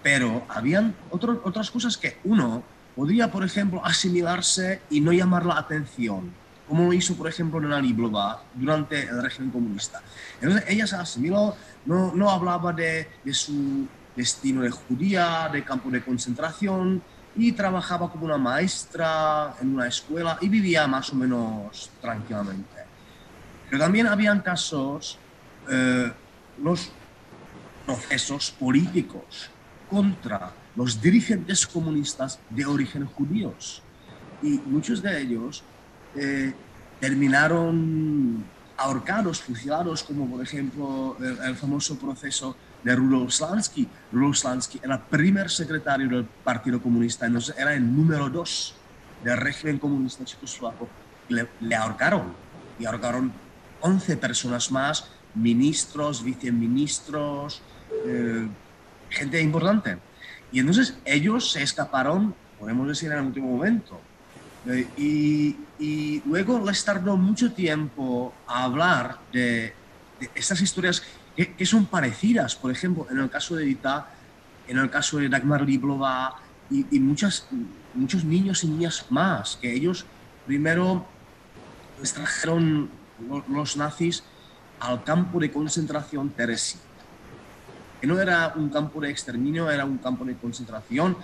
pero 0.04 0.46
habían 0.50 0.94
otras 1.10 1.72
cosas 1.72 1.98
que 1.98 2.18
uno 2.24 2.64
podría, 2.96 3.32
por 3.32 3.44
ejemplo, 3.44 3.84
asimilarse 3.84 4.82
y 4.90 5.02
no 5.02 5.12
llamar 5.12 5.46
la 5.46 5.58
atención 5.58 6.45
como 6.68 6.92
hizo, 6.94 7.16
por 7.16 7.28
ejemplo, 7.28 7.60
Nana 7.60 7.80
Liblova 7.80 8.44
durante 8.54 9.04
el 9.04 9.22
régimen 9.22 9.52
comunista. 9.52 10.02
Entonces, 10.42 10.64
ella 10.68 10.88
se 10.88 10.96
asimiló, 10.96 11.56
no, 11.86 12.14
no 12.14 12.30
hablaba 12.30 12.74
de, 12.74 13.08
de, 13.24 13.34
su 13.34 13.88
destino 14.16 14.62
de 14.62 14.72
judía, 14.72 15.50
de 15.52 15.64
campo 15.64 15.90
de 15.90 16.04
concentración, 16.04 17.02
y 17.36 17.52
trabajaba 17.52 18.10
como 18.10 18.26
una 18.26 18.38
maestra 18.38 19.56
en 19.62 19.76
una 19.76 19.88
escuela 19.88 20.38
y 20.42 20.50
vivía 20.50 20.88
más 20.88 21.12
o 21.12 21.16
menos 21.16 21.92
tranquilamente. 22.02 22.86
Pero 23.70 23.80
también 23.80 24.08
habían 24.08 24.40
casos, 24.42 25.20
eh, 25.70 26.12
los 26.62 26.92
procesos 27.86 28.52
políticos 28.52 29.50
contra 29.90 30.52
los 30.76 31.02
dirigentes 31.02 31.68
comunistas 31.68 32.40
de 32.50 32.66
origen 32.66 33.06
judíos. 33.06 33.82
Y 34.42 34.60
muchos 34.66 35.02
de 35.02 35.22
ellos 35.22 35.64
eh, 36.16 36.54
terminaron 37.00 38.44
ahorcados, 38.78 39.42
fusilados, 39.42 40.04
como 40.04 40.30
por 40.30 40.42
ejemplo 40.42 41.18
el, 41.20 41.56
famoso 41.56 41.98
proceso 41.98 42.56
de 42.84 42.96
Rudolf 42.96 43.32
Slansky. 43.32 43.88
Rudolf 44.12 44.38
Slansky 44.38 44.82
era 44.84 44.96
el 44.96 45.02
primer 45.02 45.50
secretario 45.50 46.08
del 46.10 46.26
Partido 46.26 46.82
Comunista, 46.82 47.26
entonces 47.26 47.56
era 47.58 47.74
el 47.74 47.96
número 47.96 48.30
dos 48.30 48.76
del 49.24 49.38
régimen 49.38 49.80
comunista 49.80 50.24
checoslovaco. 50.26 50.88
Le, 51.30 51.48
le 51.62 51.76
ahorcaron 51.76 52.34
y 52.80 52.86
ahorcaron 52.86 53.32
11 53.82 54.18
personas 54.18 54.72
más, 54.72 55.10
ministros, 55.36 56.24
viceministros, 56.24 57.62
eh, 58.06 58.48
gente 59.10 59.42
importante. 59.42 59.98
Y 60.52 60.60
entonces 60.60 60.98
ellos 61.06 61.52
se 61.52 61.62
escaparon, 61.62 62.34
podemos 62.60 62.88
decir 62.88 63.12
en 63.12 63.20
el 63.20 63.26
último 63.26 63.50
momento, 63.50 64.00
eh, 64.68 64.88
y, 64.98 66.22
luego 66.26 66.60
les 66.66 66.84
tardó 66.84 67.18
mucho 67.18 67.52
tiempo 67.52 68.34
a 68.48 68.64
hablar 68.64 69.20
de, 69.32 69.74
estas 70.34 70.62
historias 70.62 71.04
que, 71.36 71.66
son 71.66 71.86
parecidas. 71.86 72.56
Por 72.56 72.72
ejemplo, 72.72 73.08
en 73.12 73.20
el 73.20 73.30
caso 73.30 73.56
de 73.56 73.64
Edita, 73.64 74.10
en 74.68 74.78
el 74.78 74.90
caso 74.90 75.18
de 75.18 75.30
Dagmar 75.30 75.62
Liblova 75.62 76.36
y, 76.70 77.00
muchas, 77.00 77.48
muchos 77.94 78.24
niños 78.24 78.64
y 78.64 78.68
niñas 78.68 79.06
más, 79.10 79.58
que 79.58 79.72
ellos 79.72 80.06
primero 80.46 81.06
les 82.00 82.14
trajeron 82.14 82.90
los, 83.50 83.78
nazis 83.78 84.24
al 84.80 85.04
campo 85.04 85.40
de 85.40 85.52
concentración 85.52 86.30
Teresi. 86.30 86.78
Que 88.02 88.08
no 88.08 88.20
era 88.20 88.54
un 88.56 88.70
campo 88.70 89.00
de 89.02 89.10
exterminio, 89.10 89.70
era 89.70 89.86
un 89.86 89.98
campo 89.98 90.26
de 90.26 90.36
concentración 90.36 91.18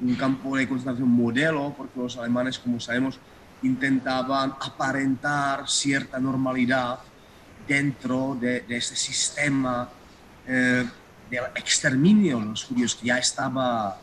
un 0.00 0.14
campo 0.14 0.56
de 0.56 0.68
concentración 0.68 1.08
modelo, 1.08 1.74
porque 1.76 1.98
los 1.98 2.16
alemanes, 2.16 2.58
como 2.58 2.78
sabemos, 2.78 3.18
intentaban 3.62 4.54
aparentar 4.60 5.68
cierta 5.68 6.18
normalidad 6.18 7.00
dentro 7.66 8.36
de, 8.40 8.60
de 8.60 8.76
este 8.76 8.96
sistema 8.96 9.88
eh, 10.46 10.88
de 11.30 11.36
exterminio 11.56 12.40
de 12.40 12.46
los 12.46 12.64
judíos 12.64 12.94
que 12.94 13.08
ya 13.08 13.18
estaba 13.18 13.98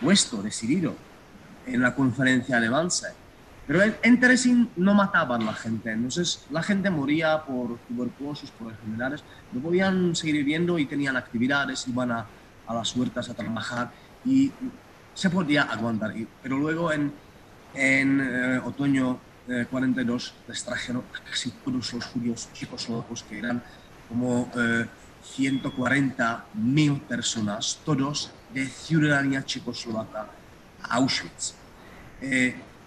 puesto, 0.00 0.42
decidido 0.42 0.96
en 1.66 1.82
la 1.82 1.94
conferencia 1.94 2.58
de 2.58 2.70
Wannsee. 2.70 3.12
Pero 3.66 3.82
en, 4.02 4.18
Teresin 4.18 4.70
no 4.76 4.94
mataban 4.94 5.42
a 5.42 5.46
la 5.46 5.52
gente, 5.52 5.92
entonces 5.92 6.46
la 6.50 6.62
gente 6.62 6.88
moría 6.88 7.44
por 7.44 7.76
tuberculosis, 7.86 8.50
por 8.52 8.70
enfermedades, 8.70 9.22
no 9.52 9.60
podían 9.60 10.16
seguir 10.16 10.36
viviendo 10.36 10.78
y 10.78 10.86
tenían 10.86 11.18
actividades, 11.18 11.86
iban 11.86 12.10
a, 12.12 12.26
a 12.66 12.74
las 12.74 12.96
huertas 12.96 13.28
a 13.28 13.34
trabajar. 13.34 13.90
Y 14.24 14.50
se 15.18 15.30
podía 15.30 15.62
aguantar. 15.64 16.14
Pero 16.40 16.58
luego 16.58 16.92
en, 16.92 17.12
en 17.74 18.20
eh, 18.20 18.60
otoño 18.64 19.18
42 19.68 20.28
eh, 20.28 20.32
les 20.46 20.64
trajeron 20.64 21.02
casi 21.28 21.50
todos 21.50 21.92
los 21.92 22.04
judíos 22.04 22.48
checoslovacos, 22.52 23.24
que 23.24 23.38
eran 23.40 23.60
como 24.08 24.48
140 25.24 26.44
eh, 26.54 26.58
mil 26.58 27.00
personas, 27.00 27.80
todos 27.84 28.30
de 28.54 28.66
ciudadanía 28.68 29.44
checoslovaca, 29.44 30.28
a 30.82 30.94
Auschwitz. 30.94 31.54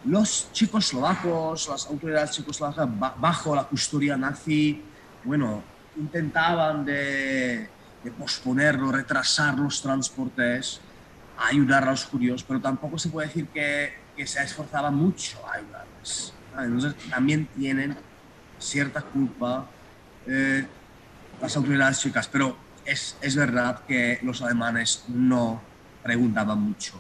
los 0.05 0.47
checoslovacos, 0.53 1.67
las 1.67 1.86
autoridades 1.88 2.32
checoslovacas, 2.32 2.88
bajo 3.19 3.55
la 3.55 3.65
custodia 3.65 4.15
nazi, 4.15 4.82
bueno, 5.25 5.61
intentaban 5.97 6.86
de, 6.86 7.67
de 8.01 8.11
posponerlo, 8.11 8.89
retrasar 8.89 9.59
los 9.59 9.82
transportes, 9.82 10.79
ayudar 11.47 11.83
a 11.83 11.91
los 11.91 12.05
judíos, 12.05 12.43
pero 12.43 12.59
tampoco 12.59 12.97
se 12.97 13.09
puede 13.09 13.27
decir 13.27 13.47
que, 13.47 13.93
que 14.15 14.27
se 14.27 14.41
esforzaba 14.43 14.91
mucho 14.91 15.39
a 15.47 15.55
ayudarles. 15.55 16.33
Entonces 16.57 16.95
también 17.09 17.47
tienen 17.47 17.95
cierta 18.59 19.01
culpa 19.01 19.65
eh, 20.27 20.65
las 21.41 21.55
autoridades 21.57 21.99
chicas, 21.99 22.27
pero 22.27 22.55
es, 22.85 23.17
es, 23.21 23.35
verdad 23.35 23.81
que 23.87 24.19
los 24.21 24.41
alemanes 24.41 25.05
no 25.07 25.61
preguntaban 26.03 26.59
mucho 26.59 26.99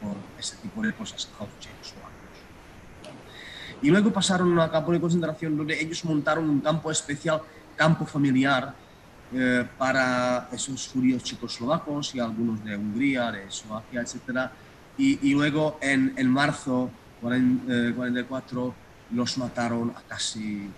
por 0.00 0.14
ese 0.38 0.56
tipo 0.56 0.82
de 0.82 0.92
cosas 0.92 1.28
a 1.40 1.46
Y 3.82 3.90
luego 3.90 4.12
pasaron 4.12 4.58
a 4.60 4.70
campo 4.70 4.92
de 4.92 5.00
concentración 5.00 5.56
donde 5.56 5.80
ellos 5.80 6.04
montaron 6.04 6.48
un 6.48 6.60
campo 6.60 6.90
especial, 6.90 7.40
campo 7.76 8.06
familiar, 8.06 8.74
eh, 9.34 9.66
para 9.76 10.48
esos 10.52 10.88
judíos 10.88 11.24
checoslovacos 11.24 12.14
y 12.14 12.20
algunos 12.20 12.64
de 12.64 12.76
Hungría, 12.76 13.32
de 13.32 13.44
Eslovaquia, 13.44 14.02
etc. 14.02 14.50
Y, 14.96 15.28
y 15.28 15.34
luego 15.34 15.76
en, 15.80 16.14
en 16.16 16.28
marzo 16.30 16.88
44 17.20 18.68
eh, 18.68 18.72
los 19.14 19.36
mataron 19.38 19.90
a 19.90 20.02
casi, 20.02 20.70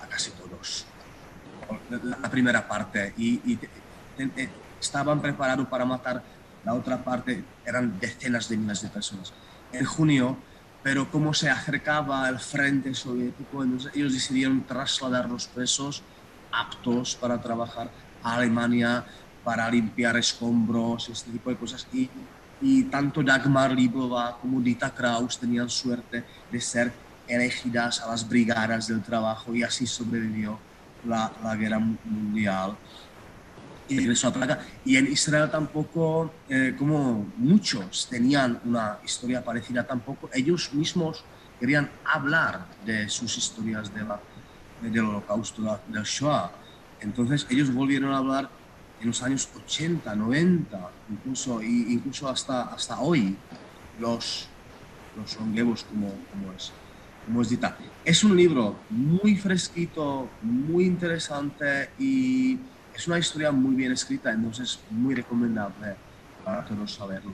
a 0.00 0.06
casi 0.06 0.30
todos. 0.32 0.86
La, 1.90 2.30
primera 2.30 2.68
parte. 2.68 3.12
Y, 3.16 3.40
y 3.44 3.58
estaban 4.80 5.20
preparados 5.20 5.66
para 5.66 5.84
matar 5.84 6.22
la 6.64 6.74
otra 6.74 7.02
parte, 7.02 7.42
eran 7.66 7.98
decenas 7.98 8.48
de 8.48 8.56
miles 8.56 8.82
de 8.82 8.88
personas. 8.88 9.32
En 9.72 9.84
junio, 9.84 10.36
pero 10.82 11.10
como 11.10 11.34
se 11.34 11.50
acercaba 11.50 12.28
el 12.28 12.38
frente 12.38 12.94
soviético, 12.94 13.64
ellos 13.64 14.12
decidieron 14.12 14.62
trasladar 14.62 15.28
los 15.28 15.48
presos 15.48 16.02
aptos 16.60 17.16
para 17.16 17.40
trabajar 17.40 17.90
a 18.22 18.34
Alemania, 18.34 19.04
para 19.42 19.70
limpiar 19.70 20.16
escombros, 20.16 21.08
este 21.08 21.30
tipo 21.30 21.50
de 21.50 21.56
cosas. 21.56 21.86
Y, 21.92 22.08
y 22.60 22.84
tanto 22.84 23.22
Dagmar 23.22 23.72
Liblova 23.72 24.38
como 24.40 24.60
Dita 24.60 24.94
Kraus 24.94 25.38
tenían 25.38 25.68
suerte 25.68 26.24
de 26.50 26.60
ser 26.60 26.92
elegidas 27.28 28.00
a 28.00 28.08
las 28.08 28.26
brigadas 28.28 28.88
del 28.88 29.02
trabajo 29.02 29.54
y 29.54 29.62
así 29.62 29.86
sobrevivió 29.86 30.58
la, 31.06 31.32
la 31.42 31.54
guerra 31.56 31.78
mundial. 31.78 32.76
Y 33.86 33.98
regresó 33.98 34.28
a 34.28 34.32
Praga. 34.32 34.60
Y 34.84 34.96
en 34.96 35.12
Israel 35.12 35.50
tampoco, 35.50 36.32
eh, 36.48 36.74
como 36.78 37.26
muchos 37.36 38.08
tenían 38.08 38.58
una 38.64 38.98
historia 39.04 39.44
parecida, 39.44 39.86
tampoco 39.86 40.30
ellos 40.32 40.72
mismos 40.72 41.22
querían 41.60 41.90
hablar 42.04 42.66
de 42.86 43.08
sus 43.10 43.36
historias 43.36 43.92
de 43.92 44.04
la 44.04 44.18
del 44.90 45.04
holocausto, 45.04 45.80
del 45.88 46.02
Shoah. 46.02 46.50
Entonces 47.00 47.46
ellos 47.50 47.72
volvieron 47.72 48.12
a 48.12 48.18
hablar 48.18 48.48
en 49.00 49.08
los 49.08 49.22
años 49.22 49.48
80, 49.64 50.14
90, 50.14 50.90
incluso, 51.10 51.62
incluso 51.62 52.28
hasta, 52.28 52.62
hasta 52.62 53.00
hoy, 53.00 53.36
los, 53.98 54.48
los 55.16 55.34
como, 55.34 56.08
como, 56.30 56.52
es, 56.56 56.72
como 57.26 57.42
es 57.42 57.50
dita. 57.50 57.76
Es 58.04 58.24
un 58.24 58.36
libro 58.36 58.76
muy 58.90 59.36
fresquito, 59.36 60.28
muy 60.42 60.84
interesante 60.84 61.90
y 61.98 62.58
es 62.94 63.06
una 63.08 63.18
historia 63.18 63.50
muy 63.50 63.74
bien 63.74 63.92
escrita, 63.92 64.32
entonces 64.32 64.78
muy 64.90 65.14
recomendable 65.14 65.96
para 66.44 66.64
todos 66.64 66.92
saberlo. 66.92 67.32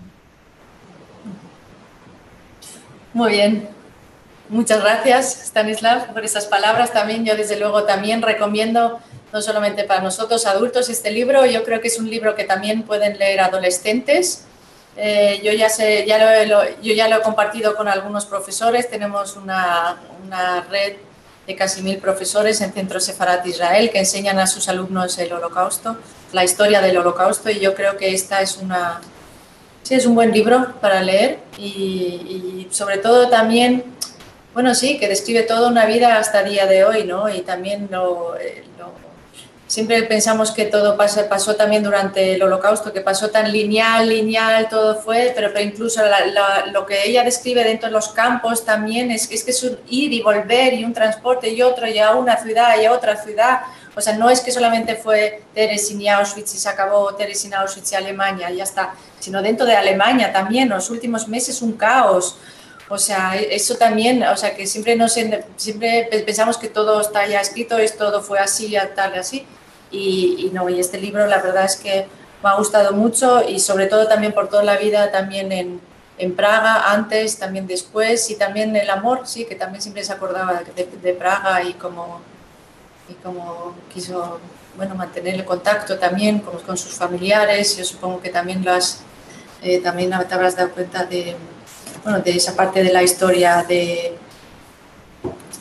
Muy 3.12 3.32
bien, 3.32 3.68
Muchas 4.50 4.80
gracias, 4.80 5.44
Stanislav, 5.44 6.12
por 6.12 6.24
esas 6.24 6.46
palabras. 6.46 6.92
También 6.92 7.24
yo, 7.24 7.36
desde 7.36 7.56
luego, 7.56 7.84
también 7.84 8.20
recomiendo, 8.20 8.98
no 9.32 9.42
solamente 9.42 9.84
para 9.84 10.00
nosotros 10.00 10.44
adultos, 10.44 10.88
este 10.88 11.12
libro. 11.12 11.46
Yo 11.46 11.62
creo 11.62 11.80
que 11.80 11.86
es 11.86 12.00
un 12.00 12.10
libro 12.10 12.34
que 12.34 12.42
también 12.42 12.82
pueden 12.82 13.16
leer 13.16 13.42
adolescentes. 13.42 14.42
Eh, 14.96 15.40
yo, 15.44 15.52
ya 15.52 15.68
sé, 15.68 16.04
ya 16.04 16.44
lo, 16.46 16.64
yo 16.82 16.92
ya 16.92 17.06
lo 17.06 17.18
he 17.18 17.22
compartido 17.22 17.76
con 17.76 17.86
algunos 17.86 18.26
profesores. 18.26 18.90
Tenemos 18.90 19.36
una, 19.36 20.00
una 20.26 20.62
red 20.62 20.94
de 21.46 21.54
casi 21.54 21.82
mil 21.82 21.98
profesores 21.98 22.60
en 22.60 22.72
Centro 22.72 22.98
Sefarat 22.98 23.46
Israel 23.46 23.88
que 23.90 24.00
enseñan 24.00 24.40
a 24.40 24.48
sus 24.48 24.68
alumnos 24.68 25.16
el 25.18 25.32
holocausto, 25.32 25.96
la 26.32 26.42
historia 26.42 26.80
del 26.80 26.98
holocausto 26.98 27.50
y 27.50 27.60
yo 27.60 27.76
creo 27.76 27.96
que 27.96 28.12
esta 28.12 28.40
es 28.40 28.56
una... 28.56 29.00
Sí, 29.84 29.94
es 29.94 30.06
un 30.06 30.16
buen 30.16 30.32
libro 30.32 30.74
para 30.80 31.00
leer 31.02 31.38
y, 31.56 31.62
y 31.64 32.68
sobre 32.72 32.98
todo 32.98 33.28
también 33.28 33.84
bueno, 34.54 34.74
sí, 34.74 34.98
que 34.98 35.08
describe 35.08 35.42
toda 35.42 35.68
una 35.68 35.86
vida 35.86 36.18
hasta 36.18 36.42
día 36.42 36.66
de 36.66 36.84
hoy, 36.84 37.04
¿no? 37.04 37.28
Y 37.28 37.42
también 37.42 37.88
lo, 37.90 38.36
eh, 38.36 38.64
siempre 39.70 40.02
pensamos 40.02 40.50
que 40.50 40.64
todo 40.64 40.96
pasó, 40.96 41.24
pasó, 41.28 41.54
también 41.54 41.84
durante 41.84 42.34
el 42.34 42.42
holocausto, 42.42 42.92
que 42.92 43.02
pasó 43.02 43.30
tan 43.30 43.52
lineal, 43.52 44.08
lineal, 44.08 44.68
todo 44.68 45.00
fue, 45.00 45.32
pero, 45.32 45.52
pero 45.52 45.64
incluso 45.64 46.02
lo 46.72 46.84
que 46.86 47.06
ella 47.06 47.22
describe 47.22 47.62
dentro 47.62 47.88
de 47.88 47.92
los 47.92 48.08
campos 48.08 48.64
también 48.64 49.12
es, 49.12 49.30
es 49.30 49.44
que 49.44 49.52
es 49.52 49.62
un 49.62 49.78
ir 49.88 50.12
y 50.12 50.22
volver 50.22 50.74
y 50.74 50.84
un 50.84 50.92
transporte 50.92 51.50
y 51.50 51.62
otro 51.62 51.86
y 51.86 52.00
a 52.00 52.10
una 52.16 52.36
ciudad 52.36 52.80
y 52.82 52.86
a 52.86 52.92
otra 52.92 53.16
ciudad. 53.22 53.60
O 53.94 54.00
sea, 54.00 54.16
no 54.16 54.28
es 54.28 54.40
que 54.40 54.50
solamente 54.50 54.96
fue 54.96 55.44
Teresin 55.54 56.00
y 56.00 56.08
Auschwitz 56.08 56.52
y 56.54 56.58
se 56.58 56.68
acabó 56.68 57.14
Teresin, 57.14 57.54
Auschwitz 57.54 57.92
y 57.92 57.94
Alemania, 57.94 58.50
y 58.50 58.56
ya 58.56 58.64
está, 58.64 58.94
sino 59.20 59.40
dentro 59.40 59.66
de 59.66 59.76
Alemania 59.76 60.32
también, 60.32 60.68
los 60.68 60.90
últimos 60.90 61.28
meses 61.28 61.62
un 61.62 61.74
caos. 61.74 62.36
O 62.90 62.98
sea, 62.98 63.36
eso 63.36 63.76
también, 63.76 64.24
o 64.24 64.36
sea, 64.36 64.56
que 64.56 64.66
siempre, 64.66 64.96
no 64.96 65.08
siempre 65.08 66.08
pensamos 66.26 66.58
que 66.58 66.68
todo 66.68 67.00
está 67.00 67.24
ya 67.28 67.40
escrito, 67.40 67.78
es 67.78 67.96
todo 67.96 68.20
fue 68.20 68.40
así, 68.40 68.74
tal 68.96 69.14
y 69.14 69.18
así. 69.18 69.46
Y, 69.92 70.50
no, 70.52 70.68
y 70.68 70.80
este 70.80 70.98
libro 70.98 71.24
la 71.28 71.40
verdad 71.40 71.66
es 71.66 71.76
que 71.76 72.08
me 72.42 72.50
ha 72.50 72.56
gustado 72.56 72.92
mucho 72.92 73.48
y 73.48 73.60
sobre 73.60 73.86
todo 73.86 74.08
también 74.08 74.32
por 74.32 74.48
toda 74.48 74.64
la 74.64 74.76
vida 74.76 75.12
también 75.12 75.52
en, 75.52 75.80
en 76.18 76.34
Praga, 76.34 76.90
antes, 76.90 77.38
también 77.38 77.68
después 77.68 78.28
y 78.28 78.34
también 78.34 78.74
el 78.74 78.90
amor, 78.90 79.20
sí, 79.24 79.44
que 79.44 79.54
también 79.54 79.82
siempre 79.82 80.02
se 80.02 80.12
acordaba 80.12 80.60
de, 80.74 81.14
Praga 81.14 81.62
y 81.62 81.74
cómo, 81.74 82.20
y 83.08 83.14
cómo 83.22 83.74
quiso 83.94 84.40
bueno, 84.76 84.96
mantener 84.96 85.36
el 85.36 85.44
contacto 85.44 85.96
también 85.96 86.40
con, 86.40 86.58
con 86.58 86.76
sus 86.76 86.94
familiares. 86.94 87.76
Yo 87.76 87.84
supongo 87.84 88.20
que 88.20 88.30
también, 88.30 88.64
las, 88.64 89.02
eh, 89.62 89.78
también 89.78 90.10
te 90.10 90.34
habrás 90.34 90.56
dado 90.56 90.72
cuenta 90.72 91.04
de 91.04 91.36
bueno, 92.04 92.20
de 92.20 92.30
esa 92.32 92.56
parte 92.56 92.82
de 92.82 92.92
la 92.92 93.02
historia 93.02 93.64
de, 93.68 94.14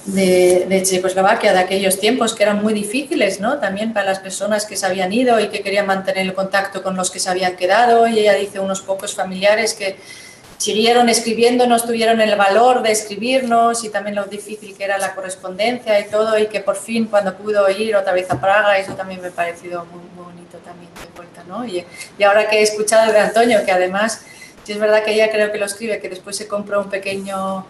de, 0.06 0.84
Checoslovaquia, 0.84 1.54
de 1.54 1.60
aquellos 1.60 2.00
tiempos 2.00 2.34
que 2.34 2.44
eran 2.44 2.62
muy 2.62 2.74
difíciles, 2.74 3.40
¿no? 3.40 3.60
También 3.60 3.94
para 3.94 4.06
las 4.06 4.20
personas 4.20 4.66
que 4.66 4.76
se 4.76 4.86
habían 4.86 5.12
ido 5.12 5.40
y 5.40 5.50
que 5.50 5.62
querían 5.62 5.86
mantener 5.86 6.26
el 6.26 6.34
contacto 6.34 6.82
con 6.82 6.96
los 6.96 7.12
que 7.12 7.20
se 7.20 7.30
habían 7.30 7.56
quedado. 7.56 8.08
Y 8.08 8.20
ella 8.20 8.34
dice 8.34 8.60
unos 8.60 8.82
pocos 8.82 9.14
familiares 9.14 9.74
que 9.74 9.98
siguieron 10.58 11.08
escribiéndonos, 11.10 11.86
tuvieron 11.86 12.20
el 12.20 12.36
valor 12.36 12.82
de 12.82 12.92
escribirnos 12.92 13.84
y 13.84 13.90
también 13.90 14.16
lo 14.16 14.26
difícil 14.26 14.76
que 14.76 14.84
era 14.84 14.98
la 14.98 15.16
correspondencia 15.16 16.00
y 16.00 16.10
todo, 16.10 16.38
y 16.38 16.48
que 16.48 16.60
por 16.60 16.76
fin 16.76 17.06
cuando 17.06 17.36
pudo 17.36 17.70
ir 17.70 17.96
otra 17.96 18.12
vez 18.12 18.30
a 18.30 18.42
Praga, 18.42 18.78
eso 18.78 18.94
también 18.94 19.22
me 19.22 19.28
ha 19.28 19.32
parecido 19.32 19.86
muy, 19.86 20.02
bonito 20.18 20.58
también 20.58 20.92
de 20.96 21.16
vuelta, 21.16 21.44
¿no? 21.48 21.66
Y, 21.66 21.86
y 22.18 22.24
ahora 22.24 22.50
que 22.50 22.60
he 22.60 22.62
escuchado 22.62 23.12
de 23.14 23.20
Antonio, 23.20 23.64
que 23.64 23.72
además 23.72 24.22
Sí 24.70 24.74
es 24.74 24.80
verdad 24.80 25.04
que 25.04 25.14
ella 25.14 25.32
creo 25.32 25.52
que 25.52 25.58
lo 25.58 25.66
escribe, 25.66 26.00
que 26.00 26.10
después 26.10 26.38
se 26.38 26.48
compró 26.48 26.80
un 26.82 26.92
pequeño 26.92 27.66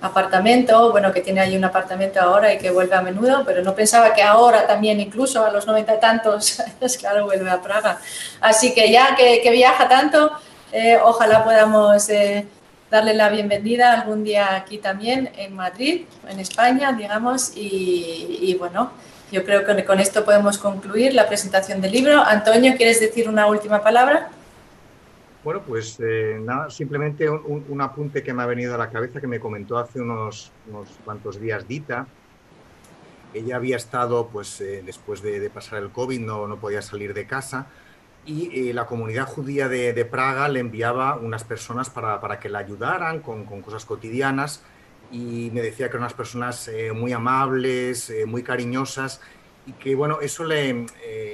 apartamento, 0.00 0.92
bueno, 0.92 1.12
que 1.12 1.20
tiene 1.20 1.40
ahí 1.40 1.56
un 1.56 1.64
apartamento 1.64 2.20
ahora 2.20 2.54
y 2.54 2.58
que 2.58 2.70
vuelve 2.70 2.94
a 2.94 3.02
menudo, 3.02 3.42
pero 3.44 3.60
no 3.64 3.74
pensaba 3.74 4.14
que 4.14 4.22
ahora 4.22 4.64
también, 4.64 5.00
incluso 5.00 5.44
a 5.44 5.50
los 5.50 5.66
noventa 5.66 5.98
tantos, 5.98 6.62
claro, 7.00 7.24
vuelve 7.24 7.50
a 7.50 7.60
Praga. 7.60 7.98
Así 8.40 8.72
que 8.72 8.88
ya 8.88 9.16
que, 9.16 9.50
viaja 9.50 9.88
tanto, 9.88 10.30
eh, 10.70 10.96
ojalá 11.02 11.42
podamos 11.42 12.08
eh, 12.08 12.46
darle 12.88 13.14
la 13.14 13.30
bienvenida 13.30 13.92
algún 13.92 14.22
día 14.22 14.54
aquí 14.54 14.78
también 14.78 15.32
en 15.36 15.56
Madrid, 15.56 16.02
en 16.28 16.38
España, 16.38 16.92
digamos, 16.92 17.50
y, 17.56 18.38
y 18.42 18.54
bueno, 18.54 18.92
yo 19.32 19.44
creo 19.44 19.66
que 19.66 19.84
con 19.84 19.98
esto 19.98 20.24
podemos 20.24 20.58
concluir 20.58 21.14
la 21.14 21.26
presentación 21.26 21.80
del 21.80 21.90
libro. 21.90 22.22
Antonio, 22.24 22.74
¿quieres 22.76 23.00
decir 23.00 23.28
una 23.28 23.48
última 23.48 23.82
palabra? 23.82 24.30
Bueno, 25.44 25.60
pues 25.60 26.00
eh, 26.00 26.38
nada, 26.40 26.70
simplemente 26.70 27.28
un, 27.28 27.80
apunte 27.82 28.22
que 28.22 28.32
me 28.32 28.42
ha 28.42 28.46
venido 28.46 28.74
a 28.74 28.78
la 28.78 28.88
cabeza 28.88 29.20
que 29.20 29.26
me 29.26 29.38
comentó 29.38 29.76
hace 29.76 30.00
unos, 30.00 30.50
unos 30.70 30.88
cuantos 31.04 31.38
días 31.38 31.68
Dita. 31.68 32.06
Ella 33.34 33.56
había 33.56 33.76
estado, 33.76 34.28
pues 34.28 34.58
eh, 34.62 34.82
después 34.86 35.20
de, 35.20 35.50
pasar 35.50 35.82
el 35.82 35.90
COVID, 35.90 36.18
no, 36.20 36.48
no, 36.48 36.56
podía 36.56 36.80
salir 36.80 37.12
de 37.12 37.26
casa 37.26 37.66
y 38.24 38.70
eh, 38.70 38.72
la 38.72 38.86
comunidad 38.86 39.26
judía 39.26 39.68
de, 39.68 40.04
Praga 40.06 40.48
le 40.48 40.60
enviaba 40.60 41.16
unas 41.16 41.44
personas 41.44 41.90
para, 41.90 42.22
para 42.22 42.40
que 42.40 42.48
la 42.48 42.60
ayudaran 42.60 43.20
con, 43.20 43.44
con, 43.44 43.60
cosas 43.60 43.84
cotidianas 43.84 44.62
y 45.12 45.50
me 45.52 45.60
decía 45.60 45.88
que 45.88 45.96
eran 45.96 46.04
unas 46.04 46.14
personas 46.14 46.70
muy 46.94 47.12
amables, 47.12 48.10
muy 48.26 48.42
cariñosas 48.42 49.20
y 49.66 49.72
que, 49.72 49.94
bueno, 49.94 50.20
eso 50.22 50.44
le, 50.44 50.86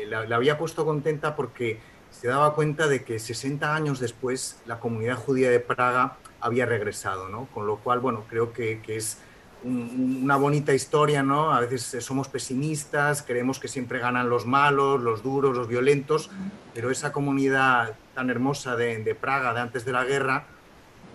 le 0.08 0.34
había 0.34 0.58
puesto 0.58 0.84
contenta 0.84 1.36
porque 1.36 1.78
se 2.20 2.28
daba 2.28 2.54
cuenta 2.54 2.86
de 2.86 3.02
que 3.02 3.18
60 3.18 3.74
años 3.74 3.98
después 3.98 4.58
la 4.66 4.78
comunidad 4.78 5.16
judía 5.16 5.50
de 5.50 5.58
Praga 5.58 6.18
había 6.40 6.66
regresado, 6.66 7.28
¿no? 7.30 7.46
Con 7.54 7.66
lo 7.66 7.78
cual, 7.78 8.00
bueno, 8.00 8.24
creo 8.28 8.52
que, 8.52 8.80
es 8.88 9.18
una 9.64 10.36
bonita 10.36 10.74
historia, 10.74 11.22
¿no? 11.22 11.52
A 11.52 11.60
veces 11.60 12.04
somos 12.04 12.28
pesimistas, 12.28 13.22
creemos 13.22 13.58
que 13.58 13.68
siempre 13.68 14.00
ganan 14.00 14.28
los 14.28 14.44
malos, 14.44 15.00
los 15.00 15.22
duros, 15.22 15.56
los 15.56 15.66
violentos, 15.66 16.30
pero 16.74 16.90
esa 16.90 17.10
comunidad 17.10 17.94
tan 18.14 18.28
hermosa 18.28 18.76
de, 18.76 19.16
Praga 19.18 19.54
de 19.54 19.60
antes 19.60 19.86
de 19.86 19.92
la 19.92 20.04
guerra 20.04 20.44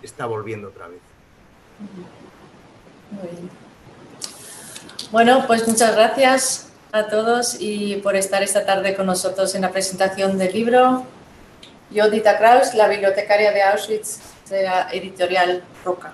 está 0.02 0.26
volviendo 0.26 0.70
otra 0.70 0.88
vez. 0.88 1.00
Bueno, 5.12 5.44
pues 5.46 5.68
muchas 5.68 5.96
gracias 5.96 6.65
a 6.96 7.08
todos 7.08 7.58
y 7.60 7.98
por 7.98 8.16
estar 8.16 8.42
esta 8.42 8.66
tarde 8.66 8.96
con 8.96 9.06
nosotros 9.06 9.54
en 9.54 9.64
la 9.64 9.72
presentación 9.72 10.38
del 10.38 10.54
libro. 10.54 11.04
Yo, 11.92 12.10
Dita 12.10 12.38
Kraus, 12.38 12.74
la 12.74 12.88
bibliotecaria 12.88 13.52
de 13.52 13.62
Auschwitz 13.64 14.20
de 14.50 14.64
la 14.64 14.88
editorial 14.94 15.62
Roca. 15.84 16.14